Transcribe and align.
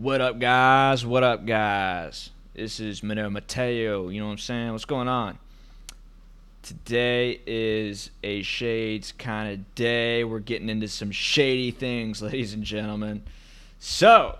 What 0.00 0.22
up, 0.22 0.38
guys? 0.38 1.04
What 1.04 1.22
up, 1.22 1.44
guys? 1.44 2.30
This 2.54 2.80
is 2.80 3.02
Monero 3.02 3.30
Matteo. 3.30 4.08
You 4.08 4.20
know 4.20 4.28
what 4.28 4.32
I'm 4.32 4.38
saying? 4.38 4.72
What's 4.72 4.86
going 4.86 5.08
on? 5.08 5.38
Today 6.62 7.38
is 7.46 8.08
a 8.22 8.40
shades 8.40 9.12
kind 9.12 9.52
of 9.52 9.74
day. 9.74 10.24
We're 10.24 10.38
getting 10.38 10.70
into 10.70 10.88
some 10.88 11.10
shady 11.10 11.70
things, 11.70 12.22
ladies 12.22 12.54
and 12.54 12.64
gentlemen. 12.64 13.24
So, 13.78 14.38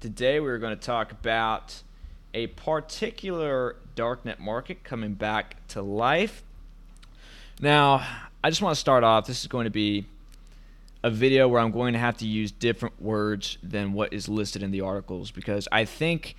today 0.00 0.38
we're 0.38 0.58
going 0.58 0.76
to 0.78 0.86
talk 0.86 1.12
about 1.12 1.80
a 2.34 2.48
particular 2.48 3.76
darknet 3.96 4.38
market 4.38 4.84
coming 4.84 5.14
back 5.14 5.66
to 5.68 5.80
life. 5.80 6.42
Now, 7.58 8.06
I 8.44 8.50
just 8.50 8.60
want 8.60 8.74
to 8.74 8.80
start 8.80 9.02
off. 9.02 9.26
This 9.26 9.40
is 9.40 9.46
going 9.46 9.64
to 9.64 9.70
be 9.70 10.04
a 11.04 11.10
video 11.10 11.46
where 11.46 11.60
I'm 11.60 11.70
going 11.70 11.92
to 11.92 11.98
have 11.98 12.16
to 12.16 12.26
use 12.26 12.50
different 12.50 13.00
words 13.00 13.58
than 13.62 13.92
what 13.92 14.14
is 14.14 14.26
listed 14.26 14.62
in 14.62 14.70
the 14.70 14.80
articles 14.80 15.30
because 15.30 15.68
I 15.70 15.84
think 15.84 16.34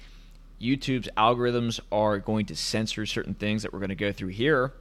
YouTube's 0.59 1.07
algorithms 1.16 1.80
are 1.91 2.17
going 2.17 2.48
to 2.48 2.55
censor 2.55 3.05
certain 3.05 3.35
things 3.35 3.62
that 3.62 3.71
we're 3.71 3.80
going 3.80 3.90
to 3.90 3.95
go 3.95 4.12
through 4.12 4.30
here. 4.30 4.73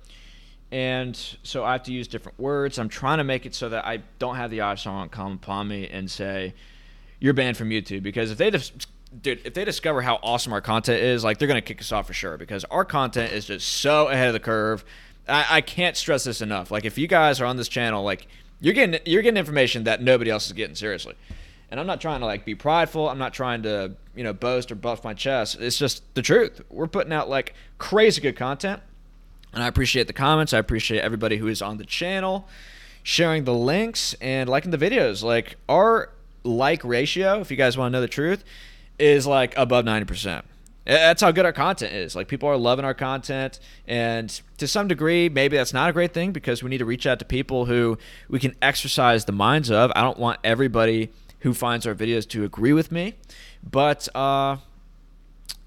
And 0.73 1.15
so 1.43 1.65
I 1.65 1.73
have 1.73 1.83
to 1.83 1.93
use 1.93 2.09
different 2.09 2.41
words. 2.41 2.79
I'm 2.79 2.89
trying 2.89 3.19
to 3.19 3.25
make 3.25 3.45
it 3.45 3.55
so 3.55 3.69
that 3.69 3.85
I 3.85 3.99
don't 4.19 4.37
have 4.37 4.51
the 4.51 4.63
option 4.63 5.07
come 5.11 5.33
upon 5.33 5.69
me 5.69 5.87
and 5.87 6.11
say, 6.11 6.55
you're 7.21 7.35
banned 7.35 7.59
from 7.59 7.69
YouTube. 7.69 8.03
Because 8.03 8.31
if 8.31 8.39
they 8.39 8.51
just 8.51 8.87
dude, 9.21 9.43
if 9.45 9.53
they 9.53 9.67
discover 9.67 10.01
how 10.01 10.19
awesome 10.23 10.55
our 10.55 10.63
content 10.63 11.03
is, 11.03 11.25
like 11.25 11.37
they're 11.37 11.47
gonna 11.47 11.61
kick 11.61 11.83
us 11.83 11.93
off 11.93 12.07
for 12.07 12.15
sure. 12.15 12.39
Because 12.39 12.65
our 12.65 12.87
content 12.87 13.35
is 13.35 13.45
just 13.45 13.69
so 13.69 14.09
ahead 14.09 14.29
of 14.29 14.33
the 14.33 14.41
curve. 14.41 14.83
I, 15.29 15.47
I 15.51 15.61
can't 15.61 15.95
stress 15.95 16.25
this 16.25 16.41
enough. 16.41 16.71
Like 16.71 16.87
if 16.87 16.97
you 16.97 17.07
guys 17.07 17.43
are 17.43 17.45
on 17.45 17.59
this 17.59 17.69
channel, 17.69 18.03
like 18.03 18.27
you're 18.65 18.73
getting 18.73 18.99
you're 19.05 19.21
getting 19.21 19.37
information 19.37 19.85
that 19.85 20.01
nobody 20.03 20.31
else 20.31 20.47
is 20.47 20.53
getting 20.53 20.75
seriously. 20.75 21.15
And 21.71 21.79
I'm 21.79 21.87
not 21.87 22.01
trying 22.01 22.21
to 22.21 22.27
like 22.27 22.47
be 22.47 22.55
prideful. 22.55 23.11
I'm 23.11 23.19
not 23.19 23.35
trying 23.35 23.63
to, 23.65 23.93
you 24.17 24.25
know, 24.25 24.33
boast 24.33 24.73
or 24.73 24.75
buff 24.75 25.05
my 25.05 25.13
chest. 25.13 25.59
It's 25.61 25.77
just 25.77 26.03
the 26.15 26.23
truth. 26.23 26.63
We're 26.71 26.87
putting 26.87 27.13
out 27.13 27.29
like 27.29 27.55
crazy 27.77 28.23
good 28.23 28.37
content. 28.37 28.81
And 29.53 29.63
I 29.63 29.67
appreciate 29.67 30.07
the 30.07 30.15
comments. 30.15 30.55
I 30.55 30.59
appreciate 30.59 31.01
everybody 31.01 31.37
who 31.37 31.47
is 31.47 31.61
on 31.61 31.77
the 31.77 31.85
channel, 31.85 32.49
sharing 33.03 33.45
the 33.45 33.55
links 33.55 34.15
and 34.21 34.49
liking 34.49 34.71
the 34.71 34.79
videos. 34.79 35.23
Like 35.23 35.57
our 35.69 36.11
like 36.43 36.83
ratio, 36.85 37.41
if 37.41 37.51
you 37.51 37.59
guys 37.59 37.77
want 37.77 37.93
to 37.93 37.99
know 37.99 38.01
the 38.01 38.09
truth, 38.09 38.45
is 38.99 39.27
like 39.27 39.55
above 39.59 39.85
90%. 39.85 40.43
That's 40.85 41.23
how 41.23 41.33
good 41.33 41.47
our 41.47 41.53
content 41.53 41.93
is. 41.95 42.15
Like 42.15 42.29
people 42.29 42.49
are 42.49 42.57
loving 42.57 42.85
our 42.85 42.95
content, 42.95 43.59
and 43.87 44.29
to 44.59 44.69
some 44.69 44.87
degree, 44.87 45.29
maybe 45.29 45.57
that's 45.57 45.73
not 45.73 45.91
a 45.91 45.93
great 45.93 46.13
thing 46.13 46.33
because 46.33 46.63
we 46.63 46.69
need 46.69 46.79
to 46.79 46.85
reach 46.85 47.07
out 47.07 47.19
to 47.21 47.25
people 47.25 47.65
who 47.65 47.97
we 48.29 48.39
can 48.39 48.55
exercise 48.61 49.25
the 49.25 49.33
minds 49.33 49.71
of. 49.71 49.91
I 49.97 50.03
don't 50.03 50.19
want 50.19 50.41
everybody 50.45 51.11
who 51.41 51.55
finds 51.55 51.87
our 51.87 51.95
videos 51.95 52.29
to 52.29 52.45
agree 52.45 52.73
with 52.73 52.93
me, 52.93 53.15
but 53.63 54.09
uh, 54.15 54.59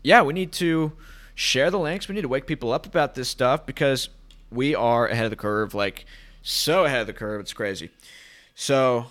yeah, 0.03 0.21
we 0.21 0.33
need 0.33 0.51
to 0.53 0.93
share 1.33 1.71
the 1.71 1.79
links. 1.79 2.07
We 2.07 2.15
need 2.15 2.21
to 2.21 2.27
wake 2.27 2.45
people 2.45 2.71
up 2.71 2.85
about 2.85 3.15
this 3.15 3.29
stuff 3.29 3.65
because 3.65 4.09
we 4.51 4.75
are 4.75 5.07
ahead 5.07 5.25
of 5.25 5.31
the 5.31 5.35
curve, 5.35 5.73
like 5.73 6.05
so 6.41 6.85
ahead 6.85 7.01
of 7.01 7.07
the 7.07 7.13
curve. 7.13 7.41
It's 7.41 7.53
crazy. 7.53 7.89
So 8.53 9.07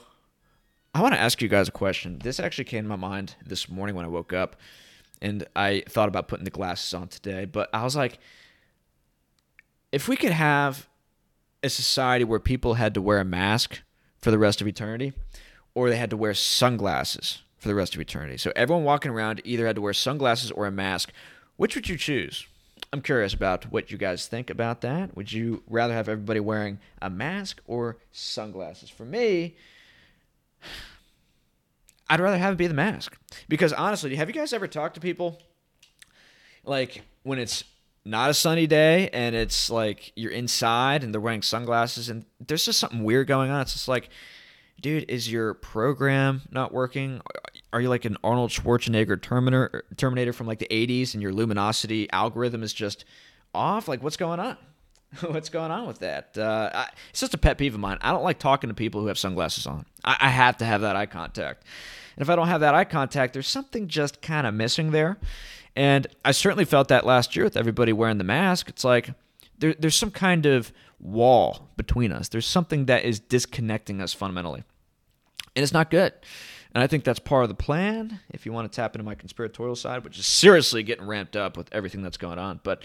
I 0.94 1.02
want 1.02 1.14
to 1.14 1.20
ask 1.20 1.42
you 1.42 1.48
guys 1.48 1.68
a 1.68 1.72
question. 1.72 2.20
This 2.20 2.40
actually 2.40 2.64
came 2.64 2.84
to 2.84 2.88
my 2.88 2.96
mind 2.96 3.34
this 3.44 3.68
morning 3.68 3.94
when 3.94 4.04
I 4.04 4.08
woke 4.08 4.32
up 4.32 4.56
and 5.20 5.46
I 5.54 5.82
thought 5.88 6.08
about 6.08 6.28
putting 6.28 6.44
the 6.44 6.50
glasses 6.50 6.92
on 6.94 7.08
today, 7.08 7.44
but 7.44 7.68
I 7.72 7.84
was 7.84 7.96
like, 7.96 8.18
if 9.92 10.08
we 10.08 10.16
could 10.16 10.32
have 10.32 10.88
a 11.62 11.68
society 11.68 12.24
where 12.24 12.38
people 12.38 12.74
had 12.74 12.94
to 12.94 13.02
wear 13.02 13.18
a 13.18 13.24
mask 13.24 13.80
for 14.18 14.30
the 14.30 14.38
rest 14.38 14.60
of 14.60 14.66
eternity, 14.66 15.12
or 15.74 15.90
they 15.90 15.96
had 15.96 16.10
to 16.10 16.16
wear 16.16 16.34
sunglasses 16.34 17.42
for 17.58 17.68
the 17.68 17.74
rest 17.74 17.94
of 17.94 18.00
eternity. 18.00 18.36
So 18.36 18.52
everyone 18.56 18.84
walking 18.84 19.10
around 19.10 19.40
either 19.44 19.66
had 19.66 19.76
to 19.76 19.82
wear 19.82 19.92
sunglasses 19.92 20.50
or 20.50 20.66
a 20.66 20.70
mask. 20.70 21.12
Which 21.56 21.74
would 21.74 21.88
you 21.88 21.96
choose? 21.96 22.46
I'm 22.92 23.02
curious 23.02 23.34
about 23.34 23.70
what 23.72 23.90
you 23.90 23.98
guys 23.98 24.26
think 24.26 24.50
about 24.50 24.80
that. 24.82 25.16
Would 25.16 25.32
you 25.32 25.62
rather 25.68 25.94
have 25.94 26.08
everybody 26.08 26.40
wearing 26.40 26.78
a 27.00 27.10
mask 27.10 27.60
or 27.66 27.96
sunglasses? 28.12 28.90
For 28.90 29.04
me, 29.04 29.56
I'd 32.08 32.20
rather 32.20 32.38
have 32.38 32.54
it 32.54 32.56
be 32.56 32.66
the 32.66 32.74
mask. 32.74 33.16
Because 33.48 33.72
honestly, 33.72 34.14
have 34.16 34.28
you 34.28 34.34
guys 34.34 34.52
ever 34.52 34.68
talked 34.68 34.94
to 34.94 35.00
people 35.00 35.40
like 36.64 37.02
when 37.22 37.38
it's 37.38 37.64
not 38.04 38.30
a 38.30 38.34
sunny 38.34 38.66
day 38.66 39.10
and 39.12 39.34
it's 39.34 39.68
like 39.68 40.12
you're 40.14 40.30
inside 40.30 41.02
and 41.02 41.12
they're 41.12 41.20
wearing 41.20 41.42
sunglasses 41.42 42.08
and 42.08 42.24
there's 42.46 42.64
just 42.64 42.78
something 42.78 43.02
weird 43.02 43.26
going 43.26 43.50
on? 43.50 43.62
It's 43.62 43.72
just 43.72 43.88
like, 43.88 44.08
dude, 44.80 45.10
is 45.10 45.30
your 45.30 45.54
program 45.54 46.42
not 46.50 46.72
working? 46.72 47.20
Are 47.72 47.80
you 47.80 47.88
like 47.88 48.04
an 48.04 48.16
Arnold 48.22 48.50
Schwarzenegger 48.50 49.20
Terminator 49.20 49.84
Terminator 49.96 50.32
from 50.32 50.46
like 50.46 50.60
the 50.60 50.68
80s 50.70 51.14
and 51.14 51.22
your 51.22 51.32
luminosity 51.32 52.08
algorithm 52.12 52.62
is 52.62 52.72
just 52.72 53.04
off? 53.52 53.88
Like 53.88 54.02
what's 54.02 54.16
going 54.16 54.38
on? 54.38 54.56
What's 55.20 55.48
going 55.48 55.70
on 55.70 55.86
with 55.86 56.00
that? 56.00 56.36
Uh, 56.36 56.70
I, 56.72 56.88
it's 57.10 57.20
just 57.20 57.34
a 57.34 57.38
pet 57.38 57.58
peeve 57.58 57.74
of 57.74 57.80
mine. 57.80 57.98
I 58.00 58.12
don't 58.12 58.24
like 58.24 58.38
talking 58.38 58.68
to 58.68 58.74
people 58.74 59.00
who 59.00 59.06
have 59.06 59.18
sunglasses 59.18 59.66
on. 59.66 59.86
I, 60.04 60.16
I 60.20 60.28
have 60.28 60.56
to 60.58 60.64
have 60.64 60.80
that 60.82 60.96
eye 60.96 61.06
contact. 61.06 61.64
And 62.16 62.22
if 62.22 62.30
I 62.30 62.36
don't 62.36 62.48
have 62.48 62.60
that 62.60 62.74
eye 62.74 62.84
contact, 62.84 63.32
there's 63.32 63.48
something 63.48 63.88
just 63.88 64.22
kind 64.22 64.46
of 64.46 64.54
missing 64.54 64.90
there. 64.90 65.18
And 65.74 66.06
I 66.24 66.32
certainly 66.32 66.64
felt 66.64 66.88
that 66.88 67.04
last 67.04 67.36
year 67.36 67.44
with 67.44 67.56
everybody 67.56 67.92
wearing 67.92 68.18
the 68.18 68.24
mask. 68.24 68.68
It's 68.68 68.84
like 68.84 69.10
there, 69.58 69.74
there's 69.78 69.94
some 69.94 70.10
kind 70.10 70.46
of 70.46 70.72
wall 70.98 71.68
between 71.76 72.10
us, 72.10 72.28
there's 72.28 72.46
something 72.46 72.86
that 72.86 73.04
is 73.04 73.20
disconnecting 73.20 74.00
us 74.00 74.14
fundamentally. 74.14 74.64
And 75.54 75.62
it's 75.62 75.72
not 75.72 75.90
good. 75.90 76.12
And 76.74 76.82
I 76.82 76.86
think 76.86 77.04
that's 77.04 77.18
part 77.18 77.42
of 77.42 77.48
the 77.48 77.54
plan 77.54 78.20
if 78.30 78.44
you 78.44 78.52
want 78.52 78.70
to 78.70 78.76
tap 78.76 78.94
into 78.94 79.04
my 79.04 79.14
conspiratorial 79.14 79.76
side, 79.76 80.04
which 80.04 80.18
is 80.18 80.26
seriously 80.26 80.82
getting 80.82 81.06
ramped 81.06 81.34
up 81.36 81.56
with 81.56 81.68
everything 81.72 82.02
that's 82.02 82.18
going 82.18 82.38
on. 82.38 82.60
But 82.62 82.82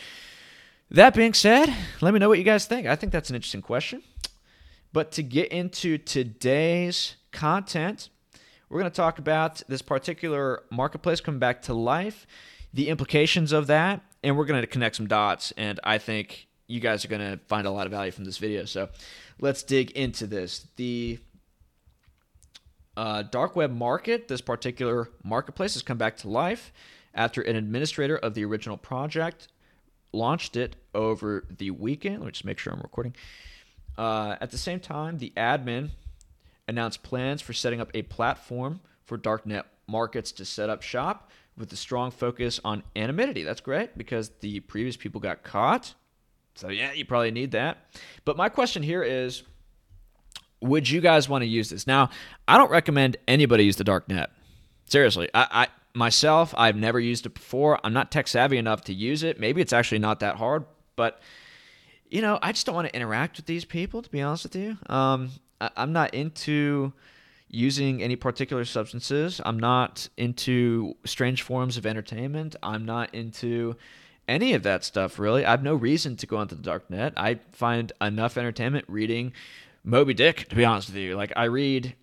that 0.91 1.15
being 1.15 1.33
said, 1.33 1.73
let 2.01 2.13
me 2.13 2.19
know 2.19 2.29
what 2.29 2.37
you 2.37 2.43
guys 2.43 2.65
think. 2.65 2.85
I 2.85 2.95
think 2.95 3.11
that's 3.11 3.29
an 3.29 3.35
interesting 3.35 3.61
question. 3.61 4.03
But 4.93 5.13
to 5.13 5.23
get 5.23 5.49
into 5.49 5.97
today's 5.97 7.15
content, 7.31 8.09
we're 8.69 8.79
going 8.79 8.91
to 8.91 8.95
talk 8.95 9.17
about 9.17 9.61
this 9.69 9.81
particular 9.81 10.63
marketplace 10.69 11.21
coming 11.21 11.39
back 11.39 11.61
to 11.63 11.73
life, 11.73 12.27
the 12.73 12.89
implications 12.89 13.53
of 13.53 13.67
that, 13.67 14.01
and 14.21 14.37
we're 14.37 14.45
going 14.45 14.59
to 14.59 14.67
connect 14.67 14.97
some 14.97 15.07
dots. 15.07 15.53
And 15.55 15.79
I 15.83 15.97
think 15.97 16.47
you 16.67 16.81
guys 16.81 17.05
are 17.05 17.07
going 17.07 17.21
to 17.21 17.39
find 17.47 17.65
a 17.65 17.71
lot 17.71 17.85
of 17.85 17.91
value 17.91 18.11
from 18.11 18.25
this 18.25 18.37
video. 18.37 18.65
So 18.65 18.89
let's 19.39 19.63
dig 19.63 19.91
into 19.91 20.27
this. 20.27 20.67
The 20.75 21.19
uh, 22.97 23.23
dark 23.23 23.55
web 23.55 23.71
market, 23.71 24.27
this 24.27 24.41
particular 24.41 25.09
marketplace, 25.23 25.73
has 25.75 25.83
come 25.83 25.97
back 25.97 26.17
to 26.17 26.29
life 26.29 26.73
after 27.13 27.41
an 27.41 27.55
administrator 27.55 28.17
of 28.17 28.33
the 28.33 28.43
original 28.43 28.77
project 28.77 29.47
launched 30.13 30.55
it 30.55 30.75
over 30.93 31.45
the 31.49 31.71
weekend. 31.71 32.19
Let 32.19 32.25
me 32.25 32.31
just 32.31 32.45
make 32.45 32.59
sure 32.59 32.73
I'm 32.73 32.81
recording. 32.81 33.15
Uh, 33.97 34.35
at 34.41 34.51
the 34.51 34.57
same 34.57 34.79
time, 34.79 35.17
the 35.17 35.31
admin 35.35 35.89
announced 36.67 37.03
plans 37.03 37.41
for 37.41 37.53
setting 37.53 37.81
up 37.81 37.91
a 37.93 38.01
platform 38.03 38.81
for 39.03 39.17
darknet 39.17 39.63
markets 39.87 40.31
to 40.31 40.45
set 40.45 40.69
up 40.69 40.81
shop 40.81 41.29
with 41.57 41.71
a 41.73 41.75
strong 41.75 42.11
focus 42.11 42.59
on 42.63 42.83
anonymity. 42.95 43.43
That's 43.43 43.61
great 43.61 43.97
because 43.97 44.29
the 44.39 44.61
previous 44.61 44.95
people 44.95 45.19
got 45.19 45.43
caught. 45.43 45.93
So, 46.55 46.69
yeah, 46.69 46.93
you 46.93 47.05
probably 47.05 47.31
need 47.31 47.51
that. 47.51 47.77
But 48.25 48.37
my 48.37 48.49
question 48.49 48.83
here 48.83 49.03
is 49.03 49.43
would 50.61 50.87
you 50.89 51.01
guys 51.01 51.27
want 51.27 51.41
to 51.41 51.47
use 51.47 51.69
this? 51.69 51.87
Now, 51.87 52.09
I 52.47 52.57
don't 52.57 52.71
recommend 52.71 53.17
anybody 53.27 53.65
use 53.65 53.77
the 53.77 53.83
darknet. 53.83 54.27
Seriously, 54.85 55.29
I, 55.33 55.47
I 55.51 55.67
myself, 55.93 56.53
I've 56.57 56.75
never 56.75 56.99
used 56.99 57.25
it 57.25 57.33
before. 57.33 57.79
I'm 57.83 57.93
not 57.93 58.11
tech 58.11 58.27
savvy 58.27 58.57
enough 58.57 58.81
to 58.85 58.93
use 58.93 59.23
it. 59.23 59.39
Maybe 59.39 59.61
it's 59.61 59.73
actually 59.73 59.99
not 59.99 60.19
that 60.21 60.37
hard, 60.37 60.65
but 60.95 61.21
you 62.09 62.21
know, 62.21 62.39
I 62.41 62.51
just 62.51 62.65
don't 62.65 62.75
want 62.75 62.87
to 62.89 62.95
interact 62.95 63.37
with 63.37 63.45
these 63.45 63.65
people. 63.65 64.01
To 64.01 64.09
be 64.09 64.21
honest 64.21 64.43
with 64.43 64.55
you, 64.55 64.77
um, 64.87 65.31
I, 65.59 65.69
I'm 65.77 65.93
not 65.93 66.13
into 66.13 66.93
using 67.47 68.01
any 68.01 68.15
particular 68.15 68.65
substances. 68.65 69.41
I'm 69.43 69.59
not 69.59 70.07
into 70.17 70.95
strange 71.05 71.41
forms 71.41 71.77
of 71.77 71.85
entertainment. 71.85 72.55
I'm 72.63 72.85
not 72.85 73.13
into 73.13 73.75
any 74.27 74.53
of 74.53 74.63
that 74.63 74.83
stuff 74.85 75.19
really. 75.19 75.45
I 75.45 75.51
have 75.51 75.63
no 75.63 75.75
reason 75.75 76.15
to 76.17 76.27
go 76.27 76.37
onto 76.37 76.55
the 76.55 76.61
dark 76.61 76.89
net. 76.89 77.13
I 77.17 77.39
find 77.51 77.91
enough 77.99 78.37
entertainment 78.37 78.85
reading 78.87 79.33
Moby 79.83 80.13
Dick, 80.13 80.47
to 80.49 80.55
be 80.55 80.63
honest 80.63 80.89
with 80.89 80.97
you. 80.97 81.15
Like 81.15 81.33
I 81.35 81.45
read 81.45 81.95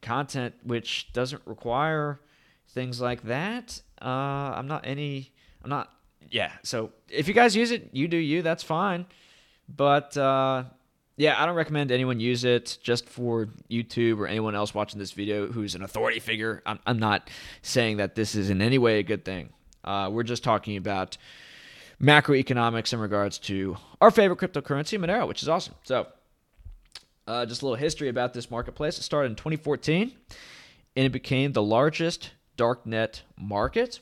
content 0.00 0.54
which 0.62 1.12
doesn't 1.12 1.42
require 1.44 2.20
things 2.68 3.00
like 3.00 3.22
that. 3.24 3.80
Uh, 4.00 4.04
I'm 4.56 4.66
not 4.66 4.86
any. 4.86 5.32
I'm 5.62 5.70
not. 5.70 5.92
Yeah. 6.30 6.52
So 6.62 6.92
if 7.08 7.28
you 7.28 7.34
guys 7.34 7.56
use 7.56 7.70
it, 7.70 7.90
you 7.92 8.08
do 8.08 8.16
you. 8.16 8.42
That's 8.42 8.62
fine. 8.62 9.06
But 9.68 10.16
uh, 10.16 10.64
yeah, 11.16 11.42
I 11.42 11.46
don't 11.46 11.56
recommend 11.56 11.90
anyone 11.90 12.20
use 12.20 12.44
it 12.44 12.78
just 12.82 13.08
for 13.08 13.48
YouTube 13.70 14.18
or 14.18 14.26
anyone 14.26 14.54
else 14.54 14.72
watching 14.72 14.98
this 14.98 15.12
video 15.12 15.46
who's 15.48 15.74
an 15.74 15.82
authority 15.82 16.20
figure. 16.20 16.62
I'm, 16.64 16.78
I'm 16.86 16.98
not 16.98 17.28
saying 17.62 17.98
that 17.98 18.14
this 18.14 18.34
is 18.34 18.50
in 18.50 18.62
any 18.62 18.78
way 18.78 19.00
a 19.00 19.02
good 19.02 19.24
thing. 19.24 19.50
Uh, 19.84 20.10
we're 20.12 20.22
just 20.22 20.44
talking 20.44 20.76
about 20.76 21.16
macroeconomics 22.00 22.92
in 22.92 23.00
regards 23.00 23.38
to 23.38 23.76
our 24.00 24.10
favorite 24.10 24.38
cryptocurrency, 24.38 24.98
Monero, 24.98 25.26
which 25.26 25.42
is 25.42 25.48
awesome. 25.48 25.74
So, 25.82 26.06
uh, 27.26 27.44
just 27.46 27.62
a 27.62 27.64
little 27.64 27.76
history 27.76 28.08
about 28.08 28.32
this 28.32 28.50
marketplace. 28.50 28.98
It 28.98 29.02
started 29.02 29.30
in 29.30 29.36
2014, 29.36 30.12
and 30.96 31.06
it 31.06 31.10
became 31.10 31.52
the 31.52 31.62
largest 31.62 32.30
darknet 32.58 33.22
market. 33.38 34.00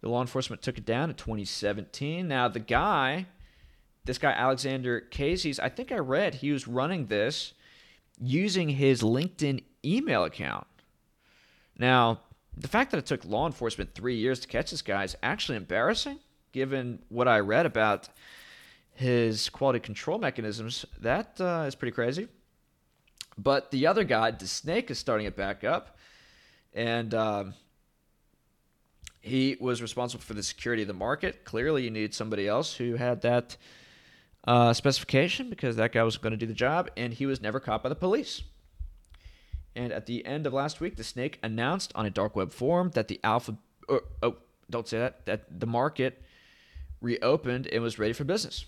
The 0.00 0.08
law 0.08 0.20
enforcement 0.20 0.62
took 0.62 0.78
it 0.78 0.86
down 0.86 1.10
in 1.10 1.16
2017. 1.16 2.26
Now, 2.26 2.48
the 2.48 2.60
guy, 2.60 3.26
this 4.04 4.18
guy, 4.18 4.32
Alexandre 4.32 5.00
Cazes, 5.00 5.60
I 5.60 5.68
think 5.68 5.92
I 5.92 5.98
read 5.98 6.36
he 6.36 6.50
was 6.50 6.66
running 6.66 7.06
this 7.06 7.52
using 8.20 8.70
his 8.70 9.02
LinkedIn 9.02 9.62
email 9.84 10.24
account. 10.24 10.66
Now, 11.78 12.20
the 12.56 12.68
fact 12.68 12.90
that 12.90 12.98
it 12.98 13.06
took 13.06 13.24
law 13.24 13.46
enforcement 13.46 13.94
three 13.94 14.16
years 14.16 14.40
to 14.40 14.48
catch 14.48 14.70
this 14.70 14.82
guy 14.82 15.04
is 15.04 15.16
actually 15.22 15.56
embarrassing, 15.56 16.18
given 16.52 17.00
what 17.08 17.28
I 17.28 17.38
read 17.40 17.66
about 17.66 18.08
his 18.94 19.48
quality 19.48 19.78
control 19.78 20.18
mechanisms. 20.18 20.84
That 21.00 21.40
uh, 21.40 21.64
is 21.68 21.76
pretty 21.76 21.94
crazy. 21.94 22.26
But 23.36 23.70
the 23.70 23.86
other 23.86 24.02
guy, 24.02 24.32
the 24.32 24.48
snake, 24.48 24.90
is 24.90 24.98
starting 24.98 25.26
it 25.26 25.36
back 25.36 25.62
up, 25.62 25.97
and 26.74 27.14
um, 27.14 27.54
he 29.20 29.56
was 29.60 29.82
responsible 29.82 30.22
for 30.22 30.34
the 30.34 30.42
security 30.42 30.82
of 30.82 30.88
the 30.88 30.94
market. 30.94 31.44
Clearly, 31.44 31.84
you 31.84 31.90
need 31.90 32.14
somebody 32.14 32.46
else 32.46 32.74
who 32.74 32.94
had 32.94 33.22
that 33.22 33.56
uh, 34.44 34.72
specification 34.72 35.50
because 35.50 35.76
that 35.76 35.92
guy 35.92 36.02
was 36.02 36.16
going 36.16 36.30
to 36.32 36.36
do 36.36 36.46
the 36.46 36.54
job, 36.54 36.90
and 36.96 37.12
he 37.12 37.26
was 37.26 37.40
never 37.40 37.60
caught 37.60 37.82
by 37.82 37.88
the 37.88 37.94
police. 37.94 38.42
And 39.76 39.92
at 39.92 40.06
the 40.06 40.24
end 40.26 40.46
of 40.46 40.52
last 40.52 40.80
week, 40.80 40.96
the 40.96 41.04
snake 41.04 41.38
announced 41.42 41.92
on 41.94 42.06
a 42.06 42.10
dark 42.10 42.34
web 42.34 42.52
forum 42.52 42.90
that 42.94 43.08
the 43.08 43.20
alpha, 43.22 43.56
oh, 43.88 44.00
oh 44.22 44.36
don't 44.70 44.88
say 44.88 44.98
that, 44.98 45.26
that 45.26 45.60
the 45.60 45.66
market 45.66 46.22
reopened 47.00 47.66
and 47.66 47.82
was 47.82 47.98
ready 47.98 48.12
for 48.12 48.24
business. 48.24 48.64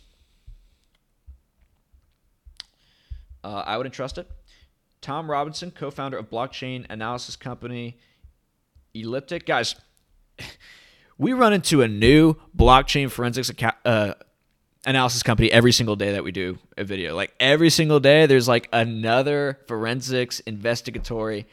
Uh, 3.43 3.62
I 3.67 3.76
wouldn't 3.76 3.94
trust 3.94 4.19
it. 4.19 4.31
Tom 5.00 5.31
Robinson, 5.31 5.70
co 5.70 5.91
founder 5.91 6.19
of 6.19 6.29
blockchain 6.29 6.87
analysis 6.91 7.37
company 7.37 7.99
Elliptic. 8.94 9.47
Guys, 9.47 9.76
we 11.19 11.32
run 11.32 11.52
into 11.52 11.82
a 11.82 11.88
new 11.88 12.35
blockchain 12.56 13.11
forensics 13.11 13.50
uh, 13.85 14.14
analysis 14.87 15.23
company 15.23 15.50
every 15.52 15.73
single 15.73 15.97
day 15.97 16.12
that 16.12 16.25
we 16.25 16.32
do 16.32 16.58
a 16.76 16.85
video. 16.85 17.14
Like 17.14 17.35
every 17.41 17.70
single 17.70 18.00
day, 18.00 18.26
there's 18.26 18.49
like 18.49 18.69
another 18.73 19.58
forensics 19.67 20.41
investigatory 20.41 21.46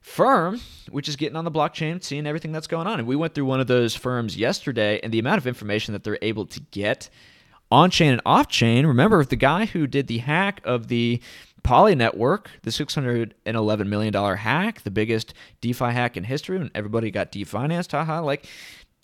firm 0.00 0.58
which 0.88 1.08
is 1.08 1.16
getting 1.16 1.36
on 1.36 1.44
the 1.44 1.50
blockchain, 1.50 2.02
seeing 2.02 2.26
everything 2.26 2.52
that's 2.52 2.66
going 2.66 2.86
on. 2.86 2.98
And 2.98 3.06
we 3.06 3.16
went 3.16 3.34
through 3.34 3.44
one 3.44 3.60
of 3.60 3.66
those 3.66 3.94
firms 3.94 4.36
yesterday, 4.36 4.98
and 5.02 5.12
the 5.12 5.18
amount 5.18 5.38
of 5.38 5.46
information 5.46 5.92
that 5.92 6.02
they're 6.02 6.18
able 6.22 6.46
to 6.46 6.60
get 6.70 7.08
on 7.70 7.90
chain 7.90 8.12
and 8.12 8.22
off 8.26 8.48
chain. 8.48 8.86
Remember, 8.86 9.24
the 9.24 9.36
guy 9.36 9.66
who 9.66 9.86
did 9.86 10.08
the 10.08 10.18
hack 10.18 10.60
of 10.64 10.88
the 10.88 11.20
Poly 11.62 11.94
Network, 11.94 12.50
the 12.62 12.70
$611 12.70 13.86
million 13.86 14.14
hack, 14.14 14.82
the 14.82 14.90
biggest 14.90 15.34
DeFi 15.60 15.86
hack 15.86 16.16
in 16.16 16.24
history, 16.24 16.56
and 16.56 16.70
everybody 16.74 17.10
got 17.10 17.32
definanced. 17.32 17.92
Haha. 17.92 18.22
Like, 18.22 18.46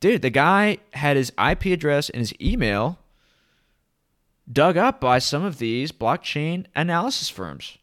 dude, 0.01 0.23
the 0.23 0.31
guy 0.31 0.79
had 0.93 1.17
his 1.17 1.33
IP 1.39 1.67
address 1.67 2.09
and 2.11 2.21
his 2.21 2.35
email 2.41 2.99
dug 4.51 4.77
up 4.77 5.01
by 5.01 5.19
some 5.19 5.45
of 5.45 5.59
these 5.59 5.93
blockchain 5.93 6.67
analysis 6.75 7.29
firms. 7.29 7.79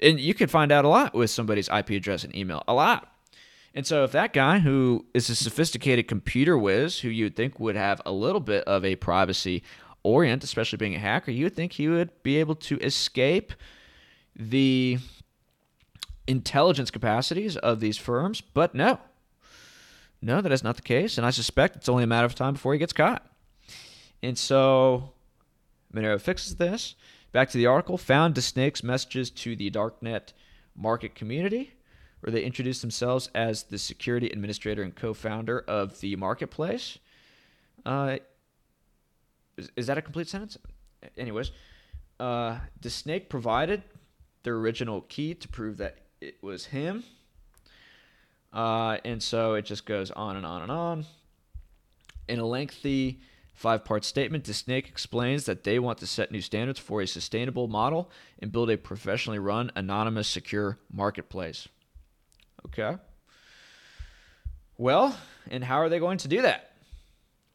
And 0.00 0.20
you 0.20 0.34
could 0.34 0.50
find 0.50 0.70
out 0.70 0.84
a 0.84 0.88
lot 0.88 1.14
with 1.14 1.30
somebody's 1.30 1.68
IP 1.68 1.90
address 1.90 2.22
and 2.22 2.34
email, 2.34 2.62
a 2.68 2.74
lot. 2.74 3.12
And 3.74 3.86
so, 3.86 4.02
if 4.04 4.12
that 4.12 4.32
guy 4.32 4.60
who 4.60 5.06
is 5.12 5.28
a 5.28 5.34
sophisticated 5.34 6.08
computer 6.08 6.56
whiz, 6.56 7.00
who 7.00 7.08
you'd 7.08 7.36
think 7.36 7.60
would 7.60 7.76
have 7.76 8.00
a 8.06 8.12
little 8.12 8.40
bit 8.40 8.64
of 8.64 8.84
a 8.84 8.96
privacy 8.96 9.62
orient, 10.08 10.42
especially 10.42 10.78
being 10.78 10.94
a 10.94 10.98
hacker, 10.98 11.30
you 11.30 11.44
would 11.44 11.54
think 11.54 11.72
he 11.72 11.88
would 11.88 12.10
be 12.22 12.38
able 12.38 12.54
to 12.54 12.78
escape 12.78 13.52
the 14.34 14.98
intelligence 16.26 16.90
capacities 16.90 17.56
of 17.56 17.80
these 17.80 17.98
firms. 17.98 18.40
But 18.40 18.74
no, 18.74 18.98
no, 20.22 20.40
that 20.40 20.52
is 20.52 20.64
not 20.64 20.76
the 20.76 20.82
case. 20.82 21.18
And 21.18 21.26
I 21.26 21.30
suspect 21.30 21.76
it's 21.76 21.88
only 21.88 22.04
a 22.04 22.06
matter 22.06 22.26
of 22.26 22.34
time 22.34 22.54
before 22.54 22.72
he 22.72 22.78
gets 22.78 22.92
caught. 22.92 23.26
And 24.22 24.36
so, 24.38 25.12
Monero 25.94 26.20
fixes 26.20 26.56
this. 26.56 26.94
Back 27.30 27.50
to 27.50 27.58
the 27.58 27.66
article, 27.66 27.98
found 27.98 28.42
Snake's 28.42 28.82
messages 28.82 29.30
to 29.30 29.54
the 29.54 29.70
darknet 29.70 30.32
market 30.74 31.14
community, 31.14 31.74
where 32.20 32.32
they 32.32 32.42
introduced 32.42 32.80
themselves 32.80 33.28
as 33.34 33.64
the 33.64 33.78
security 33.78 34.28
administrator 34.30 34.82
and 34.82 34.94
co-founder 34.94 35.60
of 35.68 36.00
the 36.00 36.16
marketplace. 36.16 36.98
Uh, 37.84 38.16
is, 39.58 39.70
is, 39.76 39.86
that 39.88 39.98
a 39.98 40.02
complete 40.02 40.28
sentence? 40.28 40.56
Anyways, 41.16 41.50
uh, 42.18 42.58
the 42.80 42.90
snake 42.90 43.28
provided 43.28 43.82
the 44.42 44.50
original 44.50 45.02
key 45.02 45.34
to 45.34 45.48
prove 45.48 45.76
that 45.76 45.98
it 46.20 46.42
was 46.42 46.66
him. 46.66 47.04
Uh, 48.52 48.96
and 49.04 49.22
so 49.22 49.54
it 49.54 49.66
just 49.66 49.84
goes 49.84 50.10
on 50.10 50.36
and 50.36 50.46
on 50.46 50.62
and 50.62 50.72
on. 50.72 51.06
In 52.28 52.38
a 52.38 52.46
lengthy 52.46 53.20
Five 53.58 53.84
part 53.84 54.04
statement 54.04 54.44
The 54.44 54.54
Snake 54.54 54.86
explains 54.86 55.46
that 55.46 55.64
they 55.64 55.80
want 55.80 55.98
to 55.98 56.06
set 56.06 56.30
new 56.30 56.40
standards 56.40 56.78
for 56.78 57.02
a 57.02 57.08
sustainable 57.08 57.66
model 57.66 58.08
and 58.38 58.52
build 58.52 58.70
a 58.70 58.78
professionally 58.78 59.40
run, 59.40 59.72
anonymous, 59.74 60.28
secure 60.28 60.78
marketplace. 60.92 61.66
Okay. 62.66 62.96
Well, 64.76 65.18
and 65.50 65.64
how 65.64 65.78
are 65.78 65.88
they 65.88 65.98
going 65.98 66.18
to 66.18 66.28
do 66.28 66.42
that? 66.42 66.70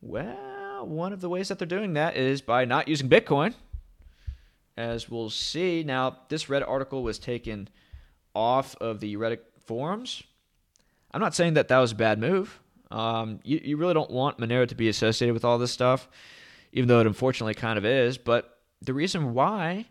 Well, 0.02 0.53
one 0.88 1.14
of 1.14 1.22
the 1.22 1.30
ways 1.30 1.48
that 1.48 1.60
they're 1.60 1.68
doing 1.68 1.94
that 1.94 2.16
is 2.16 2.42
by 2.42 2.66
not 2.66 2.88
using 2.88 3.10
Bitcoin. 3.10 3.54
As 4.76 5.10
we'll 5.10 5.30
see. 5.30 5.84
Now, 5.84 6.18
this 6.30 6.46
Reddit 6.46 6.68
article 6.68 7.04
was 7.04 7.20
taken 7.20 7.70
off 8.34 8.76
of 8.78 9.00
the 9.00 9.18
Reddit 9.18 9.40
forums. 9.66 10.24
I'm 11.12 11.22
not 11.22 11.36
saying 11.36 11.54
that 11.54 11.68
that 11.68 11.78
was 11.78 11.92
a 11.92 11.96
bad 11.96 12.20
move. 12.20 12.60
Um, 12.90 13.40
you, 13.44 13.62
you 13.64 13.78
really 13.78 13.94
don't 13.94 14.10
want 14.10 14.40
Monero 14.40 14.68
to 14.68 14.76
be 14.76 14.90
associated 14.90 15.34
with 15.34 15.46
all 15.46 15.58
this 15.58 15.72
stuff, 15.72 16.08
even 16.72 16.88
though 16.88 17.00
it 17.00 17.08
unfortunately 17.08 17.54
kind 17.54 17.78
of 17.78 17.86
is. 17.86 18.18
But 18.18 18.60
the 18.82 18.94
reason 18.94 19.34
why 19.34 19.86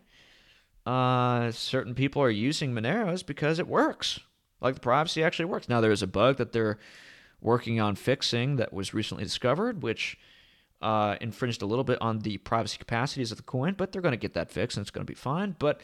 uh, 0.85 1.51
certain 1.51 1.95
people 1.95 2.21
are 2.21 2.29
using 2.29 2.73
Monero 2.73 3.13
is 3.13 3.23
because 3.23 3.59
it 3.59 3.67
works. 3.67 4.19
Like 4.61 4.75
the 4.75 4.81
privacy 4.81 5.23
actually 5.23 5.45
works. 5.45 5.69
Now, 5.69 5.81
there's 5.81 6.01
a 6.01 6.07
bug 6.07 6.37
that 6.37 6.51
they're 6.51 6.77
working 7.41 7.79
on 7.79 7.95
fixing 7.95 8.55
that 8.55 8.73
was 8.73 8.93
recently 8.93 9.23
discovered, 9.23 9.83
which 9.83 10.17
uh, 10.83 11.15
infringed 11.21 11.61
a 11.61 11.65
little 11.65 11.85
bit 11.85 11.99
on 12.01 12.19
the 12.19 12.37
privacy 12.37 12.77
capacities 12.77 13.31
of 13.31 13.37
the 13.37 13.43
coin, 13.43 13.73
but 13.75 13.91
they're 13.91 14.01
going 14.01 14.11
to 14.11 14.17
get 14.17 14.33
that 14.33 14.51
fixed 14.51 14.77
and 14.77 14.83
it's 14.83 14.91
going 14.91 15.05
to 15.05 15.11
be 15.11 15.15
fine. 15.15 15.55
But 15.57 15.81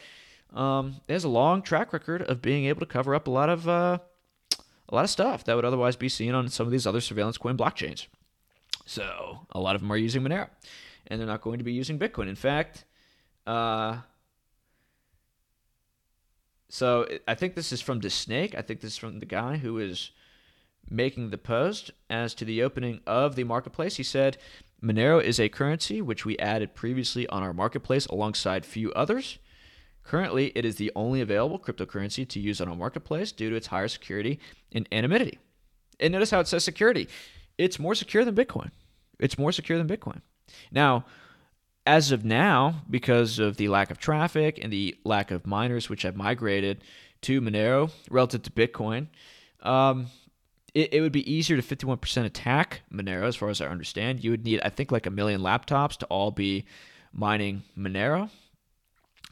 um, 0.52 0.96
has 1.08 1.24
a 1.24 1.28
long 1.28 1.62
track 1.62 1.92
record 1.92 2.22
of 2.22 2.42
being 2.42 2.66
able 2.66 2.80
to 2.80 2.86
cover 2.86 3.14
up 3.14 3.26
a 3.26 3.30
lot 3.30 3.48
of 3.48 3.68
uh, 3.68 3.98
a 4.88 4.94
lot 4.94 5.04
of 5.04 5.10
stuff 5.10 5.44
that 5.44 5.56
would 5.56 5.64
otherwise 5.64 5.96
be 5.96 6.08
seen 6.08 6.34
on 6.34 6.48
some 6.48 6.66
of 6.66 6.72
these 6.72 6.86
other 6.86 7.00
surveillance 7.00 7.38
coin 7.38 7.56
blockchains. 7.56 8.06
So 8.84 9.46
a 9.52 9.60
lot 9.60 9.74
of 9.74 9.80
them 9.80 9.90
are 9.90 9.96
using 9.96 10.22
Monero, 10.22 10.48
and 11.06 11.18
they're 11.18 11.26
not 11.26 11.42
going 11.42 11.58
to 11.58 11.64
be 11.64 11.72
using 11.72 11.98
Bitcoin. 11.98 12.28
In 12.28 12.34
fact, 12.34 12.84
uh, 13.46 13.98
so 16.68 17.06
I 17.26 17.34
think 17.34 17.54
this 17.54 17.72
is 17.72 17.80
from 17.80 18.00
the 18.00 18.10
snake. 18.10 18.54
I 18.56 18.62
think 18.62 18.80
this 18.80 18.92
is 18.92 18.98
from 18.98 19.20
the 19.20 19.26
guy 19.26 19.56
who 19.56 19.78
is 19.78 20.10
making 20.88 21.30
the 21.30 21.38
post 21.38 21.90
as 22.08 22.34
to 22.34 22.44
the 22.44 22.62
opening 22.62 23.00
of 23.06 23.36
the 23.36 23.44
marketplace. 23.44 23.96
He 23.96 24.02
said, 24.02 24.38
Monero 24.82 25.22
is 25.22 25.38
a 25.38 25.48
currency 25.48 26.00
which 26.00 26.24
we 26.24 26.38
added 26.38 26.74
previously 26.74 27.26
on 27.28 27.42
our 27.42 27.52
marketplace 27.52 28.06
alongside 28.06 28.64
few 28.64 28.92
others. 28.92 29.38
Currently, 30.02 30.52
it 30.54 30.64
is 30.64 30.76
the 30.76 30.90
only 30.96 31.20
available 31.20 31.58
cryptocurrency 31.58 32.26
to 32.28 32.40
use 32.40 32.60
on 32.60 32.68
our 32.68 32.76
marketplace 32.76 33.30
due 33.32 33.50
to 33.50 33.56
its 33.56 33.66
higher 33.66 33.88
security 33.88 34.40
and 34.72 34.88
anonymity. 34.90 35.38
And 36.00 36.12
notice 36.12 36.30
how 36.30 36.40
it 36.40 36.48
says 36.48 36.64
security. 36.64 37.08
It's 37.58 37.78
more 37.78 37.94
secure 37.94 38.24
than 38.24 38.34
Bitcoin. 38.34 38.70
It's 39.18 39.38
more 39.38 39.52
secure 39.52 39.76
than 39.76 39.86
Bitcoin. 39.86 40.22
Now, 40.72 41.04
as 41.86 42.10
of 42.10 42.24
now, 42.24 42.82
because 42.88 43.38
of 43.38 43.56
the 43.56 43.68
lack 43.68 43.90
of 43.90 43.98
traffic 43.98 44.58
and 44.62 44.72
the 44.72 44.96
lack 45.04 45.30
of 45.30 45.46
miners 45.46 45.88
which 45.88 46.02
have 46.02 46.16
migrated 46.16 46.82
to 47.22 47.40
Monero 47.40 47.90
relative 48.10 48.42
to 48.44 48.50
Bitcoin, 48.50 49.08
um, 49.62 50.06
it, 50.74 50.94
it 50.94 51.00
would 51.00 51.12
be 51.12 51.30
easier 51.30 51.60
to 51.60 51.76
51% 51.76 52.24
attack 52.24 52.82
Monero, 52.92 53.24
as 53.24 53.36
far 53.36 53.48
as 53.48 53.60
I 53.60 53.66
understand. 53.66 54.22
You 54.22 54.30
would 54.30 54.44
need, 54.44 54.60
I 54.64 54.70
think, 54.70 54.92
like 54.92 55.06
a 55.06 55.10
million 55.10 55.40
laptops 55.40 55.96
to 55.98 56.06
all 56.06 56.30
be 56.30 56.64
mining 57.12 57.62
Monero. 57.76 58.30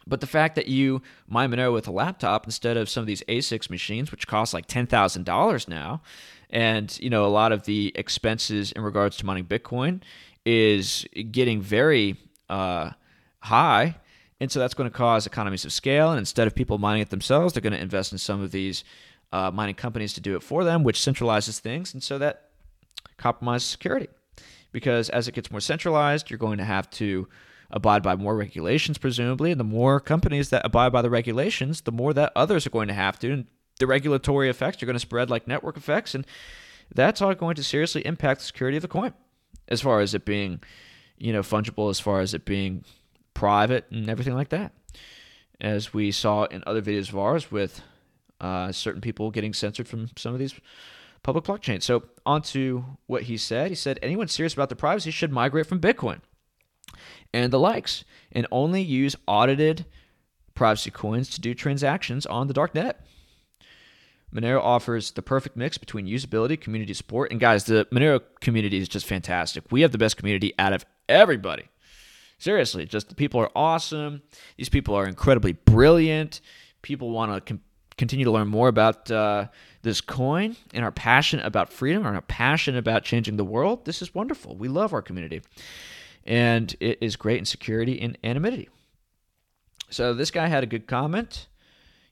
But 0.08 0.20
the 0.20 0.26
fact 0.26 0.54
that 0.56 0.68
you 0.68 1.02
mine 1.28 1.50
Monero 1.50 1.72
with 1.72 1.86
a 1.86 1.92
laptop 1.92 2.46
instead 2.46 2.76
of 2.76 2.88
some 2.88 3.02
of 3.02 3.06
these 3.06 3.22
ASICs 3.28 3.68
machines, 3.68 4.10
which 4.10 4.26
cost 4.26 4.54
like 4.54 4.66
ten 4.66 4.86
thousand 4.86 5.24
dollars 5.24 5.68
now, 5.68 6.00
and 6.48 6.98
you 6.98 7.10
know 7.10 7.26
a 7.26 7.28
lot 7.28 7.52
of 7.52 7.64
the 7.64 7.92
expenses 7.94 8.72
in 8.72 8.80
regards 8.82 9.18
to 9.18 9.26
mining 9.26 9.44
Bitcoin 9.44 10.00
is 10.46 11.06
getting 11.30 11.60
very 11.60 12.16
uh, 12.48 12.90
high, 13.40 13.96
and 14.40 14.50
so 14.50 14.58
that's 14.58 14.72
going 14.72 14.90
to 14.90 14.96
cause 14.96 15.26
economies 15.26 15.66
of 15.66 15.72
scale. 15.74 16.10
And 16.10 16.18
instead 16.18 16.46
of 16.46 16.54
people 16.54 16.78
mining 16.78 17.02
it 17.02 17.10
themselves, 17.10 17.52
they're 17.52 17.60
going 17.60 17.74
to 17.74 17.80
invest 17.80 18.12
in 18.12 18.18
some 18.18 18.40
of 18.40 18.50
these 18.50 18.84
uh, 19.32 19.50
mining 19.52 19.74
companies 19.74 20.12
to 20.14 20.20
do 20.20 20.36
it 20.36 20.42
for 20.42 20.64
them, 20.64 20.84
which 20.84 20.98
centralizes 20.98 21.58
things, 21.58 21.92
and 21.92 22.02
so 22.02 22.18
that 22.18 22.50
compromises 23.16 23.68
security. 23.68 24.08
Because 24.72 25.08
as 25.10 25.28
it 25.28 25.34
gets 25.34 25.50
more 25.50 25.60
centralized, 25.60 26.30
you're 26.30 26.38
going 26.38 26.58
to 26.58 26.64
have 26.64 26.90
to 26.90 27.28
abide 27.70 28.02
by 28.02 28.16
more 28.16 28.36
regulations, 28.36 28.98
presumably. 28.98 29.50
And 29.50 29.60
the 29.60 29.64
more 29.64 30.00
companies 30.00 30.50
that 30.50 30.64
abide 30.64 30.92
by 30.92 31.02
the 31.02 31.10
regulations, 31.10 31.82
the 31.82 31.92
more 31.92 32.12
that 32.14 32.32
others 32.36 32.66
are 32.66 32.70
going 32.70 32.88
to 32.88 32.94
have 32.94 33.18
to. 33.20 33.32
And 33.32 33.46
the 33.78 33.86
regulatory 33.86 34.48
effects 34.48 34.82
are 34.82 34.86
going 34.86 34.94
to 34.94 35.00
spread 35.00 35.30
like 35.30 35.48
network 35.48 35.76
effects, 35.76 36.14
and 36.14 36.26
that's 36.94 37.22
all 37.22 37.34
going 37.34 37.56
to 37.56 37.64
seriously 37.64 38.04
impact 38.06 38.40
the 38.40 38.46
security 38.46 38.76
of 38.76 38.82
the 38.82 38.88
coin, 38.88 39.14
as 39.68 39.80
far 39.80 40.00
as 40.00 40.14
it 40.14 40.24
being, 40.24 40.62
you 41.16 41.32
know, 41.32 41.42
fungible, 41.42 41.90
as 41.90 42.00
far 42.00 42.20
as 42.20 42.34
it 42.34 42.44
being 42.44 42.84
private 43.34 43.86
and 43.90 44.08
everything 44.08 44.34
like 44.34 44.48
that. 44.48 44.72
As 45.60 45.94
we 45.94 46.10
saw 46.10 46.44
in 46.44 46.62
other 46.66 46.82
videos 46.82 47.08
of 47.08 47.18
ours 47.18 47.50
with 47.50 47.82
uh, 48.40 48.72
certain 48.72 49.00
people 49.00 49.30
getting 49.30 49.52
censored 49.52 49.88
from 49.88 50.08
some 50.16 50.32
of 50.32 50.38
these 50.38 50.54
public 51.22 51.44
blockchains. 51.44 51.82
So, 51.82 52.04
on 52.24 52.42
to 52.42 52.84
what 53.06 53.24
he 53.24 53.36
said. 53.36 53.70
He 53.70 53.74
said 53.74 53.98
anyone 54.02 54.28
serious 54.28 54.54
about 54.54 54.68
their 54.68 54.76
privacy 54.76 55.10
should 55.10 55.32
migrate 55.32 55.66
from 55.66 55.80
Bitcoin 55.80 56.20
and 57.32 57.52
the 57.52 57.58
likes 57.58 58.04
and 58.32 58.46
only 58.50 58.82
use 58.82 59.16
audited 59.26 59.86
privacy 60.54 60.90
coins 60.90 61.28
to 61.30 61.40
do 61.40 61.54
transactions 61.54 62.26
on 62.26 62.48
the 62.48 62.54
dark 62.54 62.74
net. 62.74 63.04
Monero 64.34 64.60
offers 64.60 65.12
the 65.12 65.22
perfect 65.22 65.56
mix 65.56 65.78
between 65.78 66.06
usability, 66.06 66.60
community 66.60 66.92
support, 66.92 67.30
and 67.30 67.40
guys, 67.40 67.64
the 67.64 67.86
Monero 67.90 68.20
community 68.40 68.76
is 68.76 68.88
just 68.88 69.06
fantastic. 69.06 69.64
We 69.70 69.80
have 69.80 69.92
the 69.92 69.98
best 69.98 70.18
community 70.18 70.52
out 70.58 70.74
of 70.74 70.84
everybody. 71.08 71.64
Seriously, 72.38 72.84
just 72.84 73.08
the 73.08 73.14
people 73.14 73.40
are 73.40 73.50
awesome. 73.56 74.22
These 74.56 74.68
people 74.68 74.94
are 74.94 75.06
incredibly 75.06 75.52
brilliant. 75.52 76.40
People 76.82 77.10
want 77.10 77.46
to 77.46 77.58
continue 77.98 78.24
to 78.24 78.30
learn 78.30 78.48
more 78.48 78.68
about 78.68 79.10
uh, 79.10 79.48
this 79.82 80.00
coin 80.00 80.56
and 80.72 80.84
our 80.84 80.92
passion 80.92 81.40
about 81.40 81.72
freedom 81.72 82.06
and 82.06 82.16
are 82.16 82.22
passionate 82.22 82.78
about 82.78 83.04
changing 83.04 83.36
the 83.36 83.44
world. 83.44 83.84
This 83.84 84.00
is 84.00 84.14
wonderful. 84.14 84.56
We 84.56 84.68
love 84.68 84.92
our 84.94 85.02
community. 85.02 85.42
And 86.24 86.74
it 86.80 86.98
is 87.00 87.16
great 87.16 87.38
in 87.38 87.44
security 87.44 88.00
and 88.00 88.16
anonymity. 88.24 88.68
So 89.90 90.14
this 90.14 90.30
guy 90.30 90.46
had 90.46 90.62
a 90.62 90.66
good 90.66 90.86
comment. 90.86 91.48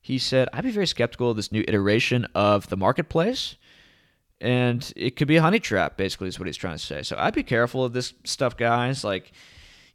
He 0.00 0.18
said, 0.18 0.48
I'd 0.52 0.64
be 0.64 0.70
very 0.70 0.86
skeptical 0.86 1.30
of 1.30 1.36
this 1.36 1.52
new 1.52 1.64
iteration 1.66 2.26
of 2.34 2.68
the 2.68 2.76
marketplace. 2.76 3.56
And 4.40 4.92
it 4.96 5.16
could 5.16 5.28
be 5.28 5.36
a 5.36 5.42
honey 5.42 5.60
trap, 5.60 5.96
basically, 5.96 6.28
is 6.28 6.38
what 6.38 6.46
he's 6.46 6.56
trying 6.56 6.76
to 6.76 6.84
say. 6.84 7.02
So 7.02 7.16
I'd 7.18 7.34
be 7.34 7.42
careful 7.42 7.84
of 7.84 7.92
this 7.92 8.12
stuff, 8.24 8.56
guys. 8.56 9.02
Like, 9.02 9.32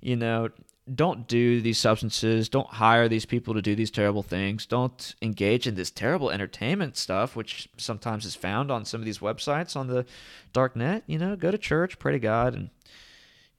you 0.01 0.15
know, 0.15 0.49
don't 0.93 1.27
do 1.27 1.61
these 1.61 1.77
substances. 1.77 2.49
Don't 2.49 2.67
hire 2.67 3.07
these 3.07 3.25
people 3.25 3.53
to 3.53 3.61
do 3.61 3.75
these 3.75 3.91
terrible 3.91 4.23
things. 4.23 4.65
Don't 4.65 5.15
engage 5.21 5.67
in 5.67 5.75
this 5.75 5.91
terrible 5.91 6.31
entertainment 6.31 6.97
stuff, 6.97 7.35
which 7.35 7.69
sometimes 7.77 8.25
is 8.25 8.35
found 8.35 8.71
on 8.71 8.85
some 8.85 8.99
of 8.99 9.05
these 9.05 9.19
websites 9.19 9.75
on 9.75 9.87
the 9.87 10.05
dark 10.53 10.75
net. 10.75 11.03
You 11.07 11.19
know, 11.19 11.35
go 11.35 11.51
to 11.51 11.57
church, 11.57 11.99
pray 11.99 12.13
to 12.13 12.19
God, 12.19 12.55
and 12.55 12.69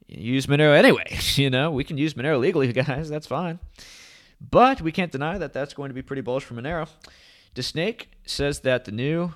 use 0.07 0.47
Monero 0.47 0.77
anyway. 0.77 1.19
You 1.37 1.49
know, 1.49 1.71
we 1.71 1.85
can 1.85 1.97
use 1.97 2.15
Monero 2.15 2.39
legally, 2.39 2.73
guys. 2.73 3.09
That's 3.09 3.27
fine. 3.27 3.59
But 4.41 4.81
we 4.81 4.93
can't 4.93 5.13
deny 5.13 5.39
that 5.39 5.53
that's 5.53 5.75
going 5.75 5.89
to 5.89 5.95
be 5.95 6.03
pretty 6.03 6.23
bullish 6.23 6.45
for 6.45 6.55
Monero. 6.55 6.89
DeSnake 7.55 8.07
says 8.27 8.61
that 8.61 8.85
the 8.85 8.93
new 8.93 9.33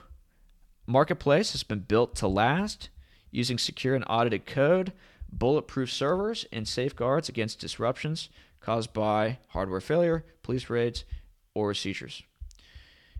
marketplace 0.86 1.52
has 1.52 1.62
been 1.62 1.80
built 1.80 2.14
to 2.16 2.28
last 2.28 2.88
using 3.30 3.58
secure 3.58 3.94
and 3.94 4.04
audited 4.08 4.46
code, 4.46 4.92
bulletproof 5.32 5.90
servers, 5.90 6.46
and 6.52 6.66
safeguards 6.66 7.28
against 7.28 7.60
disruptions 7.60 8.28
caused 8.60 8.92
by 8.92 9.38
hardware 9.48 9.80
failure, 9.80 10.24
police 10.42 10.68
raids, 10.68 11.04
or 11.54 11.72
seizures. 11.74 12.22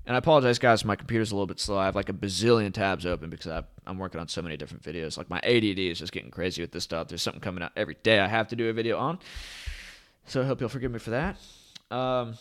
And 0.07 0.15
I 0.15 0.19
apologize, 0.19 0.59
guys. 0.59 0.85
My 0.85 0.95
computer's 0.95 1.33
a 1.33 1.35
little 1.35 1.47
bit 1.47 1.59
slow. 1.59 1.79
I 1.79 1.87
have 1.87 1.97
like 1.97 2.09
a 2.09 2.13
bazillion 2.13 2.73
tabs 2.73 3.05
open 3.05 3.29
because 3.29 3.49
i 3.49 3.63
am 3.89 3.99
working 3.99 4.21
on 4.21 4.29
so 4.29 4.41
many 4.41 4.57
different 4.57 4.85
videos. 4.85 5.19
Like 5.19 5.29
my 5.29 5.39
ADD 5.39 5.79
is 5.79 5.99
just 5.99 6.13
getting 6.13 6.31
crazy 6.31 6.63
with 6.63 6.71
this 6.71 6.85
stuff. 6.85 7.09
There's 7.09 7.23
something 7.23 7.41
coming 7.41 7.63
out 7.63 7.73
every 7.77 7.97
day 8.05 8.21
I 8.21 8.29
have 8.29 8.49
to 8.49 8.57
do 8.57 8.69
a 8.69 8.73
video 8.73 8.99
on. 8.99 9.19
So 10.27 10.43
I 10.43 10.45
hope 10.45 10.61
you'll 10.61 10.69
forgive 10.69 10.93
me 10.93 11.01
for 11.01 11.11
that. 11.11 11.37
Um, 11.91 12.37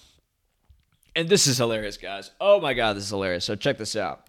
and 1.16 1.28
this 1.28 1.48
is 1.48 1.58
hilarious, 1.58 1.98
guys. 1.98 2.30
Oh 2.40 2.60
my 2.60 2.74
God, 2.74 2.96
this 2.96 3.06
is 3.06 3.10
hilarious. 3.10 3.46
So 3.46 3.56
check 3.56 3.78
this 3.80 3.96
out. 3.96 4.28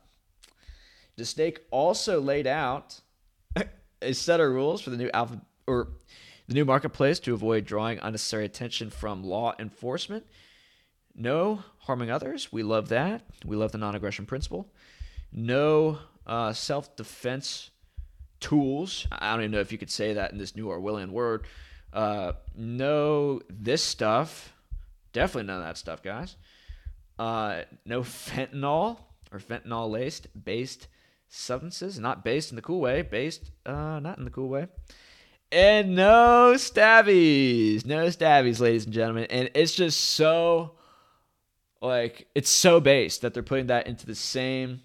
DeSnake 1.19 1.59
also 1.71 2.21
laid 2.21 2.47
out 2.47 3.01
a 4.07 4.15
set 4.15 4.41
of 4.41 4.51
rules 4.51 4.81
for 4.81 4.91
the 4.91 4.97
new 4.97 5.11
alpha 5.13 5.41
or 5.67 5.89
the 6.49 6.55
new 6.55 6.65
marketplace 6.65 7.19
to 7.21 7.35
avoid 7.35 7.65
drawing 7.65 7.99
unnecessary 7.99 8.45
attention 8.45 8.91
from 8.91 9.25
law 9.25 9.55
enforcement 9.59 10.25
no 11.17 11.63
harming 11.79 12.11
others. 12.11 12.53
We 12.53 12.63
love 12.63 12.91
that. 12.91 13.23
We 13.45 13.57
love 13.57 13.73
the 13.73 13.79
non 13.79 13.95
aggression 13.95 14.27
principle. 14.27 14.71
No 15.33 15.99
uh, 16.27 16.53
self 16.53 16.95
defense 16.97 17.71
tools. 18.39 19.07
I 19.11 19.33
don't 19.33 19.41
even 19.41 19.51
know 19.53 19.61
if 19.61 19.73
you 19.73 19.79
could 19.79 19.91
say 19.91 20.13
that 20.15 20.33
in 20.33 20.39
this 20.39 20.55
new 20.55 20.67
Orwellian 20.67 21.11
word. 21.11 21.47
Uh, 21.93 22.33
no, 22.55 23.41
this 23.49 23.83
stuff. 23.83 24.53
Definitely 25.13 25.47
none 25.47 25.61
of 25.61 25.65
that 25.65 25.79
stuff, 25.79 26.03
guys. 26.03 26.37
Uh, 27.19 27.63
no 27.87 28.03
fentanyl 28.03 28.99
or 29.33 29.39
fentanyl 29.39 29.91
laced 29.91 30.27
based 30.45 30.89
substances. 31.29 31.99
Not 31.99 32.25
based 32.25 32.51
in 32.51 32.57
the 32.57 32.63
cool 32.63 32.81
way. 32.81 33.03
Based, 33.03 33.51
uh, 33.65 34.01
not 34.01 34.19
in 34.19 34.25
the 34.25 34.31
cool 34.31 34.49
way. 34.49 34.69
And 35.53 35.95
no 35.95 36.55
stabbies. 36.57 37.87
No 37.87 38.07
stabbies, 38.07 38.61
ladies 38.61 38.85
and 38.85 38.95
gentlemen. 38.95 39.27
And 39.31 39.51
it's 39.55 39.75
just 39.75 40.01
so 40.01 40.73
like 41.81 42.27
it's 42.35 42.51
so 42.51 42.81
base 42.81 43.19
that 43.19 43.35
they're 43.35 43.43
putting 43.43 43.69
that 43.69 43.87
into 43.87 44.07
the 44.07 44.15
same 44.15 44.81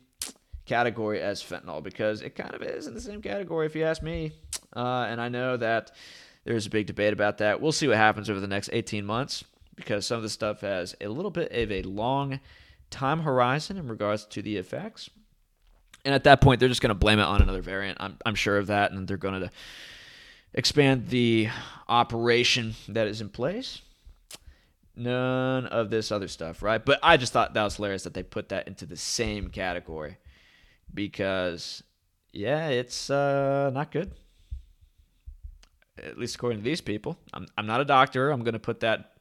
category 0.65 1.21
as 1.21 1.41
fentanyl 1.41 1.83
because 1.83 2.21
it 2.21 2.36
kind 2.36 2.53
of 2.53 2.62
is 2.62 2.88
in 2.88 2.93
the 2.93 3.01
same 3.01 3.21
category 3.21 3.65
if 3.65 3.75
you 3.75 3.83
ask 3.83 4.01
me. 4.01 4.31
Uh, 4.75 5.05
and 5.10 5.19
I 5.19 5.29
know 5.29 5.57
that 5.57 5.91
there's 6.45 6.67
a 6.67 6.69
big 6.69 6.88
debate 6.88 7.13
about 7.13 7.39
that. 7.39 7.62
We'll 7.62 7.71
see 7.71 7.88
what 7.88 7.98
happens 7.98 8.29
over 8.29 8.39
the 8.39 8.48
next 8.48 8.69
18 8.71 9.05
months 9.05 9.43
because 9.75 10.05
some 10.05 10.17
of 10.17 10.24
the 10.24 10.29
stuff 10.29 10.62
has 10.62 10.95
a 11.01 11.07
little 11.07 11.31
bit 11.31 11.51
of 11.51 11.71
a 11.71 11.81
long 11.83 12.39
time 12.89 13.21
horizon 13.21 13.77
in 13.77 13.88
regards 13.88 14.25
to 14.25 14.41
the 14.41 14.57
effects. 14.57 15.10
And 16.03 16.15
at 16.15 16.24
that 16.24 16.41
point, 16.41 16.60
they're 16.60 16.70
just 16.70 16.81
going 16.81 16.89
to 16.89 16.96
blame 16.96 17.20
it 17.20 17.24
on 17.24 17.41
another 17.41 17.62
variant. 17.62 17.98
I'm, 18.01 18.17
I'm 18.25 18.36
sure 18.36 18.58
of 18.58 18.67
that. 18.67 18.91
And 18.91 19.08
they're 19.08 19.17
going 19.17 19.39
to 19.39 19.51
expand 20.53 21.10
the 21.10 21.50
operation 21.88 22.75
that 22.89 23.08
is 23.08 23.22
in 23.22 23.29
place. 23.29 23.81
None 24.96 25.67
of 25.67 25.89
this 25.89 26.12
other 26.12 26.27
stuff, 26.27 26.62
right? 26.62 26.84
But 26.84 27.00
I 27.01 27.17
just 27.17 27.31
thought 27.31 27.53
that 27.53 27.63
was 27.63 27.75
hilarious 27.75 28.03
that 28.03 28.13
they 28.13 28.24
put 28.24 28.50
that 28.50 28.67
into 28.67 28.86
the 28.86 28.98
same 28.98 29.50
category 29.50 30.17
because, 30.93 31.81
yeah, 32.34 32.67
it's 32.67 33.10
uh, 33.10 33.70
not 33.74 33.91
good. 33.91 34.12
At 35.98 36.17
least 36.17 36.36
according 36.36 36.60
to 36.60 36.63
these 36.63 36.81
people. 36.81 37.17
I'm, 37.34 37.48
I'm 37.58 37.67
not 37.67 37.79
a 37.79 37.86
doctor. 37.86 38.31
I'm 38.31 38.43
going 38.43 38.53
to 38.53 38.60
put 38.60 38.81
that, 38.81 39.13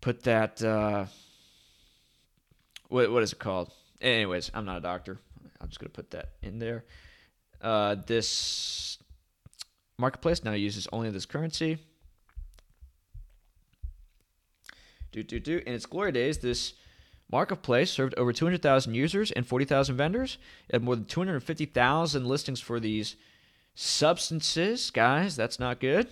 put 0.00 0.24
that, 0.24 0.62
uh, 0.62 1.06
what, 2.88 3.10
what 3.10 3.22
is 3.22 3.32
it 3.32 3.38
called? 3.38 3.70
Anyways, 4.00 4.50
I'm 4.52 4.64
not 4.64 4.76
a 4.78 4.80
doctor. 4.80 5.18
I'm 5.62 5.68
just 5.68 5.78
going 5.78 5.90
to 5.90 5.94
put 5.94 6.10
that 6.10 6.30
in 6.42 6.58
there. 6.58 6.84
Uh, 7.60 7.94
this 8.06 8.98
marketplace 9.96 10.42
now 10.42 10.52
uses 10.52 10.88
only 10.92 11.10
this 11.10 11.26
currency. 11.26 11.78
Do, 15.12 15.22
do, 15.22 15.38
do. 15.38 15.62
In 15.64 15.74
its 15.74 15.86
glory 15.86 16.10
days, 16.10 16.38
this 16.38 16.74
marketplace 17.30 17.90
served 17.90 18.14
over 18.16 18.32
200,000 18.32 18.94
users 18.94 19.30
and 19.30 19.46
40,000 19.46 19.96
vendors. 19.96 20.38
It 20.68 20.74
had 20.74 20.82
more 20.82 20.96
than 20.96 21.04
250,000 21.04 22.26
listings 22.26 22.60
for 22.60 22.80
these 22.80 23.16
substances. 23.74 24.90
Guys, 24.90 25.36
that's 25.36 25.60
not 25.60 25.80
good. 25.80 26.08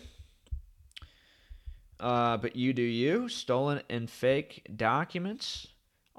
Uh, 1.99 2.37
but 2.37 2.57
you 2.57 2.73
do 2.73 2.83
you. 2.83 3.28
Stolen 3.28 3.83
and 3.90 4.09
fake 4.09 4.66
documents. 4.76 5.66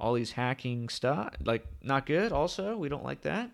All 0.01 0.13
these 0.13 0.31
hacking 0.31 0.89
stuff. 0.89 1.35
Like, 1.45 1.65
not 1.83 2.07
good, 2.07 2.31
also. 2.31 2.75
We 2.75 2.89
don't 2.89 3.05
like 3.05 3.21
that. 3.21 3.51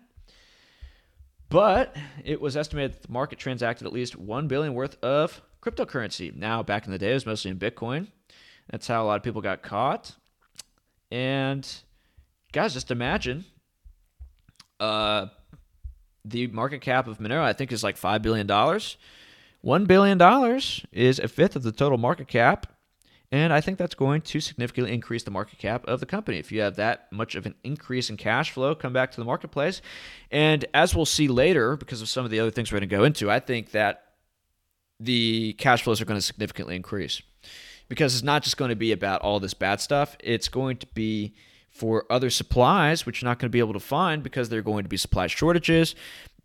But 1.50 1.94
it 2.24 2.40
was 2.40 2.56
estimated 2.56 2.94
that 2.94 3.02
the 3.02 3.12
market 3.12 3.38
transacted 3.38 3.86
at 3.86 3.92
least 3.92 4.16
1 4.16 4.48
billion 4.48 4.72
worth 4.72 5.02
of 5.04 5.42
cryptocurrency. 5.62 6.34
Now, 6.34 6.62
back 6.62 6.86
in 6.86 6.92
the 6.92 6.98
day, 6.98 7.10
it 7.10 7.14
was 7.14 7.26
mostly 7.26 7.50
in 7.50 7.58
Bitcoin. 7.58 8.08
That's 8.70 8.86
how 8.86 9.04
a 9.04 9.06
lot 9.06 9.16
of 9.16 9.22
people 9.22 9.42
got 9.42 9.62
caught. 9.62 10.16
And 11.10 11.68
guys, 12.52 12.72
just 12.72 12.90
imagine 12.90 13.44
uh, 14.80 15.26
the 16.24 16.46
market 16.48 16.80
cap 16.80 17.08
of 17.08 17.18
Monero, 17.18 17.42
I 17.42 17.52
think, 17.52 17.72
is 17.72 17.84
like 17.84 17.98
$5 17.98 18.22
billion. 18.22 18.46
$1 18.46 19.86
billion 19.86 20.60
is 20.92 21.18
a 21.18 21.28
fifth 21.28 21.56
of 21.56 21.62
the 21.62 21.72
total 21.72 21.98
market 21.98 22.28
cap. 22.28 22.66
And 23.30 23.52
I 23.52 23.60
think 23.60 23.76
that's 23.76 23.94
going 23.94 24.22
to 24.22 24.40
significantly 24.40 24.92
increase 24.92 25.22
the 25.22 25.30
market 25.30 25.58
cap 25.58 25.84
of 25.86 26.00
the 26.00 26.06
company. 26.06 26.38
If 26.38 26.50
you 26.50 26.62
have 26.62 26.76
that 26.76 27.12
much 27.12 27.34
of 27.34 27.44
an 27.44 27.54
increase 27.62 28.08
in 28.08 28.16
cash 28.16 28.52
flow 28.52 28.74
come 28.74 28.94
back 28.94 29.10
to 29.10 29.20
the 29.20 29.24
marketplace. 29.24 29.82
And 30.30 30.64
as 30.72 30.94
we'll 30.94 31.04
see 31.04 31.28
later, 31.28 31.76
because 31.76 32.00
of 32.00 32.08
some 32.08 32.24
of 32.24 32.30
the 32.30 32.40
other 32.40 32.50
things 32.50 32.72
we're 32.72 32.78
going 32.78 32.88
to 32.88 32.96
go 32.96 33.04
into, 33.04 33.30
I 33.30 33.40
think 33.40 33.72
that 33.72 34.04
the 34.98 35.52
cash 35.54 35.82
flows 35.82 36.00
are 36.00 36.06
going 36.06 36.18
to 36.18 36.24
significantly 36.24 36.74
increase 36.74 37.20
because 37.88 38.14
it's 38.14 38.24
not 38.24 38.42
just 38.42 38.56
going 38.56 38.70
to 38.70 38.76
be 38.76 38.92
about 38.92 39.20
all 39.20 39.40
this 39.40 39.54
bad 39.54 39.80
stuff. 39.80 40.16
It's 40.20 40.48
going 40.48 40.78
to 40.78 40.86
be 40.88 41.34
for 41.70 42.06
other 42.10 42.30
supplies, 42.30 43.04
which 43.04 43.20
you're 43.22 43.28
not 43.28 43.38
going 43.38 43.48
to 43.48 43.52
be 43.52 43.60
able 43.60 43.74
to 43.74 43.80
find 43.80 44.22
because 44.22 44.48
there 44.48 44.58
are 44.58 44.62
going 44.62 44.82
to 44.84 44.88
be 44.88 44.96
supply 44.96 45.26
shortages 45.26 45.94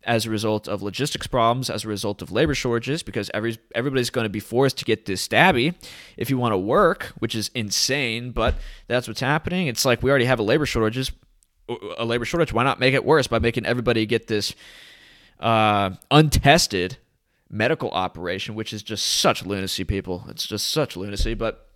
as 0.06 0.26
a 0.26 0.30
result 0.30 0.68
of 0.68 0.82
logistics 0.82 1.26
problems, 1.26 1.70
as 1.70 1.84
a 1.84 1.88
result 1.88 2.22
of 2.22 2.30
labor 2.30 2.54
shortages, 2.54 3.02
because 3.02 3.30
every 3.34 3.58
everybody's 3.74 4.10
going 4.10 4.24
to 4.24 4.30
be 4.30 4.40
forced 4.40 4.78
to 4.78 4.84
get 4.84 5.06
this 5.06 5.26
stabby 5.26 5.74
if 6.16 6.30
you 6.30 6.38
want 6.38 6.52
to 6.52 6.58
work, 6.58 7.12
which 7.18 7.34
is 7.34 7.50
insane, 7.54 8.30
but 8.30 8.54
that's 8.86 9.08
what's 9.08 9.20
happening. 9.20 9.66
It's 9.66 9.84
like 9.84 10.02
we 10.02 10.10
already 10.10 10.26
have 10.26 10.38
a 10.38 10.42
labor 10.42 10.66
shortages 10.66 11.10
a 11.98 12.04
labor 12.04 12.24
shortage, 12.24 12.52
why 12.52 12.62
not 12.64 12.78
make 12.78 12.94
it 12.94 13.04
worse 13.04 13.26
by 13.26 13.38
making 13.38 13.64
everybody 13.66 14.04
get 14.06 14.26
this 14.26 14.54
uh, 15.40 15.90
untested 16.10 16.98
medical 17.50 17.90
operation, 17.90 18.54
which 18.54 18.72
is 18.72 18.82
just 18.82 19.06
such 19.06 19.46
lunacy, 19.46 19.84
people. 19.84 20.24
It's 20.28 20.46
just 20.46 20.68
such 20.70 20.96
lunacy. 20.96 21.34
But 21.34 21.68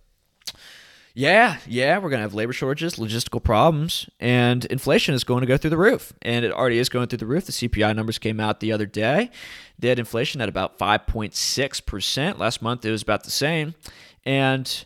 yeah, 1.19 1.57
yeah, 1.67 1.97
we're 1.97 2.09
going 2.09 2.19
to 2.19 2.21
have 2.21 2.33
labor 2.33 2.53
shortages, 2.53 2.95
logistical 2.95 3.43
problems, 3.43 4.09
and 4.21 4.63
inflation 4.63 5.13
is 5.13 5.25
going 5.25 5.41
to 5.41 5.47
go 5.47 5.57
through 5.57 5.71
the 5.71 5.77
roof. 5.77 6.13
And 6.21 6.45
it 6.45 6.51
already 6.53 6.77
is 6.77 6.87
going 6.87 7.09
through 7.09 7.17
the 7.17 7.25
roof. 7.25 7.45
The 7.45 7.51
CPI 7.51 7.93
numbers 7.93 8.17
came 8.17 8.39
out 8.39 8.61
the 8.61 8.71
other 8.71 8.85
day. 8.85 9.29
They 9.77 9.89
had 9.89 9.99
inflation 9.99 10.39
at 10.39 10.47
about 10.47 10.79
5.6%. 10.79 12.37
Last 12.37 12.61
month 12.61 12.85
it 12.85 12.91
was 12.91 13.01
about 13.01 13.25
the 13.25 13.31
same. 13.31 13.75
And 14.23 14.85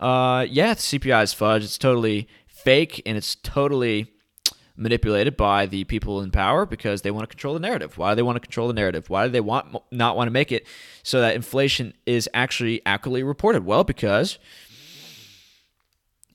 uh, 0.00 0.46
yeah, 0.50 0.74
the 0.74 0.80
CPI 0.80 1.22
is 1.22 1.32
fudge. 1.32 1.62
It's 1.62 1.78
totally 1.78 2.26
fake 2.48 3.00
and 3.06 3.16
it's 3.16 3.36
totally 3.36 4.10
manipulated 4.74 5.36
by 5.36 5.66
the 5.66 5.84
people 5.84 6.20
in 6.22 6.32
power 6.32 6.66
because 6.66 7.02
they 7.02 7.12
want 7.12 7.22
to 7.22 7.28
control 7.28 7.54
the 7.54 7.60
narrative. 7.60 7.96
Why 7.96 8.10
do 8.10 8.16
they 8.16 8.22
want 8.22 8.34
to 8.34 8.40
control 8.40 8.66
the 8.66 8.74
narrative? 8.74 9.10
Why 9.10 9.26
do 9.26 9.30
they 9.30 9.40
want 9.40 9.76
not 9.92 10.16
want 10.16 10.26
to 10.26 10.32
make 10.32 10.50
it 10.50 10.66
so 11.04 11.20
that 11.20 11.36
inflation 11.36 11.94
is 12.04 12.28
actually 12.34 12.84
accurately 12.84 13.22
reported? 13.22 13.64
Well, 13.64 13.84
because 13.84 14.40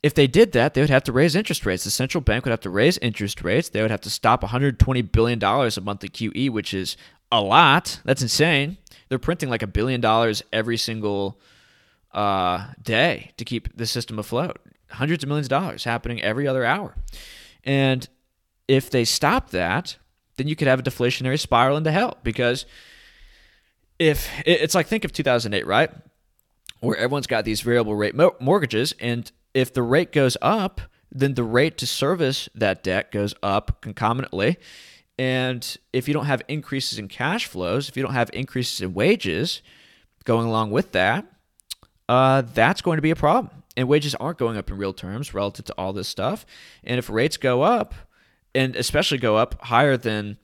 if 0.03 0.13
they 0.13 0.27
did 0.27 0.51
that, 0.51 0.73
they 0.73 0.81
would 0.81 0.89
have 0.89 1.05
to 1.05 1.13
raise 1.13 1.33
interest 1.33 1.65
rates. 1.65 1.85
The 1.85 1.91
central 1.91 2.21
bank 2.21 2.43
would 2.43 2.51
have 2.51 2.59
to 2.61 2.69
raise 2.69 2.97
interest 2.97 3.41
rates. 3.41 3.69
They 3.69 3.81
would 3.81 3.89
have 3.89 4.01
to 4.01 4.09
stop 4.09 4.43
120 4.43 5.01
billion 5.01 5.39
dollars 5.39 5.77
a 5.77 5.81
monthly 5.81 6.09
QE, 6.09 6.49
which 6.49 6.73
is 6.73 6.97
a 7.31 7.41
lot. 7.41 8.01
That's 8.03 8.21
insane. 8.21 8.77
They're 9.07 9.17
printing 9.17 9.49
like 9.49 9.63
a 9.63 9.67
billion 9.67 10.01
dollars 10.01 10.43
every 10.51 10.75
single 10.75 11.39
uh, 12.11 12.67
day 12.81 13.31
to 13.37 13.45
keep 13.45 13.75
the 13.75 13.85
system 13.85 14.19
afloat. 14.19 14.59
Hundreds 14.91 15.23
of 15.23 15.29
millions 15.29 15.47
of 15.47 15.51
dollars 15.51 15.85
happening 15.85 16.21
every 16.21 16.47
other 16.47 16.65
hour. 16.65 16.95
And 17.63 18.07
if 18.67 18.89
they 18.89 19.05
stop 19.05 19.51
that, 19.51 19.97
then 20.35 20.47
you 20.47 20.55
could 20.55 20.67
have 20.67 20.79
a 20.79 20.83
deflationary 20.83 21.39
spiral 21.39 21.77
into 21.77 21.91
hell 21.91 22.17
because 22.23 22.65
if 23.99 24.29
it's 24.45 24.75
like 24.75 24.87
think 24.87 25.05
of 25.05 25.13
2008, 25.13 25.65
right? 25.65 25.89
Where 26.81 26.97
everyone's 26.97 27.27
got 27.27 27.45
these 27.45 27.61
variable 27.61 27.95
rate 27.95 28.15
mortgages 28.41 28.93
and 28.99 29.31
if 29.53 29.73
the 29.73 29.83
rate 29.83 30.11
goes 30.11 30.37
up, 30.41 30.81
then 31.11 31.35
the 31.35 31.43
rate 31.43 31.77
to 31.77 31.87
service 31.87 32.49
that 32.55 32.83
debt 32.83 33.11
goes 33.11 33.33
up 33.43 33.81
concomitantly. 33.81 34.57
And 35.19 35.77
if 35.91 36.07
you 36.07 36.13
don't 36.13 36.25
have 36.25 36.41
increases 36.47 36.97
in 36.97 37.07
cash 37.07 37.45
flows, 37.45 37.87
if 37.87 37.95
you 37.95 38.03
don't 38.03 38.13
have 38.13 38.31
increases 38.33 38.81
in 38.81 38.93
wages 38.93 39.61
going 40.23 40.47
along 40.47 40.71
with 40.71 40.91
that, 40.93 41.25
uh, 42.09 42.41
that's 42.41 42.81
going 42.81 42.97
to 42.97 43.01
be 43.01 43.11
a 43.11 43.15
problem. 43.15 43.63
And 43.77 43.87
wages 43.87 44.15
aren't 44.15 44.37
going 44.37 44.57
up 44.57 44.69
in 44.69 44.77
real 44.77 44.93
terms 44.93 45.33
relative 45.33 45.65
to 45.65 45.73
all 45.77 45.93
this 45.93 46.07
stuff. 46.07 46.45
And 46.83 46.97
if 46.97 47.09
rates 47.09 47.37
go 47.37 47.61
up, 47.61 47.93
and 48.55 48.75
especially 48.75 49.17
go 49.17 49.35
up 49.35 49.61
higher 49.63 49.97
than, 49.97 50.37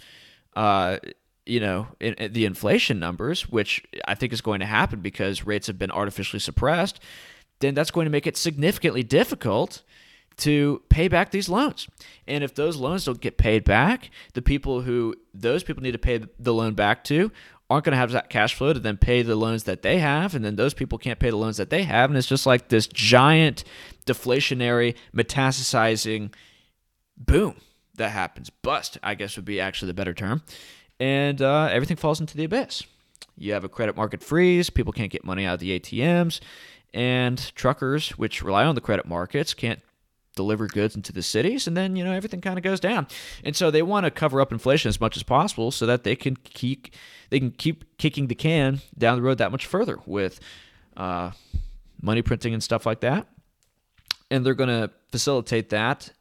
uh, 0.55 0.97
you 1.45 1.59
know, 1.59 1.87
in, 1.99 2.15
in 2.15 2.33
the 2.33 2.45
inflation 2.45 2.99
numbers, 2.99 3.49
which 3.49 3.83
I 4.07 4.15
think 4.15 4.33
is 4.33 4.41
going 4.41 4.59
to 4.61 4.65
happen 4.65 5.01
because 5.01 5.45
rates 5.45 5.67
have 5.67 5.77
been 5.77 5.91
artificially 5.91 6.39
suppressed, 6.39 6.99
then 7.59 7.73
that's 7.73 7.91
going 7.91 8.05
to 8.05 8.11
make 8.11 8.27
it 8.27 8.37
significantly 8.37 9.03
difficult 9.03 9.83
to 10.37 10.81
pay 10.89 11.07
back 11.07 11.31
these 11.31 11.49
loans. 11.49 11.87
And 12.27 12.43
if 12.43 12.55
those 12.55 12.77
loans 12.77 13.05
don't 13.05 13.19
get 13.19 13.37
paid 13.37 13.63
back, 13.63 14.09
the 14.33 14.41
people 14.41 14.81
who 14.81 15.15
those 15.33 15.63
people 15.63 15.83
need 15.83 15.91
to 15.91 15.97
pay 15.97 16.21
the 16.39 16.53
loan 16.53 16.73
back 16.73 17.03
to 17.05 17.31
aren't 17.69 17.85
going 17.85 17.91
to 17.91 17.97
have 17.97 18.11
that 18.11 18.29
cash 18.29 18.55
flow 18.55 18.73
to 18.73 18.79
then 18.79 18.97
pay 18.97 19.21
the 19.21 19.35
loans 19.35 19.65
that 19.65 19.83
they 19.83 19.99
have 19.99 20.33
and 20.33 20.43
then 20.43 20.55
those 20.55 20.73
people 20.73 20.97
can't 20.97 21.19
pay 21.19 21.29
the 21.29 21.37
loans 21.37 21.57
that 21.57 21.69
they 21.69 21.83
have 21.83 22.09
and 22.09 22.17
it's 22.17 22.25
just 22.25 22.47
like 22.47 22.69
this 22.69 22.87
giant 22.87 23.63
deflationary 24.07 24.95
metastasizing 25.15 26.33
boom 27.15 27.55
that 27.95 28.09
happens. 28.09 28.49
Bust 28.49 28.97
i 29.03 29.13
guess 29.13 29.35
would 29.35 29.45
be 29.45 29.59
actually 29.59 29.87
the 29.87 29.93
better 29.93 30.13
term. 30.13 30.41
And 30.99 31.41
uh, 31.41 31.69
everything 31.71 31.97
falls 31.97 32.19
into 32.19 32.35
the 32.35 32.43
abyss. 32.43 32.83
You 33.37 33.53
have 33.53 33.63
a 33.63 33.69
credit 33.69 33.95
market 33.95 34.23
freeze 34.23 34.69
people 34.69 34.93
can't 34.93 35.11
get 35.11 35.23
money 35.23 35.45
out 35.45 35.55
of 35.55 35.59
the 35.59 35.79
atms 35.79 36.39
and 36.93 37.53
truckers, 37.55 38.11
which 38.11 38.43
rely 38.43 38.65
on 38.65 38.75
the 38.75 38.81
credit 38.81 39.05
markets, 39.05 39.53
can't 39.53 39.81
deliver 40.35 40.67
goods 40.67 40.95
into 40.95 41.11
the 41.11 41.21
cities 41.21 41.67
and 41.67 41.75
then 41.75 41.97
you 41.97 42.03
know 42.03 42.13
everything 42.13 42.39
kind 42.39 42.57
of 42.57 42.63
goes 42.63 42.79
down. 42.79 43.07
And 43.43 43.55
so 43.55 43.69
they 43.69 43.81
want 43.81 44.05
to 44.05 44.11
cover 44.11 44.39
up 44.39 44.51
inflation 44.51 44.87
as 44.87 45.01
much 45.01 45.17
as 45.17 45.23
possible 45.23 45.69
so 45.69 45.85
that 45.85 46.03
they 46.03 46.15
can 46.15 46.37
keep 46.37 46.93
they 47.29 47.39
can 47.39 47.51
keep 47.51 47.97
kicking 47.97 48.27
the 48.27 48.35
can 48.35 48.79
down 48.97 49.17
the 49.17 49.21
road 49.21 49.39
that 49.39 49.51
much 49.51 49.65
further 49.65 49.99
with 50.05 50.39
uh, 50.95 51.31
money 52.01 52.21
printing 52.21 52.53
and 52.53 52.63
stuff 52.63 52.85
like 52.85 53.01
that. 53.01 53.27
And 54.31 54.45
they're 54.45 54.53
going 54.53 54.69
to 54.69 54.91
facilitate 55.11 55.69
that 55.69 56.11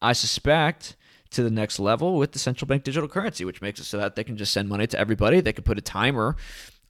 i 0.00 0.12
suspect 0.12 0.96
to 1.28 1.42
the 1.42 1.50
next 1.50 1.80
level 1.80 2.16
with 2.16 2.30
the 2.30 2.38
central 2.38 2.66
bank 2.66 2.84
digital 2.84 3.08
currency 3.08 3.44
which 3.44 3.60
makes 3.60 3.80
it 3.80 3.84
so 3.84 3.98
that 3.98 4.14
they 4.14 4.22
can 4.22 4.36
just 4.36 4.52
send 4.52 4.68
money 4.68 4.86
to 4.86 4.98
everybody. 4.98 5.40
They 5.40 5.52
can 5.52 5.64
put 5.64 5.76
a 5.76 5.82
timer 5.82 6.36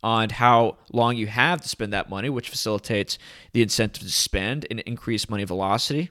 on 0.02 0.30
how 0.30 0.76
long 0.92 1.16
you 1.16 1.26
have 1.26 1.61
to 1.61 1.68
spend 1.68 1.92
that 1.92 2.08
money, 2.08 2.28
which 2.28 2.48
facilitates 2.48 3.18
the 3.52 3.62
incentive 3.62 4.02
to 4.02 4.11
spend 4.11 4.66
and 4.70 4.80
increase 4.80 5.28
money 5.28 5.44
velocity. 5.44 6.11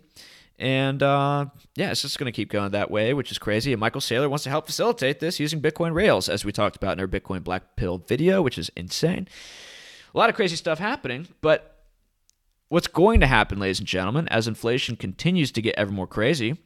And 0.59 1.03
uh, 1.03 1.45
yeah, 1.75 1.91
it's 1.91 2.01
just 2.01 2.17
going 2.17 2.25
to 2.25 2.35
keep 2.35 2.49
going 2.49 2.71
that 2.71 2.89
way, 2.89 3.13
which 3.13 3.31
is 3.31 3.37
crazy. 3.37 3.73
And 3.73 3.79
Michael 3.79 4.01
Saylor 4.01 4.29
wants 4.29 4.43
to 4.45 4.49
help 4.49 4.65
facilitate 4.65 5.19
this 5.19 5.39
using 5.39 5.61
Bitcoin 5.61 5.93
Rails, 5.93 6.27
as 6.27 6.43
we 6.43 6.51
talked 6.51 6.75
about 6.75 6.93
in 6.93 6.99
our 6.99 7.07
Bitcoin 7.07 7.43
Black 7.43 7.75
Pill 7.75 7.99
video, 7.99 8.41
which 8.41 8.57
is 8.57 8.71
insane. 8.75 9.27
A 10.13 10.17
lot 10.17 10.29
of 10.29 10.35
crazy 10.35 10.55
stuff 10.55 10.79
happening, 10.79 11.27
but 11.41 11.83
what's 12.69 12.87
going 12.87 13.19
to 13.19 13.27
happen, 13.27 13.59
ladies 13.59 13.79
and 13.79 13.87
gentlemen, 13.87 14.27
as 14.29 14.47
inflation 14.47 14.95
continues 14.95 15.51
to 15.51 15.61
get 15.61 15.75
ever 15.77 15.91
more 15.91 16.07
crazy, 16.07 16.57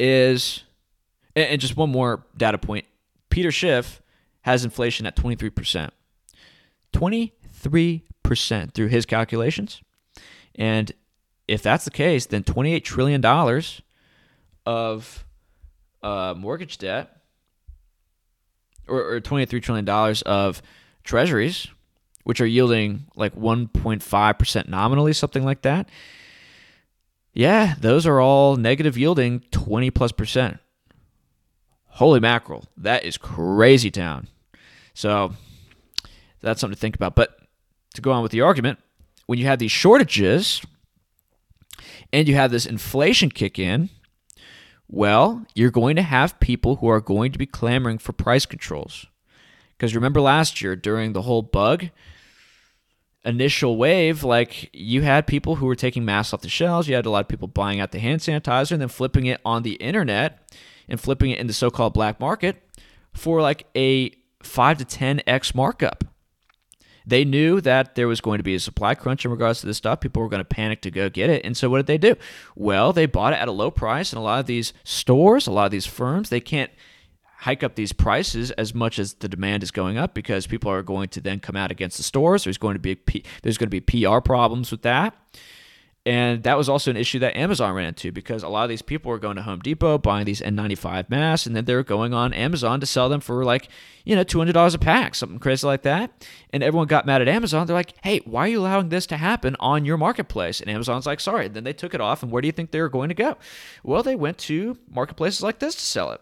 is, 0.00 0.64
and 1.36 1.60
just 1.60 1.76
one 1.76 1.90
more 1.90 2.24
data 2.36 2.58
point 2.58 2.86
Peter 3.28 3.52
Schiff 3.52 4.00
has 4.44 4.64
inflation 4.64 5.06
at 5.06 5.16
23%. 5.16 5.90
23% 6.92 8.72
through 8.74 8.88
his 8.88 9.06
calculations. 9.06 9.80
And 10.54 10.92
if 11.48 11.62
that's 11.62 11.86
the 11.86 11.90
case, 11.90 12.26
then 12.26 12.44
$28 12.44 12.84
trillion 12.84 13.24
of 14.66 15.24
uh, 16.02 16.34
mortgage 16.36 16.76
debt 16.76 17.22
or, 18.86 19.14
or 19.14 19.20
$23 19.20 19.62
trillion 19.62 19.88
of 20.26 20.60
treasuries, 21.04 21.68
which 22.24 22.40
are 22.42 22.46
yielding 22.46 23.06
like 23.16 23.34
1.5% 23.34 24.68
nominally, 24.68 25.14
something 25.14 25.42
like 25.44 25.62
that. 25.62 25.88
Yeah, 27.32 27.76
those 27.80 28.06
are 28.06 28.20
all 28.20 28.56
negative 28.56 28.98
yielding 28.98 29.40
20 29.50 29.90
plus 29.90 30.12
percent. 30.12 30.58
Holy 31.86 32.20
mackerel. 32.20 32.66
That 32.76 33.04
is 33.04 33.16
crazy 33.16 33.90
town. 33.90 34.28
So 34.94 35.34
that's 36.40 36.60
something 36.60 36.74
to 36.74 36.80
think 36.80 36.94
about. 36.94 37.14
But 37.14 37.38
to 37.94 38.00
go 38.00 38.12
on 38.12 38.22
with 38.22 38.32
the 38.32 38.40
argument, 38.40 38.78
when 39.26 39.38
you 39.38 39.46
have 39.46 39.58
these 39.58 39.72
shortages 39.72 40.62
and 42.12 42.28
you 42.28 42.34
have 42.34 42.50
this 42.50 42.66
inflation 42.66 43.30
kick 43.30 43.58
in, 43.58 43.90
well, 44.88 45.44
you're 45.54 45.70
going 45.70 45.96
to 45.96 46.02
have 46.02 46.38
people 46.40 46.76
who 46.76 46.88
are 46.88 47.00
going 47.00 47.32
to 47.32 47.38
be 47.38 47.46
clamoring 47.46 47.98
for 47.98 48.12
price 48.12 48.46
controls. 48.46 49.06
Because 49.76 49.94
remember 49.94 50.20
last 50.20 50.62
year 50.62 50.76
during 50.76 51.12
the 51.12 51.22
whole 51.22 51.42
bug 51.42 51.90
initial 53.24 53.76
wave, 53.76 54.22
like 54.22 54.70
you 54.72 55.02
had 55.02 55.26
people 55.26 55.56
who 55.56 55.66
were 55.66 55.74
taking 55.74 56.04
masks 56.04 56.32
off 56.32 56.42
the 56.42 56.48
shelves, 56.48 56.86
you 56.86 56.94
had 56.94 57.06
a 57.06 57.10
lot 57.10 57.20
of 57.20 57.28
people 57.28 57.48
buying 57.48 57.80
out 57.80 57.90
the 57.90 57.98
hand 57.98 58.20
sanitizer 58.20 58.72
and 58.72 58.82
then 58.82 58.88
flipping 58.88 59.26
it 59.26 59.40
on 59.44 59.62
the 59.62 59.74
internet 59.74 60.52
and 60.88 61.00
flipping 61.00 61.30
it 61.30 61.38
in 61.38 61.46
the 61.46 61.52
so 61.52 61.70
called 61.70 61.94
black 61.94 62.20
market 62.20 62.62
for 63.14 63.40
like 63.40 63.66
a 63.74 64.12
5 64.44 64.78
to 64.78 64.84
10x 64.84 65.54
markup. 65.54 66.04
They 67.06 67.24
knew 67.24 67.60
that 67.60 67.96
there 67.96 68.08
was 68.08 68.20
going 68.20 68.38
to 68.38 68.44
be 68.44 68.54
a 68.54 68.60
supply 68.60 68.94
crunch 68.94 69.24
in 69.24 69.30
regards 69.30 69.60
to 69.60 69.66
this 69.66 69.76
stuff. 69.76 70.00
People 70.00 70.22
were 70.22 70.28
going 70.28 70.40
to 70.40 70.44
panic 70.44 70.80
to 70.82 70.90
go 70.90 71.10
get 71.10 71.28
it. 71.28 71.44
And 71.44 71.56
so 71.56 71.68
what 71.68 71.78
did 71.78 71.86
they 71.86 71.98
do? 71.98 72.16
Well, 72.56 72.92
they 72.94 73.04
bought 73.04 73.34
it 73.34 73.40
at 73.40 73.48
a 73.48 73.52
low 73.52 73.70
price. 73.70 74.12
And 74.12 74.18
a 74.18 74.22
lot 74.22 74.40
of 74.40 74.46
these 74.46 74.72
stores, 74.84 75.46
a 75.46 75.52
lot 75.52 75.66
of 75.66 75.70
these 75.70 75.86
firms, 75.86 76.30
they 76.30 76.40
can't 76.40 76.70
hike 77.40 77.62
up 77.62 77.74
these 77.74 77.92
prices 77.92 78.52
as 78.52 78.74
much 78.74 78.98
as 78.98 79.14
the 79.14 79.28
demand 79.28 79.62
is 79.62 79.70
going 79.70 79.98
up 79.98 80.14
because 80.14 80.46
people 80.46 80.70
are 80.70 80.82
going 80.82 81.08
to 81.08 81.20
then 81.20 81.40
come 81.40 81.56
out 81.56 81.70
against 81.70 81.98
the 81.98 82.02
stores. 82.02 82.44
There's 82.44 82.56
going 82.56 82.80
to 82.80 82.80
be 82.80 82.96
there's 83.42 83.58
going 83.58 83.70
to 83.70 83.80
be 83.80 83.80
PR 83.80 84.20
problems 84.20 84.70
with 84.70 84.80
that. 84.82 85.14
And 86.06 86.42
that 86.42 86.58
was 86.58 86.68
also 86.68 86.90
an 86.90 86.98
issue 86.98 87.18
that 87.20 87.34
Amazon 87.34 87.72
ran 87.72 87.86
into 87.86 88.12
because 88.12 88.42
a 88.42 88.48
lot 88.48 88.64
of 88.64 88.68
these 88.68 88.82
people 88.82 89.10
were 89.10 89.18
going 89.18 89.36
to 89.36 89.42
Home 89.42 89.60
Depot 89.60 89.96
buying 89.96 90.26
these 90.26 90.42
N95 90.42 91.08
masks 91.08 91.46
and 91.46 91.56
then 91.56 91.64
they 91.64 91.74
were 91.74 91.82
going 91.82 92.12
on 92.12 92.34
Amazon 92.34 92.78
to 92.80 92.86
sell 92.86 93.08
them 93.08 93.20
for 93.20 93.42
like, 93.42 93.68
you 94.04 94.14
know, 94.14 94.22
$200 94.22 94.74
a 94.74 94.78
pack, 94.78 95.14
something 95.14 95.38
crazy 95.38 95.66
like 95.66 95.80
that. 95.82 96.26
And 96.50 96.62
everyone 96.62 96.88
got 96.88 97.06
mad 97.06 97.22
at 97.22 97.28
Amazon. 97.28 97.66
They're 97.66 97.74
like, 97.74 97.94
hey, 98.02 98.20
why 98.26 98.42
are 98.42 98.48
you 98.48 98.60
allowing 98.60 98.90
this 98.90 99.06
to 99.06 99.16
happen 99.16 99.56
on 99.58 99.86
your 99.86 99.96
marketplace? 99.96 100.60
And 100.60 100.68
Amazon's 100.68 101.06
like, 101.06 101.20
sorry. 101.20 101.46
And 101.46 101.54
then 101.54 101.64
they 101.64 101.72
took 101.72 101.94
it 101.94 102.02
off. 102.02 102.22
And 102.22 102.30
where 102.30 102.42
do 102.42 102.48
you 102.48 102.52
think 102.52 102.70
they 102.70 102.82
were 102.82 102.90
going 102.90 103.08
to 103.08 103.14
go? 103.14 103.38
Well, 103.82 104.02
they 104.02 104.14
went 104.14 104.36
to 104.38 104.76
marketplaces 104.90 105.42
like 105.42 105.58
this 105.58 105.74
to 105.74 105.80
sell 105.80 106.10
it. 106.10 106.20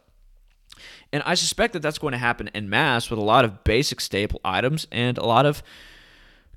And 1.12 1.24
I 1.26 1.34
suspect 1.34 1.72
that 1.72 1.82
that's 1.82 1.98
going 1.98 2.12
to 2.12 2.18
happen 2.18 2.50
in 2.54 2.70
mass 2.70 3.10
with 3.10 3.18
a 3.18 3.22
lot 3.22 3.44
of 3.44 3.64
basic 3.64 4.00
staple 4.00 4.40
items 4.44 4.86
and 4.92 5.18
a 5.18 5.26
lot 5.26 5.44
of 5.44 5.62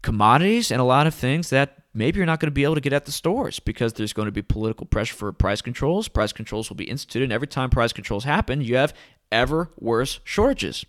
commodities 0.04 0.72
and 0.72 0.80
a 0.80 0.86
lot 0.86 1.08
of 1.08 1.16
things 1.16 1.50
that 1.50 1.85
maybe 1.96 2.18
you're 2.18 2.26
not 2.26 2.40
going 2.40 2.48
to 2.48 2.54
be 2.54 2.64
able 2.64 2.76
to 2.76 2.82
get 2.82 2.94
at 2.94 3.06
the 3.06 3.12
stores 3.12 3.60
because 3.60 3.94
there's 3.94 4.14
going 4.14 4.28
to 4.28 4.32
be 4.32 4.42
political 4.42 4.86
pressure 4.86 5.16
for 5.16 5.32
price 5.32 5.62
controls. 5.62 6.08
Price 6.08 6.34
controls 6.34 6.70
will 6.70 6.76
be 6.76 6.84
instituted, 6.84 7.24
and 7.24 7.34
every 7.34 7.48
time 7.48 7.70
price 7.70 7.94
controls 7.94 8.26
happen, 8.26 8.62
you 8.62 8.76
have 8.76 8.94
ever 9.32 9.72
worse 9.80 10.20
shortages. 10.24 10.86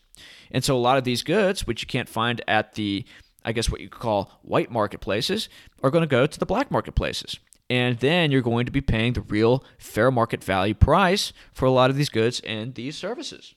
And 0.51 0.65
so 0.65 0.77
a 0.77 0.79
lot 0.79 0.99
of 0.99 1.05
these 1.05 1.23
goods, 1.23 1.67
which 1.67 1.83
you 1.83 1.87
can't 1.87 2.09
find 2.09 2.43
at 2.47 2.75
the, 2.75 3.05
I 3.45 3.53
guess 3.53 3.71
what 3.71 3.81
you 3.81 3.89
call 3.89 4.39
white 4.43 4.71
marketplaces, 4.71 5.49
are 5.83 5.91
going 5.91 6.03
to 6.03 6.09
go 6.09 6.27
to 6.27 6.39
the 6.39 6.47
black 6.47 6.71
marketplaces. 6.71 7.39
And 7.69 7.99
then 7.99 8.31
you're 8.31 8.43
going 8.43 8.67
to 8.67 8.73
be 8.73 8.81
paying 8.81 9.15
the 9.15 9.23
real 9.23 9.65
fair 9.79 10.11
market 10.11 10.43
value 10.43 10.75
price 10.75 11.33
for 11.53 11.67
a 11.67 11.71
lot 11.71 11.91
of 11.91 11.97
these 11.97 12.09
goods 12.09 12.41
and 12.41 12.75
these 12.75 12.97
services. 12.97 13.55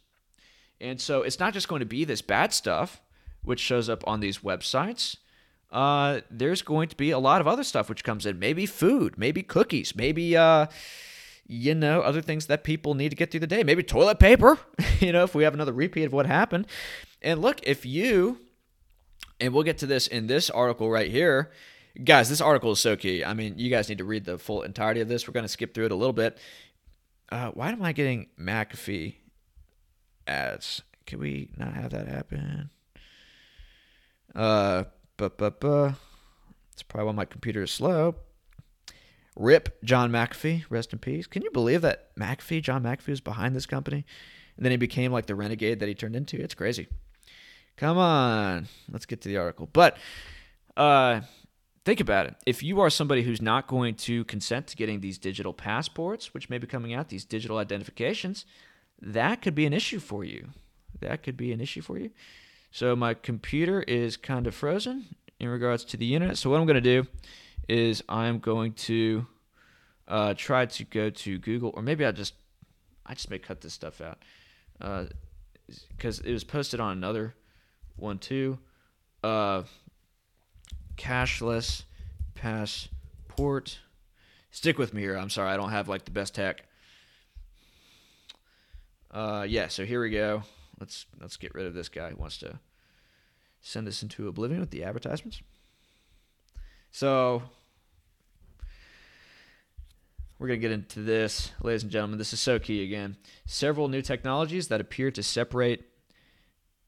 And 0.81 0.99
so 0.99 1.21
it's 1.21 1.39
not 1.39 1.53
just 1.53 1.67
going 1.67 1.81
to 1.81 1.85
be 1.85 2.05
this 2.05 2.21
bad 2.21 2.53
stuff, 2.53 3.01
which 3.43 3.59
shows 3.59 3.89
up 3.89 4.03
on 4.07 4.19
these 4.19 4.39
websites. 4.39 5.17
Uh, 5.71 6.21
there's 6.31 6.61
going 6.61 6.89
to 6.89 6.95
be 6.95 7.11
a 7.11 7.19
lot 7.19 7.41
of 7.41 7.47
other 7.47 7.63
stuff 7.63 7.89
which 7.89 8.03
comes 8.03 8.25
in. 8.25 8.39
Maybe 8.39 8.65
food, 8.65 9.17
maybe 9.17 9.43
cookies, 9.43 9.95
maybe 9.95 10.35
uh, 10.35 10.65
you 11.47 11.73
know, 11.73 12.01
other 12.01 12.21
things 12.21 12.45
that 12.45 12.63
people 12.63 12.93
need 12.93 13.09
to 13.09 13.15
get 13.15 13.31
through 13.31 13.39
the 13.39 13.47
day. 13.47 13.63
Maybe 13.63 13.83
toilet 13.83 14.19
paper, 14.19 14.59
you 14.99 15.11
know, 15.11 15.23
if 15.23 15.33
we 15.33 15.43
have 15.43 15.53
another 15.53 15.73
repeat 15.73 16.05
of 16.05 16.13
what 16.13 16.27
happened. 16.27 16.67
And 17.21 17.41
look, 17.41 17.59
if 17.63 17.85
you, 17.85 18.39
and 19.39 19.53
we'll 19.53 19.63
get 19.63 19.79
to 19.79 19.87
this 19.87 20.07
in 20.07 20.27
this 20.27 20.49
article 20.49 20.89
right 20.89 21.09
here. 21.09 21.51
Guys, 22.03 22.29
this 22.29 22.39
article 22.39 22.71
is 22.71 22.79
so 22.79 22.95
key. 22.95 23.25
I 23.25 23.33
mean, 23.33 23.57
you 23.57 23.69
guys 23.69 23.89
need 23.89 23.97
to 23.97 24.05
read 24.05 24.23
the 24.23 24.37
full 24.37 24.61
entirety 24.61 25.01
of 25.01 25.07
this. 25.07 25.27
We're 25.27 25.33
going 25.33 25.43
to 25.43 25.49
skip 25.49 25.73
through 25.73 25.85
it 25.85 25.91
a 25.91 25.95
little 25.95 26.13
bit. 26.13 26.37
Uh, 27.31 27.49
why 27.51 27.71
am 27.71 27.81
I 27.81 27.93
getting 27.93 28.27
McAfee 28.39 29.15
ads? 30.27 30.83
Can 31.07 31.19
we 31.19 31.49
not 31.57 31.73
have 31.73 31.89
that 31.91 32.07
happen? 32.07 32.69
Uh, 34.35 34.83
It's 35.21 36.83
probably 36.83 37.07
why 37.07 37.11
my 37.13 37.25
computer 37.25 37.63
is 37.63 37.71
slow. 37.71 38.15
Rip 39.35 39.81
John 39.83 40.11
McAfee, 40.11 40.65
rest 40.69 40.91
in 40.91 40.99
peace. 40.99 41.27
Can 41.27 41.43
you 41.43 41.51
believe 41.51 41.81
that 41.81 42.15
McAfee, 42.17 42.61
John 42.61 42.83
McAfee, 42.83 43.07
was 43.07 43.21
behind 43.21 43.55
this 43.55 43.65
company? 43.65 44.05
And 44.57 44.65
then 44.65 44.71
he 44.71 44.77
became 44.77 45.11
like 45.11 45.27
the 45.27 45.35
renegade 45.35 45.79
that 45.79 45.87
he 45.87 45.95
turned 45.95 46.15
into? 46.15 46.41
It's 46.41 46.53
crazy. 46.53 46.87
Come 47.77 47.97
on. 47.97 48.67
Let's 48.91 49.05
get 49.05 49.21
to 49.21 49.29
the 49.29 49.37
article. 49.37 49.69
But 49.71 49.97
uh, 50.75 51.21
think 51.85 52.01
about 52.01 52.25
it. 52.25 52.35
If 52.45 52.61
you 52.61 52.81
are 52.81 52.89
somebody 52.89 53.23
who's 53.23 53.41
not 53.41 53.67
going 53.67 53.95
to 53.95 54.25
consent 54.25 54.67
to 54.67 54.75
getting 54.75 54.99
these 54.99 55.17
digital 55.17 55.53
passports, 55.53 56.33
which 56.33 56.49
may 56.49 56.57
be 56.57 56.67
coming 56.67 56.93
out, 56.93 57.07
these 57.07 57.23
digital 57.23 57.57
identifications, 57.57 58.45
that 59.01 59.41
could 59.41 59.55
be 59.55 59.65
an 59.65 59.71
issue 59.71 59.99
for 59.99 60.25
you. 60.25 60.49
That 60.99 61.23
could 61.23 61.37
be 61.37 61.53
an 61.53 61.61
issue 61.61 61.81
for 61.81 61.97
you. 61.97 62.11
So 62.71 62.95
my 62.95 63.13
computer 63.13 63.81
is 63.81 64.17
kind 64.17 64.47
of 64.47 64.53
frozen 64.53 65.15
in 65.39 65.49
regards 65.49 65.83
to 65.85 65.97
the 65.97 66.13
internet. 66.13 66.37
So 66.37 66.49
what 66.49 66.59
I'm 66.59 66.67
going 66.67 66.81
to 66.81 66.81
do 66.81 67.07
is 67.67 68.03
I'm 68.07 68.39
going 68.39 68.73
to 68.73 69.25
uh, 70.07 70.33
try 70.35 70.65
to 70.65 70.83
go 70.83 71.09
to 71.09 71.37
Google, 71.37 71.71
or 71.75 71.81
maybe 71.81 72.05
I 72.05 72.11
just 72.11 72.33
I 73.05 73.13
just 73.13 73.29
may 73.29 73.39
cut 73.39 73.61
this 73.61 73.73
stuff 73.73 74.01
out 74.01 74.19
because 75.97 76.19
uh, 76.19 76.23
it 76.25 76.31
was 76.33 76.43
posted 76.43 76.79
on 76.79 76.91
another 76.91 77.35
one 77.95 78.17
too. 78.17 78.59
Uh, 79.23 79.63
cashless 80.97 81.83
passport. 82.35 83.79
Stick 84.51 84.77
with 84.77 84.93
me 84.93 85.01
here. 85.01 85.15
I'm 85.15 85.29
sorry, 85.29 85.49
I 85.49 85.57
don't 85.57 85.71
have 85.71 85.87
like 85.87 86.05
the 86.05 86.11
best 86.11 86.35
tech. 86.35 86.63
Uh, 89.11 89.45
yeah, 89.47 89.67
so 89.67 89.85
here 89.85 90.01
we 90.01 90.11
go. 90.11 90.43
Let's 90.79 91.05
let's 91.19 91.37
get 91.37 91.53
rid 91.53 91.65
of 91.65 91.73
this 91.73 91.89
guy 91.89 92.09
who 92.09 92.15
wants 92.15 92.37
to 92.39 92.59
send 93.61 93.87
us 93.87 94.01
into 94.01 94.27
oblivion 94.27 94.59
with 94.59 94.71
the 94.71 94.83
advertisements. 94.83 95.41
So 96.91 97.43
we're 100.39 100.47
going 100.47 100.59
to 100.59 100.67
get 100.67 100.71
into 100.71 101.01
this, 101.01 101.51
ladies 101.61 101.83
and 101.83 101.91
gentlemen. 101.91 102.17
This 102.17 102.31
is 102.31 102.39
so 102.39 102.59
key 102.59 102.83
again. 102.83 103.17
Several 103.45 103.89
new 103.89 104.01
technologies 104.01 104.69
that 104.69 104.79
appear 104.79 105.11
to 105.11 105.21
separate 105.21 105.83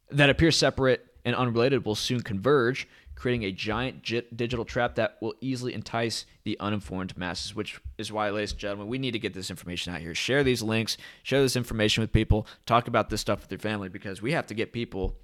that 0.10 0.30
appear 0.30 0.52
separate 0.52 1.06
and 1.24 1.36
unrelated 1.36 1.86
will 1.86 1.96
soon 1.96 2.22
converge, 2.22 2.88
creating 3.22 3.46
a 3.46 3.52
giant 3.52 4.02
digital 4.36 4.66
trap 4.66 4.96
that 4.96 5.16
will 5.22 5.36
easily 5.42 5.76
entice 5.76 6.26
the 6.44 6.60
uninformed 6.60 7.16
masses, 7.16 7.54
which 7.54 7.80
is 8.00 8.12
why, 8.12 8.28
ladies 8.32 8.50
and 8.50 8.60
gentlemen, 8.60 8.88
we 8.88 8.98
need 8.98 9.12
to 9.12 9.20
get 9.20 9.32
this 9.32 9.52
information 9.52 9.94
out 9.94 10.02
here. 10.02 10.16
Share 10.16 10.44
these 10.44 10.64
links, 10.64 10.98
share 11.22 11.40
this 11.40 11.56
information 11.56 12.02
with 12.02 12.12
people, 12.12 12.48
talk 12.66 12.88
about 12.88 13.12
this 13.12 13.22
stuff 13.22 13.42
with 13.42 13.52
your 13.52 13.60
family 13.60 13.90
because 13.90 14.24
we 14.24 14.32
have 14.32 14.48
to 14.48 14.56
get 14.56 14.74
people 14.74 15.20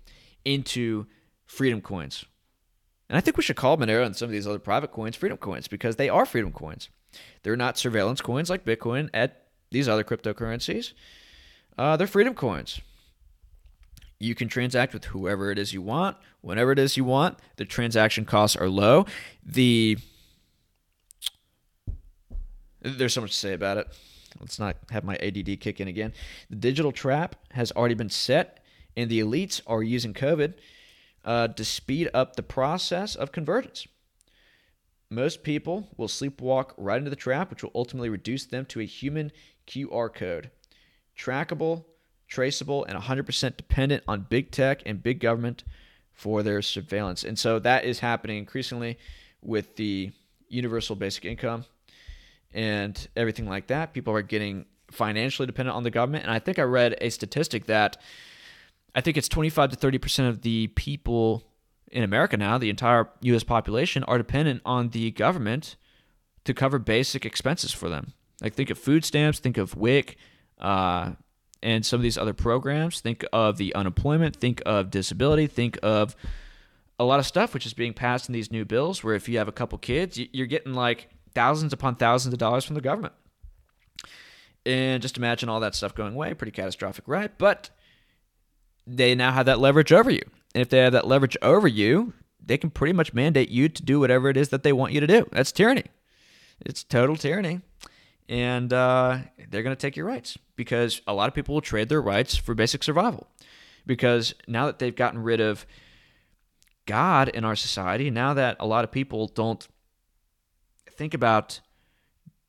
into 0.46 1.08
freedom 1.48 1.82
coins. 1.82 2.24
And 3.10 3.18
I 3.18 3.22
think 3.22 3.36
we 3.36 3.42
should 3.42 3.56
call 3.56 3.78
Monero 3.78 4.06
and 4.06 4.16
some 4.16 4.28
of 4.28 4.32
these 4.32 4.46
other 4.46 4.60
private 4.60 4.92
coins 4.92 5.16
freedom 5.16 5.40
coins 5.40 5.68
because 5.68 5.96
they 5.96 6.08
are 6.08 6.28
freedom 6.28 6.52
coins. 6.52 6.90
They're 7.42 7.56
not 7.56 7.80
surveillance 7.80 8.22
coins 8.22 8.48
like 8.48 8.64
Bitcoin 8.64 9.10
at 9.12 9.48
these 9.72 9.90
other 9.90 10.04
cryptocurrencies. 10.04 10.94
Uh, 11.80 11.98
they're 11.98 12.06
freedom 12.06 12.36
coins. 12.36 12.80
You 14.20 14.34
can 14.34 14.48
transact 14.48 14.94
with 14.94 15.06
whoever 15.06 15.52
it 15.52 15.60
is 15.60 15.74
you 15.74 15.82
want, 15.82 16.18
whenever 16.42 16.72
it 16.72 16.80
is 16.80 16.98
you 16.98 17.04
want. 17.04 17.38
The 17.58 17.66
transaction 17.66 18.26
costs 18.26 18.56
are 18.56 18.70
low. 18.70 19.06
The 19.46 19.98
there's 22.82 23.14
so 23.14 23.22
much 23.22 23.32
to 23.32 23.38
say 23.38 23.54
about 23.54 23.78
it. 23.78 23.88
Let's 24.40 24.60
not 24.60 24.78
have 24.92 25.04
my 25.04 25.16
ADD 25.18 25.60
kick 25.60 25.80
in 25.80 25.88
again. 25.88 26.14
The 26.50 26.56
digital 26.56 26.92
trap 26.92 27.36
has 27.52 27.72
already 27.72 27.96
been 27.96 28.10
set, 28.10 28.64
and 28.96 29.10
the 29.10 29.20
elites 29.20 29.62
are 29.68 29.84
using 29.84 30.14
COVID 30.14 30.54
uh, 31.26 31.50
to 31.50 31.66
speed 31.66 32.10
up 32.14 32.36
the 32.36 32.44
process 32.44 33.16
of 33.16 33.32
convergence. 33.32 33.88
Most 35.10 35.44
people 35.44 35.88
will 35.98 36.08
sleepwalk 36.08 36.72
right 36.78 36.98
into 36.98 37.10
the 37.10 37.16
trap, 37.16 37.50
which 37.50 37.64
will 37.64 37.72
ultimately 37.74 38.10
reduce 38.10 38.46
them 38.46 38.66
to 38.66 38.82
a 38.82 38.86
human 38.86 39.32
QR 39.66 40.14
code. 40.14 40.52
Trackable, 41.18 41.86
traceable, 42.28 42.84
and 42.86 42.98
100% 42.98 43.58
dependent 43.58 44.04
on 44.08 44.28
big 44.30 44.52
tech 44.52 44.82
and 44.86 45.02
big 45.02 45.20
government 45.20 45.63
for 46.13 46.44
their 46.44 46.62
surveillance. 46.62 47.24
And 47.24 47.38
so 47.38 47.60
that 47.60 47.86
is 47.86 48.00
happening 48.00 48.38
increasingly 48.38 48.98
with 49.42 49.76
the 49.76 50.12
universal 50.50 50.96
basic 50.96 51.26
income 51.26 51.66
and 52.54 53.08
everything 53.16 53.48
like 53.48 53.68
that. 53.68 53.94
People 53.94 54.13
are 54.16 54.22
getting 54.22 54.66
financially 54.92 55.46
dependent 55.46 55.76
on 55.76 55.84
the 55.84 55.92
government. 55.92 56.24
And 56.24 56.32
I 56.32 56.40
think 56.40 56.60
I 56.60 56.63
read 56.63 56.96
a 57.02 57.10
statistic 57.10 57.66
that 57.68 57.98
I 58.96 59.02
think 59.02 59.18
it's 59.18 59.28
25 59.28 59.72
to 59.72 59.78
30% 59.78 60.28
of 60.28 60.42
the 60.42 60.68
people 60.68 61.44
in 61.92 62.04
America 62.04 62.36
now, 62.36 62.58
the 62.58 62.70
entire 62.70 63.10
U.S. 63.22 63.44
population, 63.44 64.04
are 64.06 64.18
dependent 64.18 64.62
on 64.66 64.90
the 64.90 65.12
government 65.12 65.76
to 66.46 66.54
cover 66.54 66.80
basic 66.80 67.26
expenses 67.26 67.72
for 67.72 67.90
them. 67.90 68.13
Like 68.42 68.54
think 68.54 68.70
of 68.70 68.78
food 68.78 69.06
stamps, 69.06 69.40
think 69.40 69.58
of 69.58 69.76
WIC, 69.76 70.18
uh, 70.60 71.12
and 71.62 71.86
some 71.86 72.00
of 72.00 72.04
these 72.04 72.17
other 72.17 72.34
programs. 72.34 73.00
Think 73.02 73.26
of 73.34 73.58
the 73.58 73.74
unemployment, 73.76 74.36
think 74.36 74.62
of 74.65 74.89
disability, 74.89 75.48
think 75.48 75.78
of 75.84 76.15
a 77.00 77.04
lot 77.04 77.20
of 77.20 77.26
stuff 77.26 77.54
which 77.54 77.65
is 77.65 77.74
being 77.74 77.93
passed 77.93 78.30
in 78.30 78.34
these 78.34 78.52
new 78.52 78.65
bills. 78.65 79.04
Where 79.04 79.15
if 79.15 79.30
you 79.30 79.38
have 79.38 79.48
a 79.48 79.54
couple 79.54 79.78
kids, 79.78 80.17
you're 80.17 80.48
getting 80.48 80.74
like 80.74 81.10
thousands 81.34 81.74
upon 81.74 81.96
thousands 81.96 82.34
of 82.34 82.39
dollars 82.39 82.65
from 82.65 82.76
the 82.76 82.82
government. 82.82 83.13
And 84.65 85.02
just 85.02 85.17
imagine 85.17 85.48
all 85.48 85.62
that 85.62 85.76
stuff 85.76 85.96
going 85.96 86.13
away. 86.13 86.34
Pretty 86.34 86.52
catastrophic, 86.52 87.08
right? 87.08 87.32
But 87.38 87.70
they 88.86 89.15
now 89.15 89.32
have 89.32 89.46
that 89.46 89.60
leverage 89.60 89.93
over 89.93 90.10
you. 90.10 90.24
And 90.54 90.62
if 90.62 90.70
they 90.70 90.80
have 90.80 90.93
that 90.93 91.08
leverage 91.08 91.38
over 91.41 91.67
you, 91.67 92.13
they 92.43 92.58
can 92.58 92.70
pretty 92.70 92.93
much 92.93 93.13
mandate 93.13 93.50
you 93.50 93.70
to 93.70 93.84
do 93.84 94.00
whatever 94.00 94.30
it 94.30 94.38
is 94.38 94.50
that 94.50 94.63
they 94.63 94.74
want 94.74 94.93
you 94.93 95.00
to 95.00 95.08
do. 95.08 95.28
That's 95.32 95.52
tyranny. 95.52 95.84
It's 96.65 96.84
total 96.84 97.15
tyranny. 97.15 97.62
And 98.30 98.74
uh, 98.74 99.20
they're 99.50 99.63
going 99.63 99.76
to 99.76 99.80
take 99.80 99.96
your 99.96 100.06
rights 100.06 100.38
because 100.56 101.02
a 101.08 101.13
lot 101.13 101.30
of 101.30 101.34
people 101.34 101.54
will 101.54 101.62
trade 101.62 101.90
their 101.90 102.02
rights 102.02 102.36
for 102.36 102.54
basic 102.54 102.84
survival. 102.84 103.28
Because 103.86 104.36
now 104.48 104.66
that 104.66 104.80
they've 104.80 104.96
gotten 104.96 105.24
rid 105.24 105.40
of 105.40 105.66
God 106.86 107.30
in 107.30 107.46
our 107.46 107.56
society, 107.56 108.10
now 108.10 108.34
that 108.34 108.58
a 108.60 108.68
lot 108.68 108.84
of 108.84 108.92
people 108.92 109.28
don't 109.28 109.66
think 110.90 111.13
about 111.13 111.62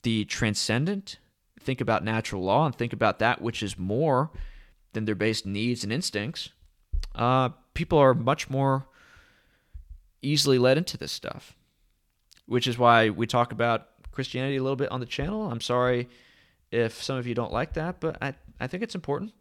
the 0.03 0.25
transcendent, 0.25 1.19
think 1.61 1.81
about 1.81 2.03
natural 2.03 2.43
law, 2.43 2.67
and 2.67 2.75
think 2.75 2.93
about 2.93 3.19
that 3.21 3.41
which 3.41 3.63
is 3.63 3.79
more 3.79 4.31
than 4.95 5.05
their 5.05 5.15
base 5.15 5.45
needs 5.45 5.85
and 5.85 5.93
instincts, 5.93 6.51
uh, 7.15 7.51
people 7.75 7.99
are 7.99 8.15
much 8.15 8.49
more 8.49 8.87
easily 10.23 10.59
led 10.59 10.79
into 10.79 10.97
this 10.97 11.13
stuff, 11.13 11.55
which 12.47 12.67
is 12.67 12.79
why 12.79 13.11
we 13.11 13.27
talk 13.27 13.53
about 13.53 13.89
Christianity 14.19 14.57
a 14.57 14.63
little 14.65 14.75
bit 14.75 14.91
on 14.91 14.99
the 14.99 15.07
channel. 15.07 15.49
I'm 15.49 15.61
sorry 15.61 16.09
if 16.73 17.01
some 17.01 17.19
of 17.19 17.29
you 17.29 17.37
don't 17.37 17.53
like 17.53 17.75
that, 17.75 18.01
but 18.01 18.21
I, 18.21 18.35
I 18.59 18.67
think 18.67 18.83
it's 18.83 18.97
important. 18.97 19.33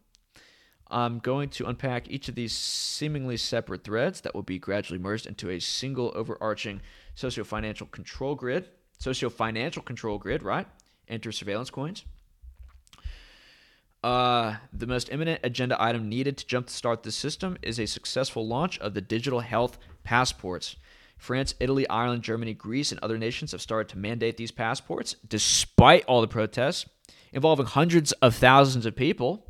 I'm 0.92 1.18
going 1.18 1.50
to 1.50 1.66
unpack 1.66 2.12
each 2.12 2.30
of 2.30 2.36
these 2.36 2.56
seemingly 2.56 3.38
separate 3.38 3.84
threads 3.84 4.22
that 4.22 4.36
will 4.36 4.44
be 4.44 4.60
gradually 4.60 5.00
merged 5.00 5.26
into 5.26 5.50
a 5.50 5.60
single 5.60 6.12
overarching 6.14 6.82
socio-financial 7.16 7.88
control 7.88 8.36
grid. 8.36 8.70
Socio-financial 9.00 9.82
control 9.82 10.20
grid, 10.20 10.44
right? 10.44 10.68
Enter 11.08 11.32
surveillance 11.32 11.72
coins. 11.72 12.06
Uh, 14.04 14.58
the 14.72 14.86
most 14.86 15.12
imminent 15.12 15.40
agenda 15.44 15.76
item 15.82 16.08
needed 16.08 16.38
to 16.38 16.46
jumpstart 16.46 17.02
the 17.02 17.12
system 17.12 17.58
is 17.64 17.80
a 17.80 17.88
successful 17.88 18.46
launch 18.46 18.78
of 18.78 18.94
the 18.94 19.02
digital 19.02 19.40
health 19.40 19.80
passports. 20.04 20.76
France, 21.18 21.56
Italy, 21.60 21.88
Ireland, 21.90 22.24
Germany, 22.24 22.54
Greece, 22.54 22.92
and 22.92 23.00
other 23.02 23.18
nations 23.18 23.52
have 23.52 23.62
started 23.62 23.90
to 23.90 23.98
mandate 23.98 24.38
these 24.38 24.52
passports, 24.52 25.16
despite 25.28 26.06
all 26.06 26.22
the 26.22 26.28
protests 26.28 26.86
involving 27.34 27.66
hundreds 27.66 28.12
of 28.14 28.36
thousands 28.36 28.86
of 28.86 28.96
people. 28.96 29.44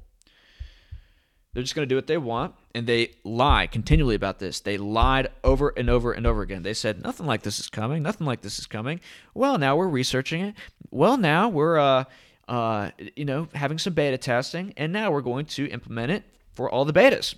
They're 1.53 1.63
just 1.63 1.75
going 1.75 1.87
to 1.87 1.91
do 1.91 1.95
what 1.95 2.07
they 2.07 2.17
want, 2.17 2.53
and 2.75 2.85
they 2.85 3.15
lie 3.23 3.67
continually 3.67 4.15
about 4.15 4.39
this. 4.39 4.59
They 4.59 4.77
lied 4.77 5.29
over 5.43 5.73
and 5.75 5.89
over 5.89 6.11
and 6.11 6.27
over 6.27 6.41
again. 6.41 6.61
They 6.61 6.73
said 6.73 7.03
nothing 7.03 7.25
like 7.25 7.41
this 7.41 7.59
is 7.59 7.69
coming, 7.69 8.03
nothing 8.03 8.27
like 8.27 8.41
this 8.41 8.59
is 8.59 8.67
coming. 8.67 8.99
Well, 9.33 9.57
now 9.57 9.75
we're 9.75 9.87
researching 9.87 10.41
it. 10.41 10.55
Well, 10.91 11.17
now 11.17 11.49
we're, 11.49 11.79
uh, 11.79 12.03
uh, 12.47 12.91
you 13.15 13.25
know, 13.25 13.49
having 13.55 13.79
some 13.79 13.93
beta 13.93 14.17
testing, 14.17 14.73
and 14.77 14.93
now 14.93 15.11
we're 15.11 15.21
going 15.21 15.45
to 15.47 15.67
implement 15.69 16.11
it 16.11 16.23
for 16.53 16.69
all 16.69 16.85
the 16.85 16.93
betas. 16.93 17.33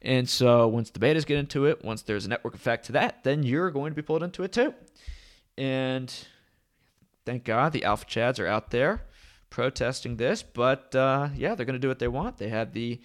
And 0.00 0.28
so 0.28 0.68
once 0.68 0.90
the 0.90 1.00
betas 1.00 1.26
get 1.26 1.38
into 1.38 1.66
it, 1.66 1.84
once 1.84 2.02
there's 2.02 2.24
a 2.24 2.28
network 2.28 2.54
effect 2.54 2.86
to 2.86 2.92
that, 2.92 3.24
then 3.24 3.42
you're 3.42 3.70
going 3.70 3.90
to 3.90 3.96
be 3.96 4.02
pulled 4.02 4.22
into 4.22 4.42
it 4.44 4.52
too. 4.52 4.74
And 5.56 6.12
thank 7.26 7.44
God 7.44 7.72
the 7.72 7.84
alpha 7.84 8.06
chads 8.06 8.38
are 8.38 8.46
out 8.46 8.70
there 8.70 9.02
protesting 9.50 10.16
this, 10.16 10.42
but 10.42 10.94
uh, 10.94 11.28
yeah, 11.34 11.54
they're 11.54 11.66
going 11.66 11.74
to 11.74 11.80
do 11.80 11.88
what 11.88 11.98
they 11.98 12.08
want. 12.08 12.38
They 12.38 12.48
have 12.48 12.72
the 12.72 13.00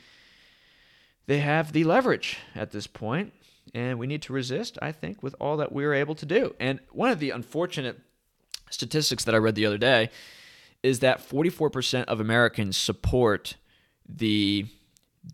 they 1.25 1.39
have 1.39 1.71
the 1.71 1.85
leverage 1.85 2.37
at 2.53 2.71
this 2.71 2.85
point, 2.85 3.31
and 3.73 3.97
we 3.97 4.07
need 4.07 4.21
to 4.23 4.33
resist. 4.33 4.77
I 4.81 4.91
think 4.91 5.23
with 5.23 5.35
all 5.39 5.57
that 5.57 5.71
we're 5.71 5.93
able 5.93 6.15
to 6.15 6.25
do. 6.25 6.53
And 6.59 6.79
one 6.91 7.09
of 7.09 7.19
the 7.19 7.29
unfortunate 7.29 7.99
statistics 8.69 9.23
that 9.23 9.33
I 9.33 9.37
read 9.37 9.55
the 9.55 9.65
other 9.65 9.77
day 9.77 10.09
is 10.81 10.99
that 10.99 11.27
44% 11.27 12.03
of 12.05 12.19
Americans 12.19 12.75
support 12.75 13.55
the 14.07 14.65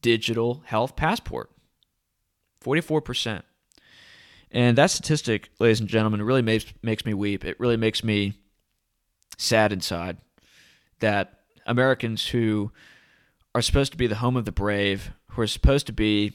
digital 0.01 0.63
health 0.65 0.95
passport. 0.95 1.49
44%. 2.63 3.43
And 4.51 4.77
that 4.77 4.89
statistic, 4.89 5.49
ladies 5.59 5.79
and 5.79 5.89
gentlemen, 5.89 6.23
really 6.23 6.41
makes 6.41 6.65
makes 6.81 7.05
me 7.05 7.13
weep. 7.13 7.45
It 7.45 7.59
really 7.59 7.77
makes 7.77 8.03
me 8.03 8.33
sad 9.37 9.71
inside 9.71 10.17
that 10.99 11.41
Americans 11.65 12.29
who 12.29 12.71
are 13.53 13.61
supposed 13.61 13.91
to 13.91 13.97
be 13.97 14.07
the 14.07 14.15
home 14.15 14.35
of 14.35 14.45
the 14.45 14.51
brave, 14.51 15.11
who 15.31 15.41
are 15.41 15.47
supposed 15.47 15.85
to 15.87 15.93
be 15.93 16.33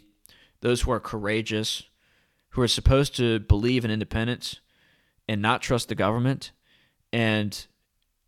those 0.60 0.82
who 0.82 0.92
are 0.92 1.00
courageous, 1.00 1.82
who 2.50 2.62
are 2.62 2.68
supposed 2.68 3.16
to 3.16 3.40
believe 3.40 3.84
in 3.84 3.90
independence 3.90 4.60
and 5.28 5.42
not 5.42 5.60
trust 5.60 5.88
the 5.88 5.94
government 5.94 6.52
and 7.12 7.66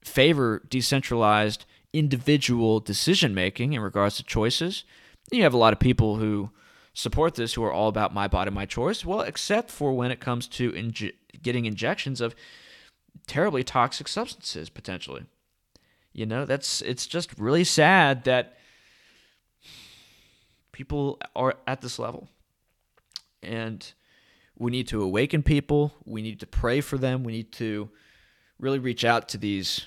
favor 0.02 0.62
decentralized 0.68 1.64
individual 1.92 2.80
decision 2.80 3.34
making 3.34 3.72
in 3.72 3.80
regards 3.80 4.16
to 4.16 4.22
choices. 4.22 4.84
You 5.30 5.42
have 5.42 5.54
a 5.54 5.58
lot 5.58 5.72
of 5.72 5.78
people 5.78 6.16
who 6.16 6.50
support 6.94 7.34
this 7.34 7.54
who 7.54 7.64
are 7.64 7.72
all 7.72 7.88
about 7.88 8.14
my 8.14 8.28
body, 8.28 8.50
my 8.50 8.66
choice. 8.66 9.04
Well, 9.04 9.20
except 9.20 9.70
for 9.70 9.92
when 9.92 10.10
it 10.10 10.20
comes 10.20 10.46
to 10.48 10.72
getting 11.42 11.66
injections 11.66 12.20
of 12.20 12.34
terribly 13.26 13.64
toxic 13.64 14.08
substances 14.08 14.70
potentially. 14.70 15.26
You 16.12 16.26
know, 16.26 16.44
that's 16.46 16.80
it's 16.82 17.06
just 17.06 17.38
really 17.38 17.64
sad 17.64 18.24
that 18.24 18.56
people 20.72 21.18
are 21.34 21.56
at 21.66 21.80
this 21.80 21.98
level. 21.98 22.28
And 23.42 23.92
we 24.58 24.70
need 24.70 24.88
to 24.88 25.02
awaken 25.02 25.42
people. 25.42 25.94
We 26.04 26.22
need 26.22 26.40
to 26.40 26.46
pray 26.46 26.80
for 26.80 26.96
them. 26.96 27.24
We 27.24 27.32
need 27.32 27.52
to 27.52 27.90
really 28.58 28.78
reach 28.78 29.04
out 29.04 29.28
to 29.30 29.38
these 29.38 29.86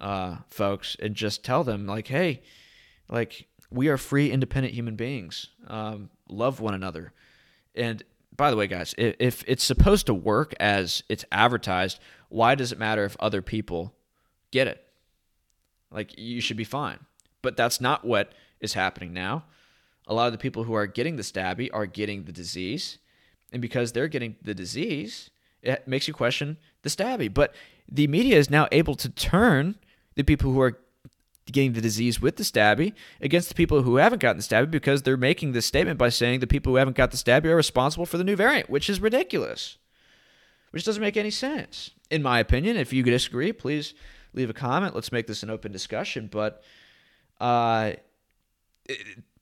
uh, 0.00 0.36
folks 0.48 0.96
and 1.00 1.14
just 1.14 1.44
tell 1.44 1.64
them, 1.64 1.86
like, 1.86 2.06
hey, 2.06 2.42
like, 3.08 3.48
we 3.70 3.88
are 3.88 3.96
free, 3.96 4.30
independent 4.30 4.74
human 4.74 4.96
beings. 4.96 5.48
Um, 5.66 6.10
love 6.28 6.60
one 6.60 6.74
another. 6.74 7.12
And 7.74 8.02
by 8.36 8.50
the 8.50 8.56
way, 8.56 8.66
guys, 8.66 8.94
if, 8.96 9.16
if 9.18 9.44
it's 9.46 9.64
supposed 9.64 10.06
to 10.06 10.14
work 10.14 10.54
as 10.58 11.02
it's 11.08 11.24
advertised, 11.30 11.98
why 12.28 12.54
does 12.54 12.72
it 12.72 12.78
matter 12.78 13.04
if 13.04 13.16
other 13.20 13.42
people 13.42 13.94
get 14.50 14.66
it? 14.68 14.84
Like, 15.90 16.18
you 16.18 16.40
should 16.40 16.56
be 16.56 16.64
fine. 16.64 16.98
But 17.42 17.56
that's 17.56 17.80
not 17.80 18.04
what 18.04 18.32
is 18.60 18.74
happening 18.74 19.12
now. 19.12 19.44
A 20.06 20.14
lot 20.14 20.26
of 20.26 20.32
the 20.32 20.38
people 20.38 20.64
who 20.64 20.74
are 20.74 20.86
getting 20.86 21.16
the 21.16 21.22
stabby 21.22 21.68
are 21.72 21.86
getting 21.86 22.24
the 22.24 22.32
disease. 22.32 22.98
And 23.52 23.62
because 23.62 23.92
they're 23.92 24.08
getting 24.08 24.36
the 24.42 24.54
disease, 24.54 25.30
it 25.62 25.86
makes 25.86 26.08
you 26.08 26.14
question 26.14 26.58
the 26.82 26.90
stabby. 26.90 27.32
But 27.32 27.54
the 27.90 28.06
media 28.06 28.36
is 28.36 28.50
now 28.50 28.68
able 28.72 28.94
to 28.96 29.08
turn 29.08 29.76
the 30.14 30.22
people 30.22 30.52
who 30.52 30.60
are 30.60 30.78
getting 31.52 31.72
the 31.72 31.80
disease 31.80 32.20
with 32.20 32.36
the 32.36 32.42
stabby 32.42 32.92
against 33.20 33.48
the 33.48 33.54
people 33.54 33.82
who 33.82 33.96
haven't 33.96 34.20
gotten 34.20 34.36
the 34.36 34.42
stabby 34.42 34.70
because 34.70 35.02
they're 35.02 35.16
making 35.16 35.52
this 35.52 35.66
statement 35.66 35.98
by 35.98 36.08
saying 36.08 36.40
the 36.40 36.46
people 36.46 36.72
who 36.72 36.76
haven't 36.76 36.96
got 36.96 37.10
the 37.10 37.16
stabby 37.16 37.46
are 37.46 37.56
responsible 37.56 38.06
for 38.06 38.18
the 38.18 38.24
new 38.24 38.36
variant, 38.36 38.70
which 38.70 38.88
is 38.88 39.00
ridiculous. 39.00 39.78
Which 40.70 40.84
doesn't 40.84 41.02
make 41.02 41.16
any 41.16 41.30
sense, 41.30 41.92
in 42.10 42.22
my 42.22 42.40
opinion. 42.40 42.76
If 42.76 42.92
you 42.92 43.02
disagree, 43.02 43.52
please 43.52 43.94
leave 44.34 44.50
a 44.50 44.54
comment. 44.54 44.94
Let's 44.94 45.12
make 45.12 45.26
this 45.26 45.42
an 45.42 45.48
open 45.48 45.72
discussion. 45.72 46.28
But 46.30 46.62
uh, 47.40 47.92
it, 48.84 48.98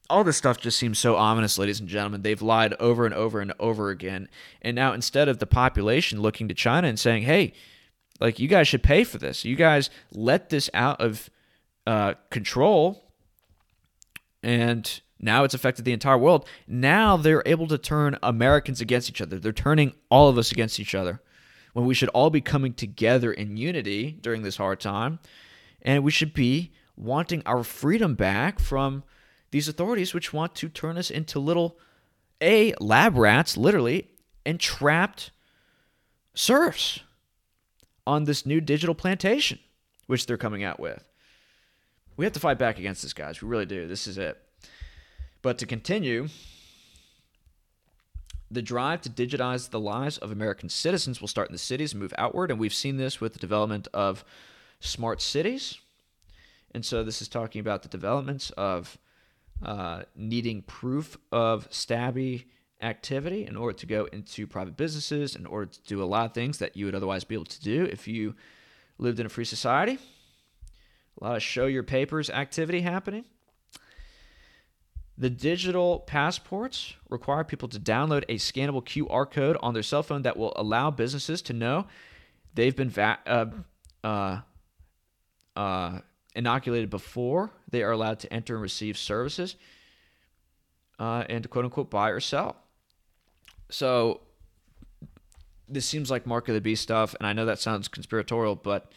all 0.08 0.24
this 0.24 0.36
stuff 0.36 0.58
just 0.58 0.78
seems 0.78 0.98
so 0.98 1.16
ominous, 1.16 1.58
ladies 1.58 1.80
and 1.80 1.88
gentlemen. 1.88 2.22
They've 2.22 2.40
lied 2.40 2.74
over 2.74 3.04
and 3.06 3.14
over 3.14 3.40
and 3.40 3.52
over 3.58 3.90
again. 3.90 4.28
And 4.62 4.74
now 4.74 4.92
instead 4.92 5.28
of 5.28 5.38
the 5.38 5.46
population 5.46 6.20
looking 6.20 6.48
to 6.48 6.54
China 6.54 6.88
and 6.88 6.98
saying, 6.98 7.24
hey, 7.24 7.52
like 8.20 8.38
you 8.38 8.48
guys 8.48 8.68
should 8.68 8.82
pay 8.82 9.04
for 9.04 9.18
this, 9.18 9.44
you 9.44 9.56
guys 9.56 9.90
let 10.12 10.48
this 10.50 10.70
out 10.72 11.00
of 11.00 11.28
uh, 11.86 12.14
control, 12.30 13.04
and 14.42 15.00
now 15.18 15.44
it's 15.44 15.54
affected 15.54 15.84
the 15.84 15.92
entire 15.92 16.18
world. 16.18 16.46
Now 16.66 17.16
they're 17.16 17.42
able 17.46 17.66
to 17.68 17.78
turn 17.78 18.18
Americans 18.22 18.80
against 18.80 19.08
each 19.08 19.20
other. 19.20 19.38
They're 19.38 19.52
turning 19.52 19.94
all 20.10 20.28
of 20.28 20.38
us 20.38 20.52
against 20.52 20.78
each 20.78 20.94
other 20.94 21.22
when 21.72 21.86
we 21.86 21.94
should 21.94 22.08
all 22.10 22.30
be 22.30 22.40
coming 22.40 22.74
together 22.74 23.32
in 23.32 23.56
unity 23.56 24.12
during 24.20 24.42
this 24.42 24.56
hard 24.56 24.80
time. 24.80 25.18
And 25.82 26.02
we 26.02 26.10
should 26.10 26.34
be 26.34 26.72
wanting 26.96 27.42
our 27.46 27.62
freedom 27.62 28.14
back 28.14 28.58
from 28.58 29.04
these 29.50 29.68
authorities, 29.68 30.12
which 30.12 30.32
want 30.32 30.54
to 30.56 30.68
turn 30.68 30.98
us 30.98 31.10
into 31.10 31.38
little, 31.38 31.78
A, 32.40 32.74
lab 32.80 33.16
rats, 33.16 33.56
literally, 33.56 34.08
and 34.44 34.58
trapped 34.58 35.30
serfs 36.34 37.00
on 38.06 38.24
this 38.24 38.46
new 38.46 38.60
digital 38.60 38.94
plantation, 38.94 39.58
which 40.06 40.26
they're 40.26 40.36
coming 40.36 40.64
out 40.64 40.80
with. 40.80 41.04
We 42.16 42.24
have 42.24 42.32
to 42.32 42.40
fight 42.40 42.58
back 42.58 42.78
against 42.78 43.02
this, 43.02 43.12
guys. 43.12 43.42
We 43.42 43.48
really 43.48 43.66
do. 43.66 43.86
This 43.86 44.06
is 44.06 44.16
it. 44.16 44.40
But 45.42 45.58
to 45.58 45.66
continue, 45.66 46.28
the 48.50 48.62
drive 48.62 49.02
to 49.02 49.10
digitize 49.10 49.70
the 49.70 49.80
lives 49.80 50.16
of 50.18 50.32
American 50.32 50.68
citizens 50.68 51.20
will 51.20 51.28
start 51.28 51.48
in 51.48 51.52
the 51.52 51.58
cities 51.58 51.92
and 51.92 52.00
move 52.00 52.14
outward. 52.16 52.50
And 52.50 52.58
we've 52.58 52.74
seen 52.74 52.96
this 52.96 53.20
with 53.20 53.34
the 53.34 53.38
development 53.38 53.86
of 53.92 54.24
smart 54.80 55.20
cities. 55.20 55.78
And 56.72 56.84
so 56.84 57.04
this 57.04 57.20
is 57.20 57.28
talking 57.28 57.60
about 57.60 57.82
the 57.82 57.88
developments 57.88 58.50
of 58.50 58.96
uh, 59.62 60.02
needing 60.14 60.62
proof 60.62 61.18
of 61.32 61.68
stabby 61.70 62.44
activity 62.82 63.46
in 63.46 63.56
order 63.56 63.76
to 63.78 63.86
go 63.86 64.06
into 64.06 64.46
private 64.46 64.76
businesses, 64.76 65.36
in 65.36 65.46
order 65.46 65.66
to 65.66 65.80
do 65.86 66.02
a 66.02 66.04
lot 66.04 66.26
of 66.26 66.34
things 66.34 66.58
that 66.58 66.76
you 66.76 66.86
would 66.86 66.94
otherwise 66.94 67.24
be 67.24 67.34
able 67.34 67.44
to 67.44 67.62
do 67.62 67.84
if 67.84 68.08
you 68.08 68.34
lived 68.98 69.20
in 69.20 69.26
a 69.26 69.30
free 69.30 69.44
society. 69.44 69.98
A 71.20 71.24
lot 71.24 71.36
of 71.36 71.42
show 71.42 71.66
your 71.66 71.82
papers 71.82 72.28
activity 72.30 72.80
happening. 72.80 73.24
The 75.18 75.30
digital 75.30 76.00
passports 76.00 76.94
require 77.08 77.42
people 77.42 77.68
to 77.68 77.80
download 77.80 78.24
a 78.28 78.36
scannable 78.36 78.84
QR 78.84 79.30
code 79.30 79.56
on 79.60 79.72
their 79.72 79.82
cell 79.82 80.02
phone 80.02 80.22
that 80.22 80.36
will 80.36 80.52
allow 80.56 80.90
businesses 80.90 81.40
to 81.42 81.54
know 81.54 81.86
they've 82.54 82.76
been 82.76 82.90
va- 82.90 83.18
uh, 83.26 83.46
uh, 84.04 84.40
uh, 85.56 86.00
inoculated 86.34 86.90
before 86.90 87.50
they 87.70 87.82
are 87.82 87.92
allowed 87.92 88.18
to 88.20 88.32
enter 88.32 88.54
and 88.54 88.62
receive 88.62 88.98
services 88.98 89.56
uh, 90.98 91.24
and 91.30 91.42
to 91.44 91.48
quote 91.48 91.64
unquote 91.64 91.90
buy 91.90 92.10
or 92.10 92.20
sell. 92.20 92.56
So 93.70 94.20
this 95.66 95.86
seems 95.86 96.10
like 96.10 96.26
mark 96.26 96.48
of 96.48 96.54
the 96.54 96.60
beast 96.60 96.82
stuff, 96.82 97.14
and 97.18 97.26
I 97.26 97.32
know 97.32 97.46
that 97.46 97.58
sounds 97.58 97.88
conspiratorial, 97.88 98.54
but 98.54 98.92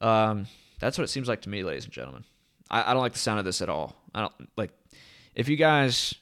um, 0.00 0.46
that's 0.78 0.98
what 0.98 1.04
it 1.04 1.08
seems 1.08 1.28
like 1.28 1.42
to 1.42 1.48
me, 1.48 1.62
ladies 1.62 1.84
and 1.84 1.92
gentlemen. 1.92 2.24
I, 2.70 2.90
I 2.90 2.94
don't 2.94 3.02
like 3.02 3.12
the 3.12 3.18
sound 3.18 3.38
of 3.38 3.44
this 3.44 3.62
at 3.62 3.68
all. 3.68 3.96
I 4.14 4.20
don't 4.20 4.32
like 4.56 4.72
if 5.34 5.48
you 5.48 5.56
guys 5.56 6.14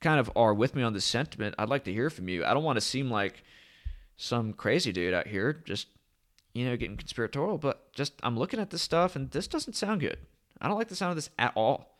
kind 0.00 0.20
of 0.20 0.30
are 0.36 0.54
with 0.54 0.74
me 0.74 0.82
on 0.82 0.92
this 0.92 1.04
sentiment, 1.04 1.54
I'd 1.58 1.68
like 1.68 1.84
to 1.84 1.92
hear 1.92 2.10
from 2.10 2.28
you. 2.28 2.44
I 2.44 2.54
don't 2.54 2.64
want 2.64 2.76
to 2.76 2.80
seem 2.80 3.10
like 3.10 3.42
some 4.16 4.52
crazy 4.52 4.92
dude 4.92 5.14
out 5.14 5.26
here 5.26 5.52
just 5.64 5.88
you 6.52 6.64
know 6.64 6.76
getting 6.76 6.96
conspiratorial, 6.96 7.58
but 7.58 7.92
just 7.92 8.14
I'm 8.22 8.38
looking 8.38 8.60
at 8.60 8.70
this 8.70 8.82
stuff 8.82 9.16
and 9.16 9.30
this 9.30 9.48
doesn't 9.48 9.74
sound 9.74 10.00
good. 10.00 10.18
I 10.60 10.68
don't 10.68 10.78
like 10.78 10.88
the 10.88 10.96
sound 10.96 11.10
of 11.10 11.16
this 11.16 11.30
at 11.38 11.52
all. 11.54 11.90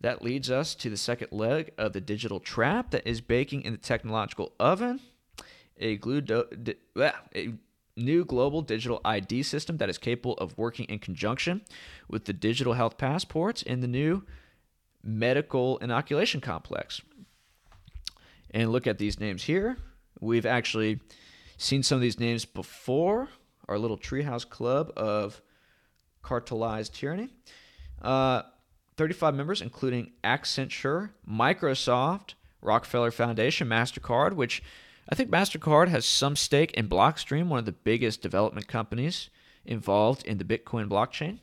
That 0.00 0.22
leads 0.22 0.50
us 0.50 0.74
to 0.76 0.90
the 0.90 0.96
second 0.96 1.32
leg 1.32 1.72
of 1.78 1.94
the 1.94 2.00
digital 2.00 2.38
trap 2.38 2.90
that 2.90 3.08
is 3.08 3.20
baking 3.20 3.62
in 3.62 3.72
the 3.72 3.78
technological 3.78 4.52
oven. 4.60 5.00
A, 5.78 5.96
glue 5.96 6.20
do, 6.20 6.44
di, 6.62 6.74
a 6.96 7.54
new 7.96 8.24
global 8.24 8.62
digital 8.62 9.00
ID 9.04 9.42
system 9.42 9.76
that 9.78 9.88
is 9.88 9.98
capable 9.98 10.34
of 10.34 10.56
working 10.58 10.86
in 10.86 10.98
conjunction 10.98 11.62
with 12.08 12.24
the 12.24 12.32
digital 12.32 12.72
health 12.72 12.98
passports 12.98 13.62
in 13.62 13.80
the 13.80 13.86
new 13.86 14.24
medical 15.02 15.78
inoculation 15.78 16.40
complex. 16.40 17.00
And 18.50 18.70
look 18.70 18.86
at 18.86 18.98
these 18.98 19.18
names 19.18 19.44
here 19.44 19.76
We've 20.20 20.46
actually 20.46 21.00
seen 21.56 21.82
some 21.82 21.96
of 21.96 22.02
these 22.02 22.18
names 22.18 22.44
before. 22.44 23.28
Our 23.68 23.78
little 23.78 23.98
treehouse 23.98 24.48
club 24.48 24.92
of 24.96 25.40
cartelized 26.22 26.92
tyranny. 26.92 27.28
Uh, 28.00 28.42
35 28.96 29.34
members, 29.34 29.62
including 29.62 30.12
Accenture, 30.22 31.10
Microsoft, 31.28 32.34
Rockefeller 32.60 33.10
Foundation, 33.10 33.68
MasterCard, 33.68 34.34
which 34.34 34.62
I 35.08 35.14
think 35.14 35.30
MasterCard 35.30 35.88
has 35.88 36.06
some 36.06 36.36
stake 36.36 36.72
in 36.72 36.88
Blockstream, 36.88 37.48
one 37.48 37.58
of 37.58 37.66
the 37.66 37.72
biggest 37.72 38.22
development 38.22 38.68
companies 38.68 39.28
involved 39.64 40.26
in 40.26 40.38
the 40.38 40.44
Bitcoin 40.44 40.88
blockchain. 40.88 41.38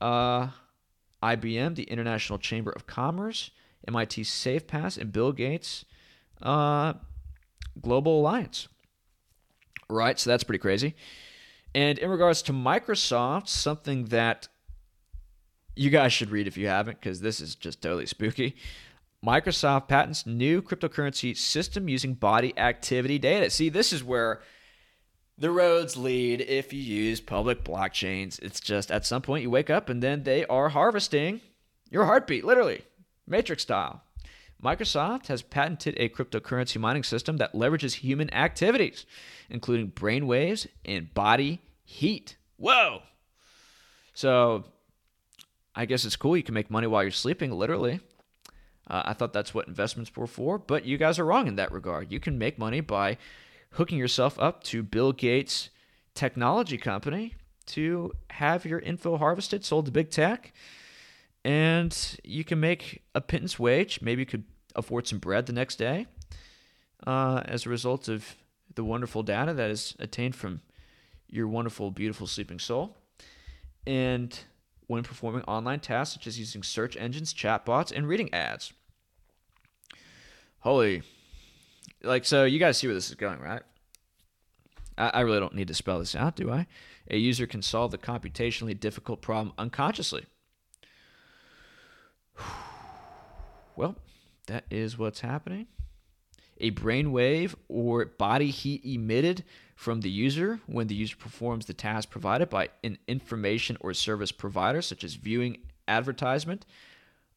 Uh, 0.00 0.48
IBM, 1.22 1.74
the 1.74 1.84
International 1.84 2.38
Chamber 2.38 2.70
of 2.70 2.86
Commerce, 2.86 3.50
MIT 3.86 4.22
SafePaths, 4.22 4.96
and 4.96 5.12
Bill 5.12 5.32
Gates 5.32 5.84
uh, 6.42 6.94
Global 7.80 8.20
Alliance. 8.20 8.68
Right, 9.88 10.18
so 10.18 10.30
that's 10.30 10.44
pretty 10.44 10.58
crazy. 10.58 10.94
And 11.74 11.98
in 11.98 12.10
regards 12.10 12.42
to 12.42 12.52
Microsoft, 12.52 13.48
something 13.48 14.06
that 14.06 14.48
you 15.76 15.90
guys 15.90 16.12
should 16.12 16.30
read 16.30 16.46
if 16.46 16.56
you 16.56 16.66
haven't, 16.66 17.00
because 17.00 17.20
this 17.20 17.40
is 17.40 17.54
just 17.54 17.82
totally 17.82 18.06
spooky. 18.06 18.56
Microsoft 19.24 19.88
patents 19.88 20.26
new 20.26 20.62
cryptocurrency 20.62 21.36
system 21.36 21.88
using 21.88 22.14
body 22.14 22.56
activity 22.56 23.18
data. 23.18 23.50
See, 23.50 23.68
this 23.68 23.92
is 23.92 24.04
where 24.04 24.40
the 25.36 25.50
roads 25.50 25.96
lead 25.96 26.40
if 26.40 26.72
you 26.72 26.80
use 26.80 27.20
public 27.20 27.64
blockchains. 27.64 28.40
It's 28.40 28.60
just 28.60 28.90
at 28.90 29.06
some 29.06 29.22
point 29.22 29.42
you 29.42 29.50
wake 29.50 29.70
up 29.70 29.88
and 29.88 30.02
then 30.02 30.22
they 30.22 30.46
are 30.46 30.68
harvesting 30.68 31.40
your 31.90 32.04
heartbeat, 32.04 32.44
literally, 32.44 32.82
Matrix 33.26 33.62
style. 33.62 34.02
Microsoft 34.62 35.28
has 35.28 35.42
patented 35.42 35.94
a 35.98 36.08
cryptocurrency 36.08 36.80
mining 36.80 37.04
system 37.04 37.36
that 37.36 37.54
leverages 37.54 37.94
human 37.94 38.32
activities, 38.34 39.06
including 39.48 39.86
brain 39.88 40.26
waves 40.26 40.66
and 40.84 41.12
body 41.14 41.60
heat. 41.84 42.36
Whoa! 42.56 43.02
So, 44.14 44.64
I 45.76 45.86
guess 45.86 46.04
it's 46.04 46.16
cool. 46.16 46.36
You 46.36 46.42
can 46.42 46.54
make 46.54 46.72
money 46.72 46.88
while 46.88 47.04
you're 47.04 47.12
sleeping, 47.12 47.52
literally. 47.52 48.00
Uh, 48.88 49.02
I 49.06 49.12
thought 49.12 49.32
that's 49.32 49.54
what 49.54 49.68
investments 49.68 50.14
were 50.16 50.26
for, 50.26 50.58
but 50.58 50.84
you 50.84 50.96
guys 50.96 51.18
are 51.18 51.24
wrong 51.24 51.46
in 51.46 51.56
that 51.56 51.72
regard. 51.72 52.10
You 52.10 52.20
can 52.20 52.38
make 52.38 52.58
money 52.58 52.80
by 52.80 53.18
hooking 53.72 53.98
yourself 53.98 54.38
up 54.38 54.64
to 54.64 54.82
Bill 54.82 55.12
Gates' 55.12 55.70
technology 56.14 56.78
company 56.78 57.34
to 57.66 58.12
have 58.30 58.64
your 58.64 58.78
info 58.78 59.18
harvested, 59.18 59.64
sold 59.64 59.86
to 59.86 59.92
big 59.92 60.10
tech, 60.10 60.52
and 61.44 62.16
you 62.24 62.44
can 62.44 62.60
make 62.60 63.02
a 63.14 63.20
pittance 63.20 63.58
wage. 63.58 64.00
Maybe 64.00 64.22
you 64.22 64.26
could 64.26 64.44
afford 64.74 65.06
some 65.06 65.18
bread 65.18 65.46
the 65.46 65.52
next 65.52 65.76
day 65.76 66.06
uh, 67.06 67.42
as 67.44 67.66
a 67.66 67.70
result 67.70 68.08
of 68.08 68.36
the 68.74 68.84
wonderful 68.84 69.22
data 69.22 69.52
that 69.54 69.70
is 69.70 69.94
attained 69.98 70.34
from 70.34 70.60
your 71.28 71.46
wonderful, 71.46 71.90
beautiful 71.90 72.26
sleeping 72.26 72.58
soul. 72.58 72.96
And 73.86 74.38
when 74.86 75.02
performing 75.02 75.42
online 75.42 75.80
tasks 75.80 76.14
such 76.14 76.26
as 76.26 76.38
using 76.38 76.62
search 76.62 76.96
engines, 76.96 77.34
chatbots, 77.34 77.92
and 77.92 78.08
reading 78.08 78.32
ads. 78.32 78.72
Holy, 80.60 81.02
like, 82.02 82.24
so 82.24 82.44
you 82.44 82.58
guys 82.58 82.78
see 82.78 82.86
where 82.86 82.94
this 82.94 83.08
is 83.08 83.14
going, 83.14 83.40
right? 83.40 83.62
I, 84.96 85.08
I 85.08 85.20
really 85.20 85.40
don't 85.40 85.54
need 85.54 85.68
to 85.68 85.74
spell 85.74 85.98
this 85.98 86.16
out, 86.16 86.36
do 86.36 86.50
I? 86.50 86.66
A 87.10 87.16
user 87.16 87.46
can 87.46 87.62
solve 87.62 87.90
the 87.90 87.98
computationally 87.98 88.78
difficult 88.78 89.22
problem 89.22 89.54
unconsciously. 89.58 90.26
Well, 93.76 93.94
that 94.48 94.64
is 94.72 94.98
what's 94.98 95.20
happening. 95.20 95.68
A 96.60 96.70
brain 96.70 97.12
wave 97.12 97.54
or 97.68 98.04
body 98.06 98.50
heat 98.50 98.84
emitted 98.84 99.44
from 99.76 100.00
the 100.00 100.10
user 100.10 100.58
when 100.66 100.88
the 100.88 100.96
user 100.96 101.14
performs 101.16 101.66
the 101.66 101.74
task 101.74 102.10
provided 102.10 102.50
by 102.50 102.70
an 102.82 102.98
information 103.06 103.76
or 103.80 103.94
service 103.94 104.32
provider, 104.32 104.82
such 104.82 105.04
as 105.04 105.14
viewing 105.14 105.58
advertisement 105.86 106.66